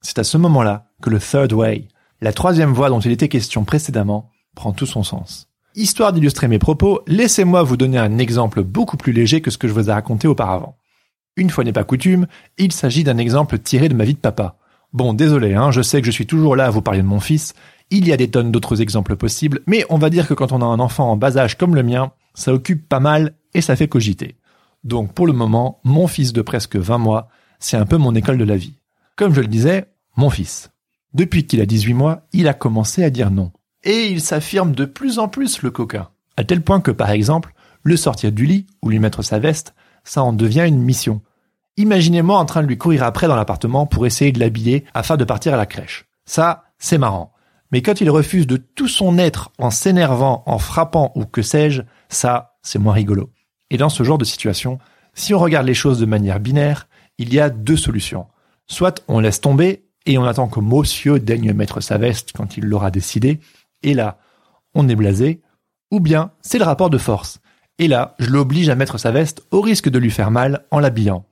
C'est 0.00 0.18
à 0.18 0.24
ce 0.24 0.38
moment-là 0.38 0.86
que 1.02 1.10
le 1.10 1.18
third 1.18 1.52
way, 1.52 1.88
la 2.20 2.32
troisième 2.32 2.72
voie 2.72 2.88
dont 2.88 3.00
il 3.00 3.12
était 3.12 3.28
question 3.28 3.64
précédemment, 3.64 4.30
prend 4.54 4.72
tout 4.72 4.86
son 4.86 5.02
sens. 5.02 5.48
Histoire 5.74 6.12
d'illustrer 6.12 6.48
mes 6.48 6.58
propos, 6.58 7.00
laissez-moi 7.06 7.62
vous 7.62 7.76
donner 7.76 7.98
un 7.98 8.18
exemple 8.18 8.62
beaucoup 8.62 8.96
plus 8.96 9.12
léger 9.12 9.40
que 9.40 9.50
ce 9.50 9.58
que 9.58 9.68
je 9.68 9.72
vous 9.72 9.88
ai 9.88 9.92
raconté 9.92 10.26
auparavant. 10.26 10.76
Une 11.36 11.50
fois 11.50 11.64
n'est 11.64 11.72
pas 11.72 11.84
coutume, 11.84 12.26
il 12.58 12.72
s'agit 12.72 13.04
d'un 13.04 13.18
exemple 13.18 13.58
tiré 13.58 13.88
de 13.88 13.94
ma 13.94 14.04
vie 14.04 14.14
de 14.14 14.18
papa. 14.18 14.56
Bon, 14.92 15.14
désolé, 15.14 15.54
hein, 15.54 15.70
je 15.70 15.82
sais 15.82 16.00
que 16.00 16.06
je 16.06 16.10
suis 16.10 16.26
toujours 16.26 16.56
là 16.56 16.66
à 16.66 16.70
vous 16.70 16.82
parler 16.82 17.02
de 17.02 17.06
mon 17.06 17.20
fils, 17.20 17.54
il 17.90 18.06
y 18.06 18.12
a 18.12 18.16
des 18.16 18.28
tonnes 18.28 18.50
d'autres 18.50 18.82
exemples 18.82 19.16
possibles, 19.16 19.60
mais 19.66 19.84
on 19.88 19.98
va 19.98 20.10
dire 20.10 20.26
que 20.26 20.34
quand 20.34 20.52
on 20.52 20.62
a 20.62 20.66
un 20.66 20.80
enfant 20.80 21.10
en 21.10 21.16
bas 21.16 21.36
âge 21.36 21.56
comme 21.56 21.74
le 21.74 21.84
mien, 21.84 22.12
ça 22.34 22.52
occupe 22.52 22.88
pas 22.88 23.00
mal 23.00 23.34
et 23.54 23.60
ça 23.60 23.76
fait 23.76 23.88
cogiter. 23.88 24.36
Donc 24.82 25.12
pour 25.12 25.26
le 25.26 25.32
moment, 25.32 25.80
mon 25.84 26.08
fils 26.08 26.32
de 26.32 26.42
presque 26.42 26.76
20 26.76 26.98
mois, 26.98 27.28
c'est 27.58 27.76
un 27.76 27.86
peu 27.86 27.96
mon 27.96 28.14
école 28.14 28.38
de 28.38 28.44
la 28.44 28.56
vie. 28.56 28.74
Comme 29.16 29.34
je 29.34 29.40
le 29.40 29.46
disais, 29.46 29.86
mon 30.16 30.30
fils. 30.30 30.70
Depuis 31.14 31.46
qu'il 31.46 31.60
a 31.60 31.66
18 31.66 31.94
mois, 31.94 32.26
il 32.32 32.48
a 32.48 32.54
commencé 32.54 33.02
à 33.02 33.10
dire 33.10 33.30
non. 33.30 33.50
Et 33.82 34.08
il 34.08 34.20
s'affirme 34.20 34.72
de 34.72 34.84
plus 34.84 35.18
en 35.18 35.28
plus 35.28 35.62
le 35.62 35.70
coquin. 35.70 36.08
À 36.36 36.44
tel 36.44 36.62
point 36.62 36.80
que, 36.80 36.90
par 36.90 37.10
exemple, 37.10 37.52
le 37.82 37.96
sortir 37.96 38.32
du 38.32 38.46
lit 38.46 38.66
ou 38.82 38.90
lui 38.90 38.98
mettre 38.98 39.22
sa 39.22 39.38
veste, 39.38 39.74
ça 40.04 40.22
en 40.22 40.32
devient 40.32 40.64
une 40.66 40.82
mission. 40.82 41.22
Imaginez-moi 41.76 42.38
en 42.38 42.44
train 42.44 42.62
de 42.62 42.66
lui 42.66 42.78
courir 42.78 43.02
après 43.02 43.26
dans 43.26 43.36
l'appartement 43.36 43.86
pour 43.86 44.06
essayer 44.06 44.32
de 44.32 44.40
l'habiller 44.40 44.84
afin 44.94 45.16
de 45.16 45.24
partir 45.24 45.54
à 45.54 45.56
la 45.56 45.66
crèche. 45.66 46.06
Ça, 46.26 46.64
c'est 46.78 46.98
marrant. 46.98 47.32
Mais 47.72 47.82
quand 47.82 48.00
il 48.00 48.10
refuse 48.10 48.46
de 48.46 48.56
tout 48.56 48.88
son 48.88 49.18
être 49.18 49.50
en 49.58 49.70
s'énervant, 49.70 50.42
en 50.46 50.58
frappant 50.58 51.12
ou 51.14 51.24
que 51.24 51.42
sais-je, 51.42 51.82
ça, 52.08 52.56
c'est 52.62 52.78
moins 52.78 52.94
rigolo. 52.94 53.30
Et 53.70 53.76
dans 53.76 53.88
ce 53.88 54.02
genre 54.02 54.18
de 54.18 54.24
situation, 54.24 54.78
si 55.14 55.34
on 55.34 55.38
regarde 55.38 55.66
les 55.66 55.74
choses 55.74 56.00
de 56.00 56.06
manière 56.06 56.40
binaire, 56.40 56.88
il 57.18 57.32
y 57.32 57.40
a 57.40 57.50
deux 57.50 57.76
solutions. 57.76 58.26
Soit 58.66 59.02
on 59.08 59.20
laisse 59.20 59.40
tomber 59.40 59.84
et 60.06 60.18
on 60.18 60.24
attend 60.24 60.48
que 60.48 60.60
monsieur 60.60 61.18
daigne 61.18 61.52
mettre 61.52 61.80
sa 61.80 61.98
veste 61.98 62.32
quand 62.34 62.56
il 62.56 62.64
l'aura 62.64 62.90
décidé, 62.90 63.40
et 63.82 63.94
là, 63.94 64.18
on 64.74 64.88
est 64.88 64.96
blasé, 64.96 65.40
ou 65.90 66.00
bien 66.00 66.30
c'est 66.40 66.58
le 66.58 66.64
rapport 66.64 66.90
de 66.90 66.98
force. 66.98 67.40
Et 67.78 67.88
là, 67.88 68.14
je 68.18 68.28
l'oblige 68.28 68.68
à 68.68 68.74
mettre 68.74 68.98
sa 68.98 69.10
veste 69.10 69.42
au 69.50 69.60
risque 69.60 69.88
de 69.88 69.98
lui 69.98 70.10
faire 70.10 70.30
mal 70.30 70.66
en 70.70 70.80
l'habillant. 70.80 71.24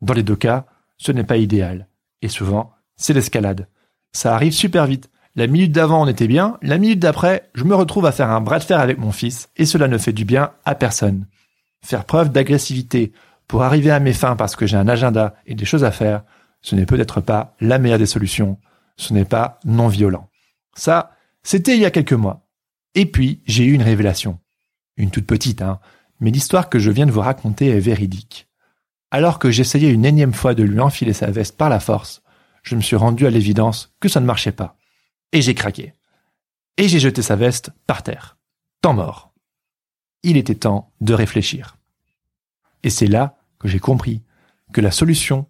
Dans 0.00 0.14
les 0.14 0.22
deux 0.22 0.36
cas, 0.36 0.66
ce 0.98 1.12
n'est 1.12 1.24
pas 1.24 1.36
idéal. 1.36 1.88
Et 2.22 2.28
souvent, 2.28 2.72
c'est 2.96 3.12
l'escalade. 3.12 3.68
Ça 4.12 4.34
arrive 4.34 4.52
super 4.52 4.86
vite. 4.86 5.10
La 5.34 5.46
minute 5.46 5.72
d'avant, 5.72 6.02
on 6.02 6.08
était 6.08 6.28
bien. 6.28 6.58
La 6.62 6.78
minute 6.78 6.98
d'après, 6.98 7.50
je 7.54 7.64
me 7.64 7.74
retrouve 7.74 8.06
à 8.06 8.12
faire 8.12 8.30
un 8.30 8.40
bras 8.40 8.58
de 8.58 8.64
fer 8.64 8.80
avec 8.80 8.98
mon 8.98 9.12
fils 9.12 9.50
et 9.56 9.66
cela 9.66 9.88
ne 9.88 9.98
fait 9.98 10.12
du 10.12 10.24
bien 10.24 10.52
à 10.64 10.74
personne. 10.74 11.26
Faire 11.84 12.04
preuve 12.04 12.30
d'agressivité 12.30 13.12
pour 13.46 13.62
arriver 13.62 13.90
à 13.90 14.00
mes 14.00 14.14
fins 14.14 14.36
parce 14.36 14.56
que 14.56 14.66
j'ai 14.66 14.76
un 14.76 14.88
agenda 14.88 15.34
et 15.44 15.54
des 15.54 15.64
choses 15.64 15.84
à 15.84 15.90
faire, 15.90 16.22
ce 16.66 16.74
n'est 16.74 16.84
peut-être 16.84 17.20
pas 17.20 17.54
la 17.60 17.78
meilleure 17.78 18.00
des 18.00 18.06
solutions. 18.06 18.58
Ce 18.96 19.14
n'est 19.14 19.24
pas 19.24 19.60
non 19.64 19.86
violent. 19.86 20.28
Ça, 20.74 21.12
c'était 21.44 21.76
il 21.76 21.80
y 21.80 21.84
a 21.84 21.92
quelques 21.92 22.12
mois. 22.12 22.48
Et 22.96 23.06
puis, 23.06 23.40
j'ai 23.46 23.62
eu 23.62 23.72
une 23.72 23.84
révélation. 23.84 24.40
Une 24.96 25.12
toute 25.12 25.28
petite, 25.28 25.62
hein. 25.62 25.78
Mais 26.18 26.32
l'histoire 26.32 26.68
que 26.68 26.80
je 26.80 26.90
viens 26.90 27.06
de 27.06 27.12
vous 27.12 27.20
raconter 27.20 27.68
est 27.68 27.78
véridique. 27.78 28.48
Alors 29.12 29.38
que 29.38 29.52
j'essayais 29.52 29.92
une 29.92 30.04
énième 30.04 30.32
fois 30.32 30.54
de 30.54 30.64
lui 30.64 30.80
enfiler 30.80 31.12
sa 31.12 31.30
veste 31.30 31.56
par 31.56 31.68
la 31.68 31.78
force, 31.78 32.22
je 32.64 32.74
me 32.74 32.80
suis 32.80 32.96
rendu 32.96 33.28
à 33.28 33.30
l'évidence 33.30 33.94
que 34.00 34.08
ça 34.08 34.18
ne 34.18 34.26
marchait 34.26 34.50
pas. 34.50 34.76
Et 35.30 35.42
j'ai 35.42 35.54
craqué. 35.54 35.94
Et 36.78 36.88
j'ai 36.88 36.98
jeté 36.98 37.22
sa 37.22 37.36
veste 37.36 37.70
par 37.86 38.02
terre. 38.02 38.38
Temps 38.82 38.94
mort. 38.94 39.32
Il 40.24 40.36
était 40.36 40.56
temps 40.56 40.90
de 41.00 41.14
réfléchir. 41.14 41.76
Et 42.82 42.90
c'est 42.90 43.06
là 43.06 43.38
que 43.60 43.68
j'ai 43.68 43.78
compris 43.78 44.24
que 44.72 44.80
la 44.80 44.90
solution, 44.90 45.46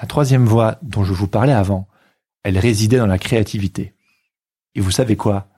la 0.00 0.06
troisième 0.06 0.44
voie 0.44 0.78
dont 0.82 1.04
je 1.04 1.12
vous 1.12 1.28
parlais 1.28 1.52
avant, 1.52 1.88
elle 2.42 2.58
résidait 2.58 2.98
dans 2.98 3.06
la 3.06 3.18
créativité. 3.18 3.94
Et 4.74 4.80
vous 4.80 4.90
savez 4.90 5.16
quoi? 5.16 5.48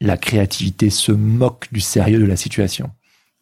La 0.00 0.16
créativité 0.16 0.90
se 0.90 1.12
moque 1.12 1.68
du 1.72 1.80
sérieux 1.80 2.18
de 2.18 2.24
la 2.24 2.36
situation. 2.36 2.90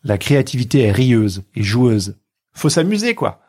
La 0.04 0.18
créativité 0.18 0.82
est 0.82 0.92
rieuse 0.92 1.44
et 1.54 1.62
joueuse. 1.62 2.16
Faut 2.54 2.68
s'amuser, 2.68 3.14
quoi. 3.14 3.40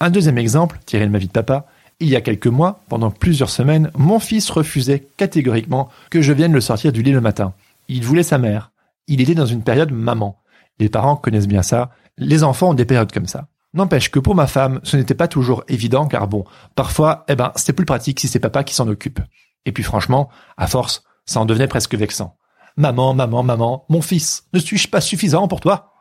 Un 0.00 0.10
deuxième 0.10 0.38
exemple, 0.38 0.78
tiré 0.86 1.04
de 1.06 1.10
ma 1.10 1.18
vie 1.18 1.26
de 1.26 1.32
papa, 1.32 1.66
il 2.00 2.08
y 2.08 2.16
a 2.16 2.22
quelques 2.22 2.46
mois, 2.46 2.82
pendant 2.88 3.10
plusieurs 3.10 3.50
semaines, 3.50 3.90
mon 3.94 4.18
fils 4.18 4.48
refusait 4.48 5.06
catégoriquement 5.18 5.90
que 6.08 6.22
je 6.22 6.32
vienne 6.32 6.52
le 6.52 6.62
sortir 6.62 6.92
du 6.92 7.02
lit 7.02 7.12
le 7.12 7.20
matin. 7.20 7.52
Il 7.88 8.04
voulait 8.04 8.22
sa 8.22 8.38
mère. 8.38 8.72
Il 9.06 9.20
était 9.20 9.34
dans 9.34 9.46
une 9.46 9.62
période 9.62 9.92
maman. 9.92 10.40
Les 10.78 10.88
parents 10.88 11.16
connaissent 11.16 11.48
bien 11.48 11.62
ça. 11.62 11.90
Les 12.16 12.42
enfants 12.42 12.70
ont 12.70 12.74
des 12.74 12.86
périodes 12.86 13.12
comme 13.12 13.26
ça. 13.26 13.48
N'empêche 13.72 14.10
que 14.10 14.18
pour 14.18 14.34
ma 14.34 14.46
femme, 14.46 14.80
ce 14.82 14.96
n'était 14.96 15.14
pas 15.14 15.28
toujours 15.28 15.62
évident 15.68 16.06
car 16.06 16.26
bon, 16.26 16.44
parfois, 16.74 17.24
eh 17.28 17.36
ben, 17.36 17.52
c'est 17.54 17.72
plus 17.72 17.86
pratique 17.86 18.18
si 18.18 18.26
c'est 18.26 18.40
papa 18.40 18.64
qui 18.64 18.74
s'en 18.74 18.88
occupe. 18.88 19.20
Et 19.64 19.72
puis 19.72 19.84
franchement, 19.84 20.28
à 20.56 20.66
force, 20.66 21.04
ça 21.24 21.40
en 21.40 21.44
devenait 21.44 21.68
presque 21.68 21.94
vexant. 21.94 22.36
Maman, 22.76 23.14
maman, 23.14 23.42
maman, 23.42 23.84
mon 23.88 24.02
fils, 24.02 24.44
ne 24.52 24.58
suis-je 24.58 24.88
pas 24.88 25.00
suffisant 25.00 25.46
pour 25.46 25.60
toi? 25.60 25.92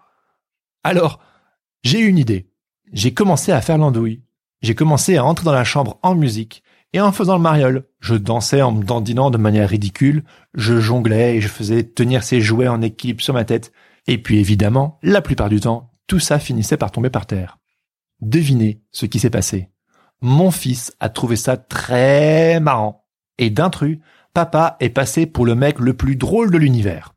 Alors, 0.84 1.20
j'ai 1.84 2.00
eu 2.00 2.08
une 2.08 2.18
idée. 2.18 2.52
J'ai 2.92 3.14
commencé 3.14 3.52
à 3.52 3.62
faire 3.62 3.78
l'andouille. 3.78 4.24
J'ai 4.62 4.76
commencé 4.76 5.18
à 5.18 5.26
entrer 5.26 5.46
dans 5.46 5.52
la 5.52 5.64
chambre 5.64 6.00
en 6.02 6.16
musique 6.16 6.64
et 6.94 7.02
en 7.02 7.12
faisant 7.12 7.36
le 7.36 7.42
mariole. 7.42 7.86
Je 8.00 8.16
dansais 8.16 8.62
en 8.62 8.72
me 8.72 8.84
dandinant 8.84 9.30
de 9.30 9.38
manière 9.38 9.70
ridicule, 9.70 10.24
je 10.56 10.80
jonglais 10.80 11.38
et 11.38 11.42
je 11.42 11.48
faisais 11.48 11.84
tenir 11.84 12.24
ses 12.24 12.42
jouets 12.42 12.68
en 12.68 12.82
équilibre 12.82 13.22
sur 13.22 13.34
ma 13.34 13.46
tête. 13.46 13.72
Et 14.08 14.18
puis 14.18 14.40
évidemment, 14.40 14.98
la 15.04 15.22
plupart 15.22 15.50
du 15.50 15.60
temps, 15.60 15.92
tout 16.08 16.20
ça 16.20 16.40
finissait 16.40 16.78
par 16.78 16.92
tomber 16.92 17.10
par 17.10 17.28
terre. 17.28 17.59
Devinez 18.22 18.82
ce 18.92 19.06
qui 19.06 19.20
s'est 19.20 19.30
passé. 19.30 19.70
Mon 20.22 20.52
fils 20.52 20.94
a 21.00 21.10
trouvé 21.10 21.36
ça 21.36 21.58
très 21.58 22.60
marrant. 22.60 23.06
Et 23.38 23.50
d'intrus, 23.50 24.00
papa 24.34 24.76
est 24.80 24.90
passé 24.90 25.26
pour 25.26 25.46
le 25.46 25.56
mec 25.56 25.80
le 25.80 25.94
plus 25.94 26.16
drôle 26.16 26.52
de 26.52 26.58
l'univers. 26.58 27.14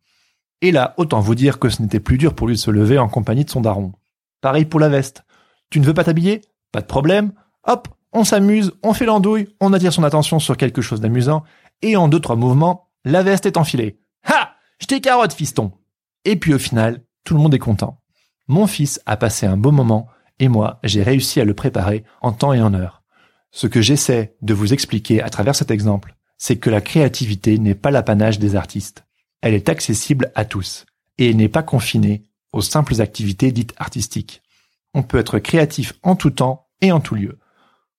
Et 0.61 0.71
là, 0.71 0.95
autant 0.97 1.21
vous 1.21 1.35
dire 1.35 1.59
que 1.59 1.69
ce 1.69 1.83
n'était 1.83 2.01
plus 2.01 2.19
dur 2.19 2.35
pour 2.35 2.47
lui 2.47 2.55
de 2.55 2.61
se 2.61 2.71
lever 2.71 2.99
en 2.99 3.09
compagnie 3.09 3.45
de 3.45 3.51
son 3.51 3.61
daron. 3.61 3.93
Pareil 4.41 4.65
pour 4.65 4.79
la 4.79 4.89
veste. 4.89 5.25
Tu 5.71 5.81
ne 5.81 5.85
veux 5.85 5.95
pas 5.95 6.05
t'habiller? 6.05 6.43
Pas 6.71 6.81
de 6.81 6.87
problème. 6.87 7.33
Hop, 7.67 7.89
on 8.13 8.25
s'amuse, 8.25 8.73
on 8.83 8.93
fait 8.93 9.07
l'andouille, 9.07 9.49
on 9.61 9.73
attire 9.73 9.93
son 9.93 10.05
attention 10.05 10.39
sur 10.39 10.57
quelque 10.57 10.83
chose 10.83 11.01
d'amusant, 11.01 11.45
et 11.81 11.97
en 11.97 12.09
deux, 12.09 12.21
trois 12.21 12.37
mouvements, 12.37 12.91
la 13.05 13.23
veste 13.23 13.47
est 13.47 13.57
enfilée. 13.57 13.99
Ha! 14.25 14.55
Je 14.79 14.99
carotte, 14.99 15.33
fiston! 15.33 15.73
Et 16.25 16.37
puis 16.37 16.55
au 16.55 16.59
final, 16.59 17.03
tout 17.25 17.35
le 17.35 17.41
monde 17.41 17.55
est 17.55 17.59
content. 17.59 18.01
Mon 18.49 18.67
fils 18.67 19.01
a 19.07 19.17
passé 19.17 19.47
un 19.47 19.57
beau 19.57 19.71
moment, 19.71 20.09
et 20.43 20.49
moi, 20.49 20.81
j'ai 20.83 21.05
réussi 21.05 21.41
à 21.41 21.45
le 21.45 21.55
préparer 21.55 22.03
en 22.21 22.33
temps 22.33 22.53
et 22.53 22.61
en 22.61 22.75
heure. 22.75 23.05
Ce 23.53 23.69
que 23.69 23.81
j'essaie 23.81 24.35
de 24.43 24.55
vous 24.55 24.73
expliquer 24.73 25.23
à 25.23 25.31
travers 25.31 25.55
cet 25.55 25.71
exemple, 25.71 26.17
c'est 26.37 26.57
que 26.57 26.69
la 26.69 26.81
créativité 26.81 27.59
n'est 27.59 27.77
pas 27.77 27.93
l'apanage 27.93 28.41
des 28.41 28.57
artistes. 28.57 29.05
Elle 29.41 29.55
est 29.55 29.69
accessible 29.69 30.33
à 30.35 30.45
tous, 30.45 30.85
et 31.17 31.33
n'est 31.33 31.49
pas 31.49 31.63
confinée 31.63 32.25
aux 32.53 32.61
simples 32.61 33.01
activités 33.01 33.53
dites 33.53 33.73
artistiques. 33.77 34.43
On 34.95 35.05
peut 35.05 35.19
être 35.19 35.39
créatif 35.39 35.93
en 36.03 36.17
tout 36.17 36.31
temps 36.31 36.67
et 36.81 36.91
en 36.91 36.99
tout 36.99 37.15
lieu. 37.15 37.39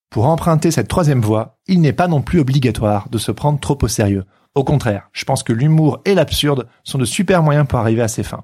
Pour 0.09 0.27
emprunter 0.27 0.69
cette 0.69 0.89
troisième 0.89 1.21
voie, 1.21 1.59
il 1.67 1.79
n'est 1.79 1.93
pas 1.93 2.09
non 2.09 2.21
plus 2.21 2.41
obligatoire 2.41 3.07
de 3.07 3.19
se 3.19 3.31
prendre 3.31 3.61
trop 3.61 3.77
au 3.81 3.87
sérieux. 3.87 4.25
Au 4.53 4.65
contraire, 4.65 5.07
je 5.13 5.23
pense 5.23 5.43
que 5.43 5.53
l'humour 5.53 6.01
et 6.03 6.13
l'absurde 6.13 6.67
sont 6.83 6.97
de 6.97 7.05
super 7.05 7.41
moyens 7.41 7.65
pour 7.69 7.79
arriver 7.79 8.01
à 8.01 8.09
ses 8.09 8.23
fins. 8.23 8.43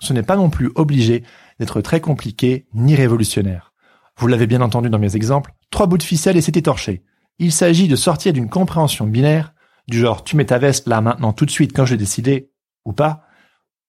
Ce 0.00 0.12
n'est 0.12 0.24
pas 0.24 0.36
non 0.36 0.50
plus 0.50 0.72
obligé 0.74 1.22
d'être 1.58 1.80
très 1.80 2.00
compliqué 2.00 2.66
ni 2.74 2.94
révolutionnaire. 2.94 3.72
Vous 4.18 4.28
l'avez 4.28 4.46
bien 4.46 4.62
entendu 4.62 4.88
dans 4.88 4.98
mes 4.98 5.16
exemples, 5.16 5.52
trois 5.70 5.86
bouts 5.86 5.98
de 5.98 6.02
ficelle 6.02 6.36
et 6.36 6.40
c'est 6.40 6.56
étorché. 6.56 7.02
Il 7.38 7.52
s'agit 7.52 7.88
de 7.88 7.96
sortir 7.96 8.32
d'une 8.32 8.48
compréhension 8.48 9.06
binaire, 9.06 9.52
du 9.88 9.98
genre 9.98 10.24
tu 10.24 10.36
mets 10.36 10.46
ta 10.46 10.58
veste 10.58 10.88
là 10.88 11.00
maintenant 11.00 11.32
tout 11.32 11.44
de 11.44 11.50
suite 11.50 11.72
quand 11.74 11.84
j'ai 11.84 11.98
décidé, 11.98 12.50
ou 12.84 12.92
pas, 12.92 13.24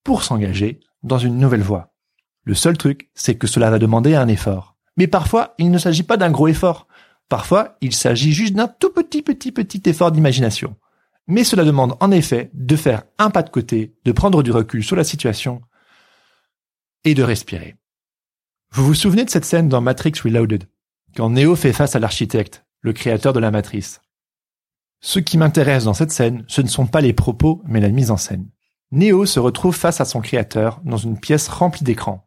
pour 0.03 0.23
s'engager 0.23 0.80
dans 1.03 1.17
une 1.17 1.38
nouvelle 1.38 1.62
voie. 1.62 1.93
Le 2.43 2.53
seul 2.53 2.77
truc, 2.77 3.10
c'est 3.13 3.36
que 3.36 3.47
cela 3.47 3.69
va 3.69 3.80
demander 3.80 4.15
un 4.15 4.27
effort. 4.27 4.75
Mais 4.97 5.08
parfois, 5.08 5.53
il 5.58 5.69
ne 5.69 5.77
s'agit 5.77 6.03
pas 6.03 6.17
d'un 6.17 6.32
gros 6.32 6.47
effort. 6.47 6.88
Parfois, 7.30 7.77
il 7.82 7.93
s'agit 7.93 8.32
juste 8.32 8.53
d'un 8.53 8.67
tout 8.67 8.91
petit, 8.91 9.21
petit, 9.21 9.51
petit 9.51 9.82
effort 9.86 10.12
d'imagination. 10.12 10.75
Mais 11.27 11.43
cela 11.43 11.65
demande 11.65 11.95
en 11.99 12.10
effet 12.12 12.49
de 12.53 12.75
faire 12.75 13.03
un 13.17 13.30
pas 13.30 13.43
de 13.43 13.49
côté, 13.49 13.95
de 14.06 14.12
prendre 14.12 14.43
du 14.43 14.51
recul 14.51 14.84
sur 14.84 14.95
la 14.95 15.03
situation 15.03 15.62
et 17.08 17.13
de 17.13 17.24
respirer. 17.24 17.76
Vous 18.74 18.86
vous 18.86 18.93
souvenez 18.93 19.24
de 19.24 19.30
cette 19.30 19.46
scène 19.46 19.70
dans 19.70 19.80
Matrix 19.80 20.12
Reloaded, 20.22 20.65
quand 21.15 21.30
Neo 21.30 21.56
fait 21.56 21.72
face 21.72 21.96
à 21.96 22.00
l'architecte, 22.00 22.65
le 22.82 22.91
créateur 22.91 23.32
de 23.32 23.39
la 23.39 23.50
matrice? 23.50 24.02
Ce 25.00 25.20
qui 25.20 25.38
m'intéresse 25.38 25.86
dans 25.86 25.93
cette 25.93 26.12
scène, 26.12 26.43
ce 26.50 26.62
ne 26.62 26.67
sont 26.67 26.86
pas 26.86 27.00
les 27.00 27.13
propos, 27.13 27.62
mais 27.65 27.80
la 27.80 27.89
mise 27.89 28.12
en 28.12 28.17
scène. 28.17 28.50
Neo 28.91 29.26
se 29.26 29.39
retrouve 29.39 29.74
face 29.74 30.02
à 30.02 30.06
son 30.06 30.20
créateur 30.20 30.82
dans 30.84 30.98
une 30.98 31.17
pièce 31.17 31.48
remplie 31.48 31.86
d'écrans 31.86 32.26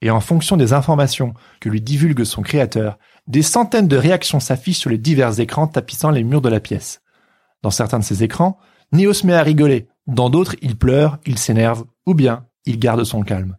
et 0.00 0.10
en 0.10 0.20
fonction 0.20 0.56
des 0.56 0.72
informations 0.72 1.34
que 1.60 1.68
lui 1.68 1.82
divulgue 1.82 2.24
son 2.24 2.40
créateur, 2.40 2.98
des 3.26 3.42
centaines 3.42 3.88
de 3.88 3.96
réactions 3.96 4.40
s'affichent 4.40 4.78
sur 4.78 4.90
les 4.90 4.98
divers 4.98 5.38
écrans 5.38 5.66
tapissant 5.66 6.10
les 6.10 6.24
murs 6.24 6.42
de 6.42 6.48
la 6.48 6.60
pièce. 6.60 7.02
Dans 7.62 7.70
certains 7.70 7.98
de 7.98 8.04
ces 8.04 8.22
écrans, 8.22 8.58
Neo 8.92 9.12
se 9.12 9.26
met 9.26 9.34
à 9.34 9.42
rigoler, 9.42 9.88
dans 10.06 10.30
d'autres 10.30 10.56
il 10.62 10.76
pleure, 10.76 11.18
il 11.26 11.38
s'énerve, 11.38 11.84
ou 12.06 12.14
bien 12.14 12.46
il 12.64 12.78
garde 12.78 13.04
son 13.04 13.22
calme. 13.22 13.56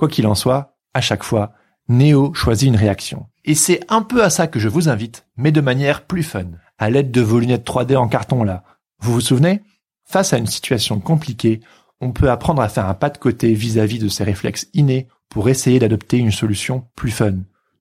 Quoi 0.00 0.08
qu'il 0.08 0.26
en 0.26 0.34
soit, 0.34 0.78
à 0.94 1.02
chaque 1.02 1.24
fois, 1.24 1.52
Neo 1.90 2.32
choisit 2.32 2.66
une 2.66 2.76
réaction. 2.76 3.26
Et 3.44 3.54
c'est 3.54 3.80
un 3.90 4.00
peu 4.00 4.24
à 4.24 4.30
ça 4.30 4.46
que 4.46 4.58
je 4.58 4.70
vous 4.70 4.88
invite, 4.88 5.26
mais 5.36 5.52
de 5.52 5.60
manière 5.60 6.06
plus 6.06 6.22
fun, 6.22 6.46
à 6.78 6.88
l'aide 6.88 7.10
de 7.10 7.20
vos 7.20 7.38
lunettes 7.38 7.66
3D 7.66 7.98
en 7.98 8.08
carton 8.08 8.42
là. 8.42 8.64
Vous 9.00 9.12
vous 9.12 9.20
souvenez? 9.20 9.60
Face 10.04 10.32
à 10.32 10.38
une 10.38 10.46
situation 10.46 11.00
compliquée, 11.00 11.60
on 12.00 12.12
peut 12.12 12.30
apprendre 12.30 12.62
à 12.62 12.70
faire 12.70 12.88
un 12.88 12.94
pas 12.94 13.10
de 13.10 13.18
côté 13.18 13.52
vis-à-vis 13.52 13.98
-vis 13.98 14.04
de 14.04 14.08
ses 14.08 14.24
réflexes 14.24 14.68
innés 14.72 15.06
pour 15.28 15.50
essayer 15.50 15.78
d'adopter 15.78 16.16
une 16.16 16.32
solution 16.32 16.88
plus 16.96 17.10
fun, 17.10 17.34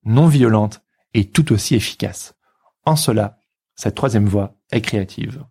non 0.04 0.28
violente 0.28 0.82
et 1.14 1.24
tout 1.24 1.54
aussi 1.54 1.74
efficace. 1.76 2.34
En 2.84 2.98
cela, 2.98 3.38
cette 3.76 3.96
troisième 3.96 4.28
voie 4.28 4.58
est 4.74 4.82
créative. 4.82 5.46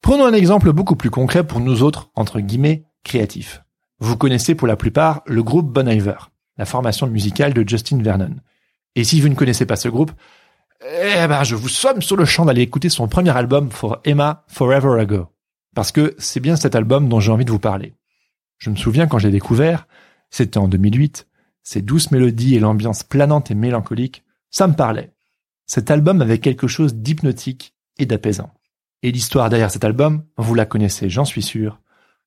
Prenons 0.00 0.24
un 0.24 0.32
exemple 0.32 0.72
beaucoup 0.72 0.96
plus 0.96 1.10
concret 1.10 1.46
pour 1.46 1.60
nous 1.60 1.82
autres, 1.82 2.10
entre 2.14 2.40
guillemets, 2.40 2.86
créatifs. 3.04 3.62
Vous 4.00 4.16
connaissez 4.16 4.54
pour 4.54 4.66
la 4.66 4.76
plupart 4.76 5.22
le 5.26 5.42
groupe 5.42 5.70
Bon 5.70 5.86
Iver, 5.86 6.16
la 6.56 6.64
formation 6.64 7.06
musicale 7.06 7.52
de 7.52 7.68
Justin 7.68 8.02
Vernon. 8.02 8.36
Et 8.94 9.04
si 9.04 9.20
vous 9.20 9.28
ne 9.28 9.34
connaissez 9.34 9.66
pas 9.66 9.76
ce 9.76 9.88
groupe, 9.88 10.12
eh 10.82 11.26
ben, 11.26 11.44
je 11.44 11.54
vous 11.54 11.68
somme 11.68 12.00
sur 12.00 12.16
le 12.16 12.24
champ 12.24 12.46
d'aller 12.46 12.62
écouter 12.62 12.88
son 12.88 13.08
premier 13.08 13.36
album 13.36 13.70
For 13.70 14.00
Emma 14.04 14.44
Forever 14.48 14.98
Ago. 14.98 15.26
Parce 15.74 15.92
que 15.92 16.14
c'est 16.16 16.40
bien 16.40 16.56
cet 16.56 16.74
album 16.74 17.10
dont 17.10 17.20
j'ai 17.20 17.30
envie 17.30 17.44
de 17.44 17.50
vous 17.50 17.58
parler. 17.58 17.94
Je 18.56 18.70
me 18.70 18.76
souviens 18.76 19.06
quand 19.06 19.18
j'ai 19.18 19.30
découvert, 19.30 19.86
c'était 20.30 20.58
en 20.58 20.66
2008. 20.66 21.28
Ces 21.62 21.82
douces 21.82 22.10
mélodies 22.10 22.54
et 22.54 22.60
l'ambiance 22.60 23.02
planante 23.02 23.50
et 23.50 23.54
mélancolique, 23.54 24.24
ça 24.50 24.66
me 24.66 24.74
parlait. 24.74 25.12
Cet 25.66 25.90
album 25.90 26.22
avait 26.22 26.38
quelque 26.38 26.66
chose 26.66 26.94
d'hypnotique 26.94 27.74
et 27.98 28.06
d'apaisant. 28.06 28.50
Et 29.02 29.12
l'histoire 29.12 29.50
derrière 29.50 29.70
cet 29.70 29.84
album, 29.84 30.24
vous 30.38 30.54
la 30.54 30.64
connaissez, 30.64 31.10
j'en 31.10 31.26
suis 31.26 31.42
sûr. 31.42 31.80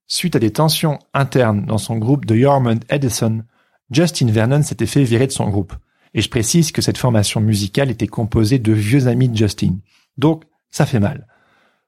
Suite 0.08 0.36
à 0.36 0.40
des 0.40 0.52
tensions 0.52 1.00
internes 1.14 1.66
dans 1.66 1.78
son 1.78 1.98
groupe 1.98 2.26
de 2.26 2.36
Yormond 2.36 2.80
Edison, 2.90 3.44
Justin 3.90 4.28
Vernon 4.28 4.64
s'était 4.64 4.86
fait 4.86 5.04
virer 5.04 5.28
de 5.28 5.32
son 5.32 5.50
groupe. 5.50 5.74
Et 6.14 6.22
je 6.22 6.30
précise 6.30 6.72
que 6.72 6.82
cette 6.82 6.98
formation 6.98 7.42
musicale 7.42 7.90
était 7.90 8.08
composée 8.08 8.60
de 8.60 8.72
vieux 8.72 9.08
amis 9.08 9.30
de 9.30 9.38
Justin. 9.38 9.78
Donc, 10.18 10.44
ça 10.70 10.86
fait 10.86 11.00
mal. 11.00 11.28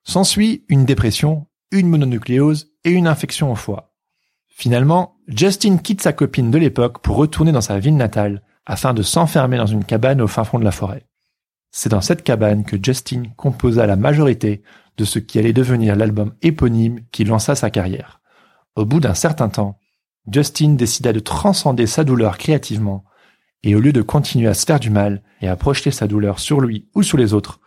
S'ensuit 0.04 0.66
une 0.70 0.86
dépression, 0.86 1.48
une 1.72 1.88
mononucléose 1.88 2.72
et 2.84 2.92
une 2.92 3.08
infection 3.08 3.52
au 3.52 3.56
foie. 3.56 3.94
Finalement, 4.48 5.18
Justin 5.28 5.78
quitte 5.78 6.02
sa 6.02 6.14
copine 6.14 6.52
de 6.52 6.58
l'époque 6.58 7.02
pour 7.02 7.18
retourner 7.18 7.52
dans 7.52 7.62
sa 7.62 7.80
ville 7.80 7.98
natale 7.98 8.42
afin 8.66 8.94
de 8.94 9.02
s'enfermer 9.02 9.58
dans 9.58 9.66
une 9.66 9.84
cabane 9.84 10.22
au 10.22 10.28
fin 10.28 10.44
fond 10.44 10.60
de 10.60 10.64
la 10.64 10.72
forêt. 10.72 11.05
C'est 11.78 11.90
dans 11.90 12.00
cette 12.00 12.24
cabane 12.24 12.64
que 12.64 12.78
Justin 12.82 13.24
composa 13.36 13.86
la 13.86 13.98
majorité 13.98 14.64
de 14.96 15.04
ce 15.04 15.20
qui 15.20 15.40
allait 15.40 15.52
devenir 15.52 15.98
l'album 15.98 16.34
éponyme 16.42 17.02
qui 17.12 17.26
lança 17.26 17.54
sa 17.54 17.70
carrière. 17.70 18.22
Au 18.78 18.86
bout 18.86 19.02
d'un 19.02 19.14
certain 19.14 19.50
temps, 19.50 19.78
Justin 20.32 20.76
décida 20.76 21.12
de 21.12 21.20
transcender 21.20 21.86
sa 21.86 22.06
douleur 22.06 22.38
créativement, 22.38 23.04
et 23.62 23.76
au 23.76 23.82
lieu 23.82 23.92
de 23.92 24.02
continuer 24.02 24.48
à 24.48 24.54
se 24.54 24.66
faire 24.66 24.80
du 24.80 24.90
mal 24.90 25.22
et 25.42 25.50
à 25.50 25.58
projeter 25.58 25.92
sa 25.92 26.08
douleur 26.08 26.40
sur 26.40 26.62
lui 26.62 26.88
ou 26.96 27.04
sur 27.04 27.18
les 27.18 27.34
autres, 27.34 27.60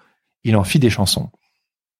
il 0.42 0.56
en 0.56 0.64
fit 0.64 0.78
des 0.78 0.88
chansons. 0.88 1.28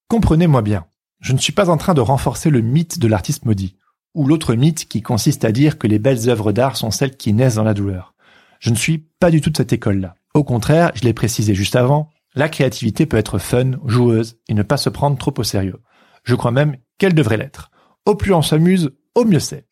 Comprenez-moi 0.08 0.62
bien, 0.62 0.86
je 1.20 1.34
ne 1.34 1.38
suis 1.38 1.52
pas 1.52 1.68
en 1.68 1.76
train 1.76 1.92
de 1.92 2.00
renforcer 2.00 2.48
le 2.48 2.62
mythe 2.62 2.98
de 2.98 3.06
l'artiste 3.06 3.44
maudit, 3.44 3.76
ou 4.14 4.26
l'autre 4.26 4.54
mythe 4.54 4.88
qui 4.88 5.02
consiste 5.02 5.44
à 5.44 5.52
dire 5.52 5.76
que 5.76 5.86
les 5.86 5.98
belles 5.98 6.30
œuvres 6.30 6.52
d'art 6.52 6.78
sont 6.78 6.90
celles 6.90 7.18
qui 7.18 7.34
naissent 7.34 7.56
dans 7.56 7.64
la 7.64 7.74
douleur. 7.74 8.14
Je 8.60 8.70
ne 8.70 8.76
suis 8.76 8.96
pas 8.96 9.30
du 9.30 9.42
tout 9.42 9.50
de 9.50 9.58
cette 9.58 9.74
école-là. 9.74 10.14
Au 10.34 10.44
contraire, 10.44 10.90
je 10.94 11.02
l'ai 11.02 11.12
précisé 11.12 11.54
juste 11.54 11.76
avant, 11.76 12.10
la 12.34 12.48
créativité 12.48 13.06
peut 13.06 13.16
être 13.16 13.38
fun, 13.38 13.72
joueuse, 13.86 14.38
et 14.48 14.54
ne 14.54 14.62
pas 14.62 14.76
se 14.76 14.88
prendre 14.88 15.18
trop 15.18 15.34
au 15.36 15.42
sérieux. 15.42 15.80
Je 16.24 16.34
crois 16.34 16.50
même 16.50 16.76
qu'elle 16.98 17.14
devrait 17.14 17.36
l'être. 17.36 17.70
Au 18.06 18.14
plus 18.14 18.32
on 18.34 18.42
s'amuse, 18.42 18.90
au 19.14 19.24
mieux 19.24 19.40
c'est. 19.40 19.66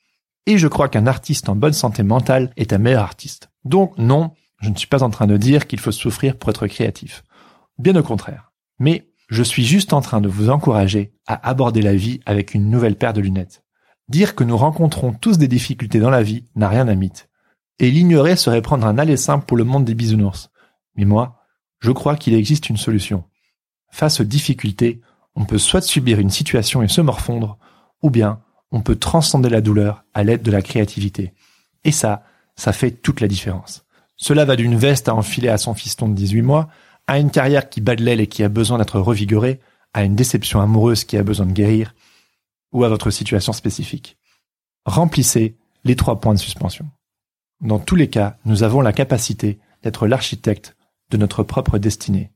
Et 0.46 0.58
je 0.58 0.68
crois 0.68 0.88
qu'un 0.88 1.06
artiste 1.06 1.48
en 1.48 1.56
bonne 1.56 1.72
santé 1.72 2.02
mentale 2.02 2.52
est 2.56 2.72
un 2.72 2.78
meilleur 2.78 3.02
artiste. 3.02 3.50
Donc 3.64 3.96
non, 3.98 4.32
je 4.60 4.70
ne 4.70 4.76
suis 4.76 4.86
pas 4.86 5.02
en 5.02 5.10
train 5.10 5.26
de 5.26 5.36
dire 5.36 5.66
qu'il 5.66 5.80
faut 5.80 5.92
souffrir 5.92 6.36
pour 6.36 6.50
être 6.50 6.66
créatif. 6.66 7.24
Bien 7.78 7.96
au 7.96 8.02
contraire. 8.02 8.52
Mais 8.78 9.08
je 9.28 9.42
suis 9.42 9.64
juste 9.64 9.92
en 9.92 10.00
train 10.00 10.20
de 10.20 10.28
vous 10.28 10.50
encourager 10.50 11.12
à 11.26 11.48
aborder 11.48 11.82
la 11.82 11.94
vie 11.94 12.20
avec 12.26 12.54
une 12.54 12.70
nouvelle 12.70 12.96
paire 12.96 13.12
de 13.12 13.20
lunettes. 13.20 13.64
Dire 14.08 14.36
que 14.36 14.44
nous 14.44 14.56
rencontrons 14.56 15.12
tous 15.12 15.36
des 15.36 15.48
difficultés 15.48 15.98
dans 15.98 16.10
la 16.10 16.22
vie 16.22 16.44
n'a 16.54 16.68
rien 16.68 16.86
à 16.86 16.94
mythe. 16.94 17.28
Et 17.78 17.90
l'ignorer 17.90 18.36
serait 18.36 18.62
prendre 18.62 18.86
un 18.86 18.98
aller 18.98 19.16
simple 19.16 19.46
pour 19.46 19.56
le 19.56 19.64
monde 19.64 19.84
des 19.84 19.94
bisounours. 19.94 20.50
Mais 20.96 21.04
moi, 21.04 21.42
je 21.80 21.90
crois 21.92 22.16
qu'il 22.16 22.34
existe 22.34 22.70
une 22.70 22.76
solution. 22.76 23.24
Face 23.90 24.20
aux 24.20 24.24
difficultés, 24.24 25.00
on 25.34 25.44
peut 25.44 25.58
soit 25.58 25.82
subir 25.82 26.18
une 26.18 26.30
situation 26.30 26.82
et 26.82 26.88
se 26.88 27.00
morfondre, 27.00 27.58
ou 28.02 28.10
bien 28.10 28.40
on 28.72 28.80
peut 28.80 28.96
transcender 28.96 29.50
la 29.50 29.60
douleur 29.60 30.04
à 30.14 30.24
l'aide 30.24 30.42
de 30.42 30.50
la 30.50 30.62
créativité. 30.62 31.34
Et 31.84 31.92
ça, 31.92 32.24
ça 32.56 32.72
fait 32.72 32.90
toute 32.90 33.20
la 33.20 33.28
différence. 33.28 33.84
Cela 34.16 34.44
va 34.44 34.56
d'une 34.56 34.76
veste 34.76 35.08
à 35.08 35.14
enfiler 35.14 35.48
à 35.48 35.58
son 35.58 35.74
fiston 35.74 36.08
de 36.08 36.14
18 36.14 36.42
mois, 36.42 36.68
à 37.06 37.18
une 37.18 37.30
carrière 37.30 37.68
qui 37.68 37.80
bat 37.80 37.94
de 37.94 38.02
l'aile 38.02 38.20
et 38.20 38.26
qui 38.26 38.42
a 38.42 38.48
besoin 38.48 38.78
d'être 38.78 38.98
revigorée, 38.98 39.60
à 39.92 40.02
une 40.02 40.16
déception 40.16 40.60
amoureuse 40.60 41.04
qui 41.04 41.16
a 41.16 41.22
besoin 41.22 41.46
de 41.46 41.52
guérir, 41.52 41.94
ou 42.72 42.84
à 42.84 42.88
votre 42.88 43.10
situation 43.10 43.52
spécifique. 43.52 44.16
Remplissez 44.84 45.56
les 45.84 45.96
trois 45.96 46.20
points 46.20 46.34
de 46.34 46.38
suspension. 46.38 46.86
Dans 47.62 47.78
tous 47.78 47.96
les 47.96 48.08
cas, 48.08 48.36
nous 48.44 48.62
avons 48.62 48.82
la 48.82 48.92
capacité 48.92 49.58
d'être 49.82 50.06
l'architecte 50.06 50.76
de 51.10 51.16
notre 51.16 51.42
propre 51.42 51.78
destinée. 51.78 52.30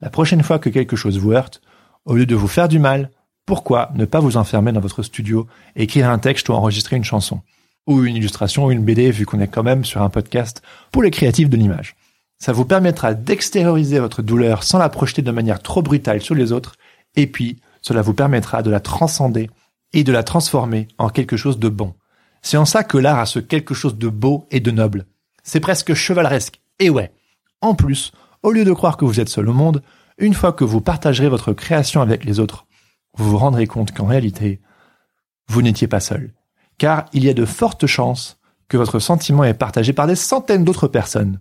La 0.00 0.10
prochaine 0.10 0.42
fois 0.42 0.58
que 0.58 0.70
quelque 0.70 0.96
chose 0.96 1.18
vous 1.18 1.32
heurte, 1.32 1.60
au 2.04 2.14
lieu 2.14 2.24
de 2.24 2.36
vous 2.36 2.46
faire 2.46 2.68
du 2.68 2.78
mal, 2.78 3.10
pourquoi 3.46 3.90
ne 3.94 4.04
pas 4.04 4.20
vous 4.20 4.36
enfermer 4.36 4.70
dans 4.70 4.80
votre 4.80 5.02
studio 5.02 5.48
écrire 5.74 6.08
un 6.08 6.20
texte 6.20 6.48
ou 6.48 6.52
enregistrer 6.52 6.96
une 6.96 7.04
chanson 7.04 7.40
Ou 7.88 8.04
une 8.04 8.14
illustration 8.14 8.66
ou 8.66 8.70
une 8.70 8.84
BD 8.84 9.10
vu 9.10 9.26
qu'on 9.26 9.40
est 9.40 9.48
quand 9.48 9.64
même 9.64 9.84
sur 9.84 10.02
un 10.02 10.08
podcast 10.08 10.62
pour 10.92 11.02
les 11.02 11.10
créatifs 11.10 11.50
de 11.50 11.56
l'image. 11.56 11.96
Ça 12.38 12.52
vous 12.52 12.64
permettra 12.64 13.12
d'extérioriser 13.12 13.98
votre 13.98 14.22
douleur 14.22 14.62
sans 14.62 14.78
la 14.78 14.88
projeter 14.88 15.20
de 15.22 15.32
manière 15.32 15.60
trop 15.60 15.82
brutale 15.82 16.22
sur 16.22 16.36
les 16.36 16.52
autres 16.52 16.76
et 17.16 17.26
puis 17.26 17.60
cela 17.82 18.02
vous 18.02 18.14
permettra 18.14 18.62
de 18.62 18.70
la 18.70 18.80
transcender 18.80 19.50
et 19.92 20.04
de 20.04 20.12
la 20.12 20.22
transformer 20.22 20.86
en 20.96 21.08
quelque 21.08 21.36
chose 21.36 21.58
de 21.58 21.68
bon. 21.68 21.94
C'est 22.42 22.56
en 22.56 22.64
ça 22.64 22.84
que 22.84 22.98
l'art 22.98 23.18
a 23.18 23.26
ce 23.26 23.38
quelque 23.38 23.74
chose 23.74 23.98
de 23.98 24.08
beau 24.08 24.46
et 24.50 24.60
de 24.60 24.70
noble. 24.70 25.06
C'est 25.42 25.60
presque 25.60 25.94
chevaleresque. 25.94 26.60
Et 26.78 26.90
ouais. 26.90 27.12
En 27.60 27.74
plus, 27.74 28.12
au 28.42 28.52
lieu 28.52 28.64
de 28.64 28.72
croire 28.72 28.96
que 28.96 29.04
vous 29.04 29.20
êtes 29.20 29.28
seul 29.28 29.48
au 29.48 29.52
monde, 29.52 29.82
une 30.18 30.34
fois 30.34 30.52
que 30.52 30.64
vous 30.64 30.80
partagerez 30.80 31.28
votre 31.28 31.52
création 31.52 32.00
avec 32.00 32.24
les 32.24 32.40
autres, 32.40 32.66
vous 33.14 33.28
vous 33.28 33.38
rendrez 33.38 33.66
compte 33.66 33.92
qu'en 33.92 34.06
réalité, 34.06 34.60
vous 35.48 35.62
n'étiez 35.62 35.88
pas 35.88 36.00
seul. 36.00 36.32
Car 36.78 37.06
il 37.12 37.24
y 37.24 37.28
a 37.28 37.34
de 37.34 37.44
fortes 37.44 37.86
chances 37.86 38.38
que 38.68 38.76
votre 38.76 38.98
sentiment 38.98 39.44
est 39.44 39.54
partagé 39.54 39.92
par 39.92 40.06
des 40.06 40.14
centaines 40.14 40.64
d'autres 40.64 40.88
personnes. 40.88 41.40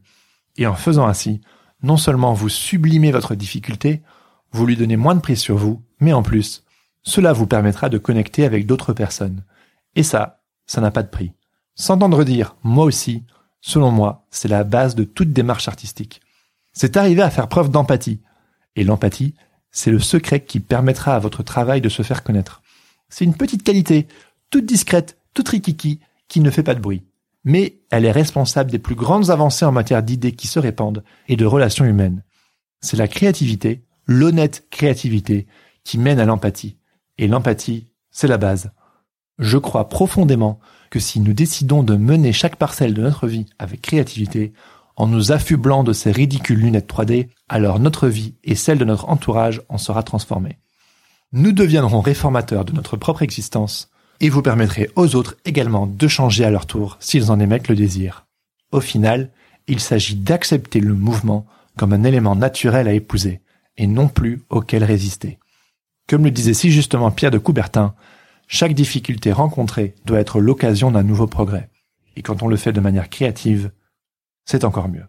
Et 0.57 0.65
en 0.65 0.75
faisant 0.75 1.07
ainsi, 1.07 1.41
non 1.83 1.95
seulement 1.95 2.33
vous 2.33 2.49
sublimez 2.49 3.11
votre 3.11 3.35
difficulté, 3.35 4.01
vous 4.51 4.65
lui 4.65 4.75
donnez 4.75 4.97
moins 4.97 5.15
de 5.15 5.21
prise 5.21 5.39
sur 5.39 5.55
vous, 5.55 5.83
mais 5.99 6.11
en 6.11 6.23
plus, 6.23 6.63
cela 7.03 7.33
vous 7.33 7.47
permettra 7.47 7.87
de 7.87 7.97
connecter 7.97 8.45
avec 8.45 8.65
d'autres 8.65 8.93
personnes. 8.93 9.43
Et 9.95 10.03
ça, 10.03 10.38
ça 10.69 10.81
n'a 10.81 10.91
pas 10.91 11.01
de 11.01 11.09
prix. 11.09 11.31
S'entendre 11.73 12.23
dire 12.23 12.55
moi 12.61 12.85
aussi, 12.85 13.23
selon 13.59 13.89
moi, 13.89 14.27
c'est 14.29 14.47
la 14.47 14.63
base 14.63 14.93
de 14.93 15.03
toute 15.03 15.33
démarche 15.33 15.67
artistique. 15.67 16.21
C'est 16.73 16.95
arriver 16.95 17.23
à 17.23 17.31
faire 17.31 17.49
preuve 17.49 17.71
d'empathie. 17.71 18.19
Et 18.75 18.83
l'empathie, 18.83 19.33
c'est 19.71 19.89
le 19.89 19.97
secret 19.97 20.41
qui 20.41 20.59
permettra 20.59 21.15
à 21.15 21.19
votre 21.19 21.41
travail 21.41 21.81
de 21.81 21.89
se 21.89 22.03
faire 22.03 22.23
connaître. 22.23 22.61
C'est 23.09 23.25
une 23.25 23.33
petite 23.33 23.63
qualité, 23.63 24.07
toute 24.51 24.67
discrète, 24.67 25.17
toute 25.33 25.49
rikiki, 25.49 26.01
qui 26.27 26.39
ne 26.39 26.51
fait 26.51 26.61
pas 26.61 26.75
de 26.75 26.81
bruit. 26.81 27.01
Mais 27.43 27.79
elle 27.89 28.05
est 28.05 28.11
responsable 28.11 28.69
des 28.69 28.77
plus 28.77 28.93
grandes 28.93 29.31
avancées 29.31 29.65
en 29.65 29.71
matière 29.71 30.03
d'idées 30.03 30.33
qui 30.33 30.45
se 30.45 30.59
répandent 30.59 31.03
et 31.27 31.35
de 31.35 31.47
relations 31.47 31.85
humaines. 31.85 32.21
C'est 32.79 32.97
la 32.97 33.07
créativité, 33.07 33.81
l'honnête 34.05 34.67
créativité, 34.69 35.47
qui 35.83 35.97
mène 35.97 36.19
à 36.19 36.25
l'empathie. 36.25 36.77
Et 37.17 37.27
l'empathie, 37.27 37.87
c'est 38.11 38.27
la 38.27 38.37
base. 38.37 38.69
Je 39.39 39.57
crois 39.57 39.87
profondément 39.87 40.59
que 40.89 40.99
si 40.99 41.21
nous 41.21 41.33
décidons 41.33 41.81
de 41.81 41.95
mener 41.95 42.33
chaque 42.33 42.57
parcelle 42.57 42.93
de 42.93 43.01
notre 43.01 43.25
vie 43.25 43.45
avec 43.57 43.81
créativité, 43.81 44.53
en 44.97 45.07
nous 45.07 45.31
affublant 45.31 45.85
de 45.85 45.93
ces 45.93 46.11
ridicules 46.11 46.59
lunettes 46.59 46.91
3D, 46.91 47.29
alors 47.47 47.79
notre 47.79 48.09
vie 48.09 48.35
et 48.43 48.55
celle 48.55 48.77
de 48.77 48.85
notre 48.85 49.07
entourage 49.07 49.61
en 49.69 49.77
sera 49.77 50.03
transformée. 50.03 50.57
Nous 51.31 51.53
deviendrons 51.53 52.01
réformateurs 52.01 52.65
de 52.65 52.73
notre 52.73 52.97
propre 52.97 53.21
existence 53.21 53.89
et 54.19 54.29
vous 54.29 54.41
permettrez 54.41 54.89
aux 54.97 55.15
autres 55.15 55.37
également 55.45 55.87
de 55.87 56.07
changer 56.09 56.43
à 56.43 56.49
leur 56.49 56.65
tour 56.65 56.97
s'ils 56.99 57.31
en 57.31 57.39
émettent 57.39 57.69
le 57.69 57.77
désir. 57.77 58.25
Au 58.73 58.81
final, 58.81 59.29
il 59.67 59.79
s'agit 59.79 60.15
d'accepter 60.15 60.81
le 60.81 60.93
mouvement 60.93 61.45
comme 61.77 61.93
un 61.93 62.03
élément 62.03 62.35
naturel 62.35 62.89
à 62.89 62.93
épouser 62.93 63.39
et 63.77 63.87
non 63.87 64.09
plus 64.09 64.43
auquel 64.49 64.83
résister. 64.83 65.39
Comme 66.09 66.25
le 66.25 66.31
disait 66.31 66.53
si 66.53 66.71
justement 66.71 67.11
Pierre 67.11 67.31
de 67.31 67.37
Coubertin, 67.37 67.93
chaque 68.51 68.73
difficulté 68.73 69.31
rencontrée 69.31 69.93
doit 70.05 70.19
être 70.19 70.39
l'occasion 70.39 70.89
d'un 70.89 71.03
nouveau 71.03 71.27
progrès. 71.27 71.69
Et 72.15 72.23
quand 72.23 72.41
on 72.41 72.47
le 72.47 72.57
fait 72.57 72.73
de 72.73 72.79
manière 72.79 73.07
créative, 73.07 73.71
c'est 74.43 74.63
encore 74.63 74.89
mieux. 74.89 75.05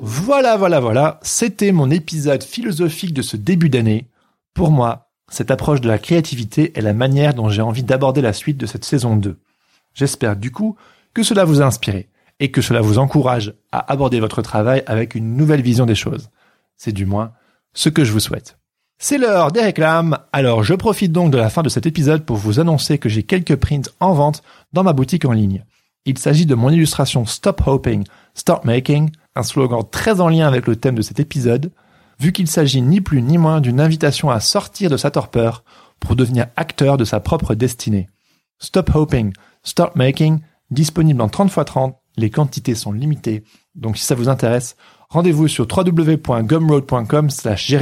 Voilà, 0.00 0.58
voilà, 0.58 0.80
voilà, 0.80 1.18
c'était 1.22 1.72
mon 1.72 1.90
épisode 1.90 2.42
philosophique 2.42 3.14
de 3.14 3.22
ce 3.22 3.38
début 3.38 3.70
d'année. 3.70 4.10
Pour 4.52 4.70
moi, 4.70 5.08
cette 5.30 5.50
approche 5.50 5.80
de 5.80 5.88
la 5.88 5.98
créativité 5.98 6.78
est 6.78 6.82
la 6.82 6.92
manière 6.92 7.32
dont 7.32 7.48
j'ai 7.48 7.62
envie 7.62 7.84
d'aborder 7.84 8.20
la 8.20 8.34
suite 8.34 8.58
de 8.58 8.66
cette 8.66 8.84
saison 8.84 9.16
2. 9.16 9.40
J'espère 9.94 10.36
du 10.36 10.52
coup 10.52 10.76
que 11.14 11.22
cela 11.22 11.46
vous 11.46 11.62
a 11.62 11.64
inspiré 11.64 12.10
et 12.38 12.50
que 12.50 12.60
cela 12.60 12.82
vous 12.82 12.98
encourage 12.98 13.54
à 13.72 13.90
aborder 13.90 14.20
votre 14.20 14.42
travail 14.42 14.82
avec 14.86 15.14
une 15.14 15.38
nouvelle 15.38 15.62
vision 15.62 15.86
des 15.86 15.94
choses. 15.94 16.28
C'est 16.76 16.92
du 16.92 17.06
moins 17.06 17.32
ce 17.78 17.88
que 17.88 18.04
je 18.04 18.10
vous 18.10 18.18
souhaite. 18.18 18.58
C'est 18.98 19.18
l'heure 19.18 19.52
des 19.52 19.62
réclames, 19.62 20.18
alors 20.32 20.64
je 20.64 20.74
profite 20.74 21.12
donc 21.12 21.30
de 21.30 21.38
la 21.38 21.48
fin 21.48 21.62
de 21.62 21.68
cet 21.68 21.86
épisode 21.86 22.24
pour 22.24 22.36
vous 22.36 22.58
annoncer 22.58 22.98
que 22.98 23.08
j'ai 23.08 23.22
quelques 23.22 23.54
prints 23.54 23.88
en 24.00 24.14
vente 24.14 24.42
dans 24.72 24.82
ma 24.82 24.92
boutique 24.92 25.24
en 25.24 25.30
ligne. 25.30 25.64
Il 26.04 26.18
s'agit 26.18 26.44
de 26.44 26.56
mon 26.56 26.70
illustration 26.70 27.24
Stop 27.24 27.62
Hoping, 27.68 28.02
Start 28.34 28.64
Making, 28.64 29.10
un 29.36 29.44
slogan 29.44 29.84
très 29.88 30.20
en 30.20 30.28
lien 30.28 30.48
avec 30.48 30.66
le 30.66 30.74
thème 30.74 30.96
de 30.96 31.02
cet 31.02 31.20
épisode, 31.20 31.70
vu 32.18 32.32
qu'il 32.32 32.48
s'agit 32.48 32.82
ni 32.82 33.00
plus 33.00 33.22
ni 33.22 33.38
moins 33.38 33.60
d'une 33.60 33.80
invitation 33.80 34.28
à 34.28 34.40
sortir 34.40 34.90
de 34.90 34.96
sa 34.96 35.12
torpeur 35.12 35.62
pour 36.00 36.16
devenir 36.16 36.48
acteur 36.56 36.96
de 36.96 37.04
sa 37.04 37.20
propre 37.20 37.54
destinée. 37.54 38.08
Stop 38.58 38.90
Hoping, 38.92 39.32
Start 39.62 39.94
Making, 39.94 40.40
disponible 40.72 41.22
en 41.22 41.28
30 41.28 41.52
x 41.56 41.64
30 41.64 41.96
les 42.16 42.30
quantités 42.30 42.74
sont 42.74 42.90
limitées. 42.90 43.44
Donc 43.76 43.96
si 43.96 44.04
ça 44.04 44.16
vous 44.16 44.28
intéresse, 44.28 44.76
rendez-vous 45.08 45.48
sur 45.48 45.66
www.gumroad.com 45.66 47.30
slash 47.30 47.72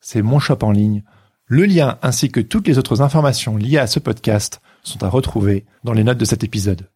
C'est 0.00 0.22
mon 0.22 0.38
shop 0.38 0.58
en 0.62 0.70
ligne. 0.70 1.02
Le 1.46 1.64
lien 1.64 1.98
ainsi 2.02 2.30
que 2.30 2.40
toutes 2.40 2.68
les 2.68 2.78
autres 2.78 3.02
informations 3.02 3.56
liées 3.56 3.78
à 3.78 3.86
ce 3.86 3.98
podcast 3.98 4.60
sont 4.82 5.02
à 5.02 5.08
retrouver 5.08 5.64
dans 5.84 5.92
les 5.92 6.04
notes 6.04 6.18
de 6.18 6.24
cet 6.24 6.44
épisode. 6.44 6.88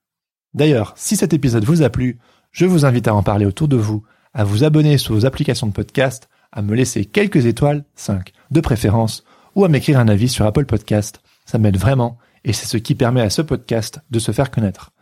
D'ailleurs, 0.54 0.92
si 0.96 1.16
cet 1.16 1.32
épisode 1.32 1.64
vous 1.64 1.82
a 1.82 1.90
plu, 1.90 2.18
je 2.50 2.66
vous 2.66 2.84
invite 2.84 3.08
à 3.08 3.14
en 3.14 3.22
parler 3.22 3.46
autour 3.46 3.68
de 3.68 3.76
vous, 3.76 4.02
à 4.34 4.44
vous 4.44 4.64
abonner 4.64 4.98
sur 4.98 5.14
vos 5.14 5.24
applications 5.24 5.66
de 5.66 5.72
podcast, 5.72 6.28
à 6.52 6.60
me 6.60 6.74
laisser 6.74 7.06
quelques 7.06 7.46
étoiles, 7.46 7.84
5 7.94 8.32
de 8.50 8.60
préférence, 8.60 9.24
ou 9.54 9.64
à 9.64 9.68
m'écrire 9.68 9.98
un 9.98 10.08
avis 10.08 10.28
sur 10.28 10.44
Apple 10.44 10.66
Podcast. 10.66 11.22
Ça 11.46 11.58
m'aide 11.58 11.78
vraiment 11.78 12.18
et 12.44 12.52
c'est 12.52 12.66
ce 12.66 12.76
qui 12.76 12.94
permet 12.94 13.20
à 13.20 13.30
ce 13.30 13.42
podcast 13.42 14.00
de 14.10 14.18
se 14.18 14.32
faire 14.32 14.50
connaître. 14.50 14.92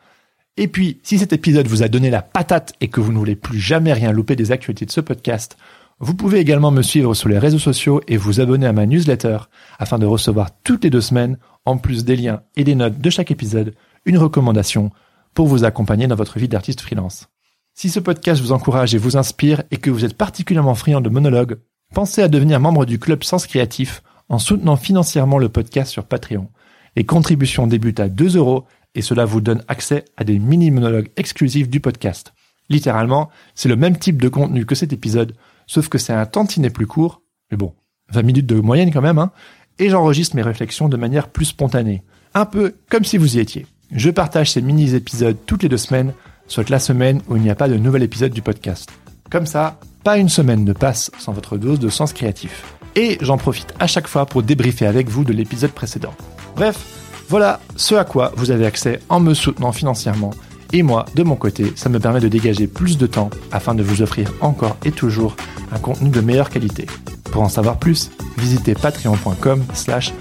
Et 0.56 0.68
puis, 0.68 1.00
si 1.02 1.18
cet 1.18 1.32
épisode 1.32 1.68
vous 1.68 1.82
a 1.82 1.88
donné 1.88 2.10
la 2.10 2.22
patate 2.22 2.74
et 2.80 2.88
que 2.88 3.00
vous 3.00 3.12
ne 3.12 3.18
voulez 3.18 3.36
plus 3.36 3.58
jamais 3.58 3.92
rien 3.92 4.12
louper 4.12 4.36
des 4.36 4.52
actualités 4.52 4.86
de 4.86 4.90
ce 4.90 5.00
podcast, 5.00 5.56
Vous 6.02 6.14
pouvez 6.14 6.38
également 6.38 6.70
me 6.70 6.80
suivre 6.80 7.12
sur 7.12 7.28
les 7.28 7.38
réseaux 7.38 7.58
sociaux 7.58 8.00
et 8.08 8.16
vous 8.16 8.40
abonner 8.40 8.66
à 8.66 8.72
ma 8.72 8.86
newsletter 8.86 9.36
afin 9.78 9.98
de 9.98 10.06
recevoir 10.06 10.48
toutes 10.64 10.82
les 10.82 10.88
deux 10.88 11.02
semaines, 11.02 11.36
en 11.66 11.76
plus 11.76 12.06
des 12.06 12.16
liens 12.16 12.40
et 12.56 12.64
des 12.64 12.74
notes 12.74 12.98
de 12.98 13.10
chaque 13.10 13.30
épisode, 13.30 13.74
une 14.06 14.16
recommandation 14.16 14.90
pour 15.34 15.46
vous 15.46 15.64
accompagner 15.64 16.06
dans 16.06 16.16
votre 16.16 16.38
vie 16.38 16.48
d'artiste 16.48 16.80
freelance. 16.80 17.28
Si 17.74 17.90
ce 17.90 18.00
podcast 18.00 18.40
vous 18.40 18.52
encourage 18.52 18.94
et 18.94 18.98
vous 18.98 19.18
inspire 19.18 19.62
et 19.70 19.76
que 19.76 19.90
vous 19.90 20.06
êtes 20.06 20.16
particulièrement 20.16 20.74
friand 20.74 21.02
de 21.02 21.10
monologues, 21.10 21.58
pensez 21.94 22.22
à 22.22 22.28
devenir 22.28 22.60
membre 22.60 22.86
du 22.86 22.98
club 22.98 23.22
Sens 23.22 23.46
Créatif 23.46 24.02
en 24.30 24.38
soutenant 24.38 24.76
financièrement 24.76 25.36
le 25.36 25.50
podcast 25.50 25.92
sur 25.92 26.04
Patreon. 26.04 26.48
Les 26.96 27.04
contributions 27.04 27.66
débutent 27.66 28.00
à 28.00 28.08
2 28.08 28.38
euros 28.38 28.64
et 28.94 29.02
cela 29.02 29.24
vous 29.24 29.40
donne 29.40 29.62
accès 29.68 30.04
à 30.16 30.24
des 30.24 30.38
mini-monologues 30.38 31.10
exclusifs 31.16 31.68
du 31.68 31.80
podcast. 31.80 32.32
Littéralement, 32.68 33.30
c'est 33.54 33.68
le 33.68 33.76
même 33.76 33.98
type 33.98 34.20
de 34.20 34.28
contenu 34.28 34.64
que 34.64 34.74
cet 34.74 34.92
épisode, 34.92 35.34
sauf 35.66 35.88
que 35.88 35.98
c'est 35.98 36.12
un 36.12 36.26
tantinet 36.26 36.70
plus 36.70 36.86
court, 36.86 37.22
mais 37.50 37.56
bon, 37.56 37.74
20 38.12 38.22
minutes 38.22 38.46
de 38.46 38.60
moyenne 38.60 38.92
quand 38.92 39.00
même, 39.00 39.18
hein, 39.18 39.32
et 39.78 39.88
j'enregistre 39.88 40.36
mes 40.36 40.42
réflexions 40.42 40.88
de 40.88 40.96
manière 40.96 41.28
plus 41.28 41.46
spontanée. 41.46 42.02
Un 42.34 42.46
peu 42.46 42.74
comme 42.88 43.04
si 43.04 43.18
vous 43.18 43.36
y 43.36 43.40
étiez. 43.40 43.66
Je 43.92 44.10
partage 44.10 44.52
ces 44.52 44.62
mini-épisodes 44.62 45.36
toutes 45.46 45.64
les 45.64 45.68
deux 45.68 45.76
semaines, 45.76 46.12
soit 46.46 46.68
la 46.70 46.78
semaine 46.78 47.22
où 47.28 47.36
il 47.36 47.42
n'y 47.42 47.50
a 47.50 47.56
pas 47.56 47.68
de 47.68 47.76
nouvel 47.76 48.04
épisode 48.04 48.32
du 48.32 48.42
podcast. 48.42 48.90
Comme 49.30 49.46
ça, 49.46 49.80
pas 50.04 50.18
une 50.18 50.28
semaine 50.28 50.64
ne 50.64 50.72
passe 50.72 51.10
sans 51.18 51.32
votre 51.32 51.56
dose 51.56 51.80
de 51.80 51.88
sens 51.88 52.12
créatif. 52.12 52.64
Et 52.94 53.18
j'en 53.20 53.38
profite 53.38 53.72
à 53.78 53.86
chaque 53.86 54.08
fois 54.08 54.26
pour 54.26 54.42
débriefer 54.42 54.86
avec 54.86 55.08
vous 55.08 55.24
de 55.24 55.32
l'épisode 55.32 55.72
précédent. 55.72 56.14
Bref, 56.56 57.09
voilà 57.30 57.60
ce 57.76 57.94
à 57.94 58.04
quoi 58.04 58.32
vous 58.36 58.50
avez 58.50 58.66
accès 58.66 58.98
en 59.08 59.20
me 59.20 59.34
soutenant 59.34 59.70
financièrement 59.70 60.32
et 60.72 60.82
moi, 60.82 61.04
de 61.14 61.22
mon 61.22 61.36
côté, 61.36 61.72
ça 61.76 61.88
me 61.88 61.98
permet 61.98 62.20
de 62.20 62.28
dégager 62.28 62.66
plus 62.66 62.98
de 62.98 63.06
temps 63.06 63.30
afin 63.52 63.74
de 63.74 63.82
vous 63.82 64.02
offrir 64.02 64.32
encore 64.40 64.76
et 64.84 64.92
toujours 64.92 65.36
un 65.72 65.78
contenu 65.78 66.10
de 66.10 66.20
meilleure 66.20 66.50
qualité. 66.50 66.86
Pour 67.32 67.42
en 67.42 67.48
savoir 67.48 67.78
plus, 67.78 68.10
visitez 68.36 68.74
patreon.com 68.74 69.64
slash 69.74 70.12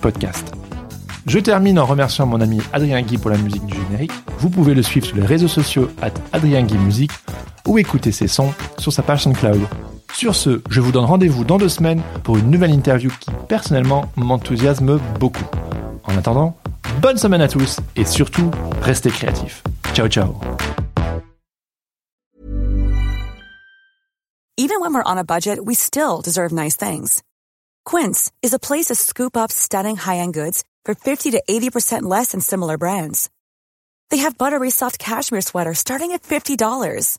podcast. 0.00 0.52
Je 1.26 1.38
termine 1.38 1.78
en 1.78 1.86
remerciant 1.86 2.26
mon 2.26 2.40
ami 2.40 2.60
Adrien 2.72 3.02
Guy 3.02 3.18
pour 3.18 3.30
la 3.30 3.38
musique 3.38 3.66
du 3.66 3.74
générique. 3.74 4.12
Vous 4.38 4.50
pouvez 4.50 4.74
le 4.74 4.82
suivre 4.82 5.06
sur 5.06 5.16
les 5.16 5.26
réseaux 5.26 5.48
sociaux 5.48 5.88
at 6.02 6.12
Adrien 6.32 6.62
Guy 6.62 6.78
Musique 6.78 7.12
ou 7.66 7.78
écouter 7.78 8.12
ses 8.12 8.28
sons 8.28 8.52
sur 8.78 8.92
sa 8.92 9.02
page 9.02 9.22
SoundCloud. 9.24 9.60
Sur 10.12 10.34
ce, 10.34 10.62
je 10.70 10.80
vous 10.80 10.92
donne 10.92 11.04
rendez-vous 11.04 11.44
dans 11.44 11.58
deux 11.58 11.68
semaines 11.68 12.02
pour 12.24 12.36
une 12.38 12.50
nouvelle 12.50 12.72
interview 12.72 13.10
qui 13.20 13.30
personnellement 13.48 14.10
m'enthousiasme 14.16 14.98
beaucoup. 15.20 15.44
En 16.04 16.16
attendant, 16.16 16.56
bonne 17.00 17.18
semaine 17.18 17.42
à 17.42 17.48
tous 17.48 17.80
et 17.96 18.04
surtout, 18.04 18.50
restez 18.80 19.10
créatifs. 19.10 19.62
Ciao 19.92 20.08
ciao. 20.08 20.34
Even 24.58 24.80
when 24.80 24.94
we're 24.94 25.02
on 25.04 25.18
a 25.18 25.24
budget, 25.24 25.58
we 25.64 25.74
still 25.74 26.22
deserve 26.22 26.50
nice 26.50 26.76
things. 26.76 27.22
Quince 27.84 28.32
is 28.42 28.54
a 28.54 28.58
place 28.58 28.86
to 28.86 28.94
scoop 28.94 29.36
up 29.36 29.52
stunning 29.52 29.96
high-end 29.96 30.32
goods 30.32 30.64
for 30.86 30.94
50 30.94 31.32
to 31.32 31.42
80% 31.48 32.04
less 32.04 32.32
than 32.32 32.40
similar 32.40 32.78
brands. 32.78 33.28
They 34.10 34.18
have 34.18 34.38
buttery 34.38 34.70
soft 34.70 34.98
cashmere 34.98 35.42
sweaters 35.42 35.78
starting 35.78 36.12
at 36.12 36.22
$50, 36.22 37.18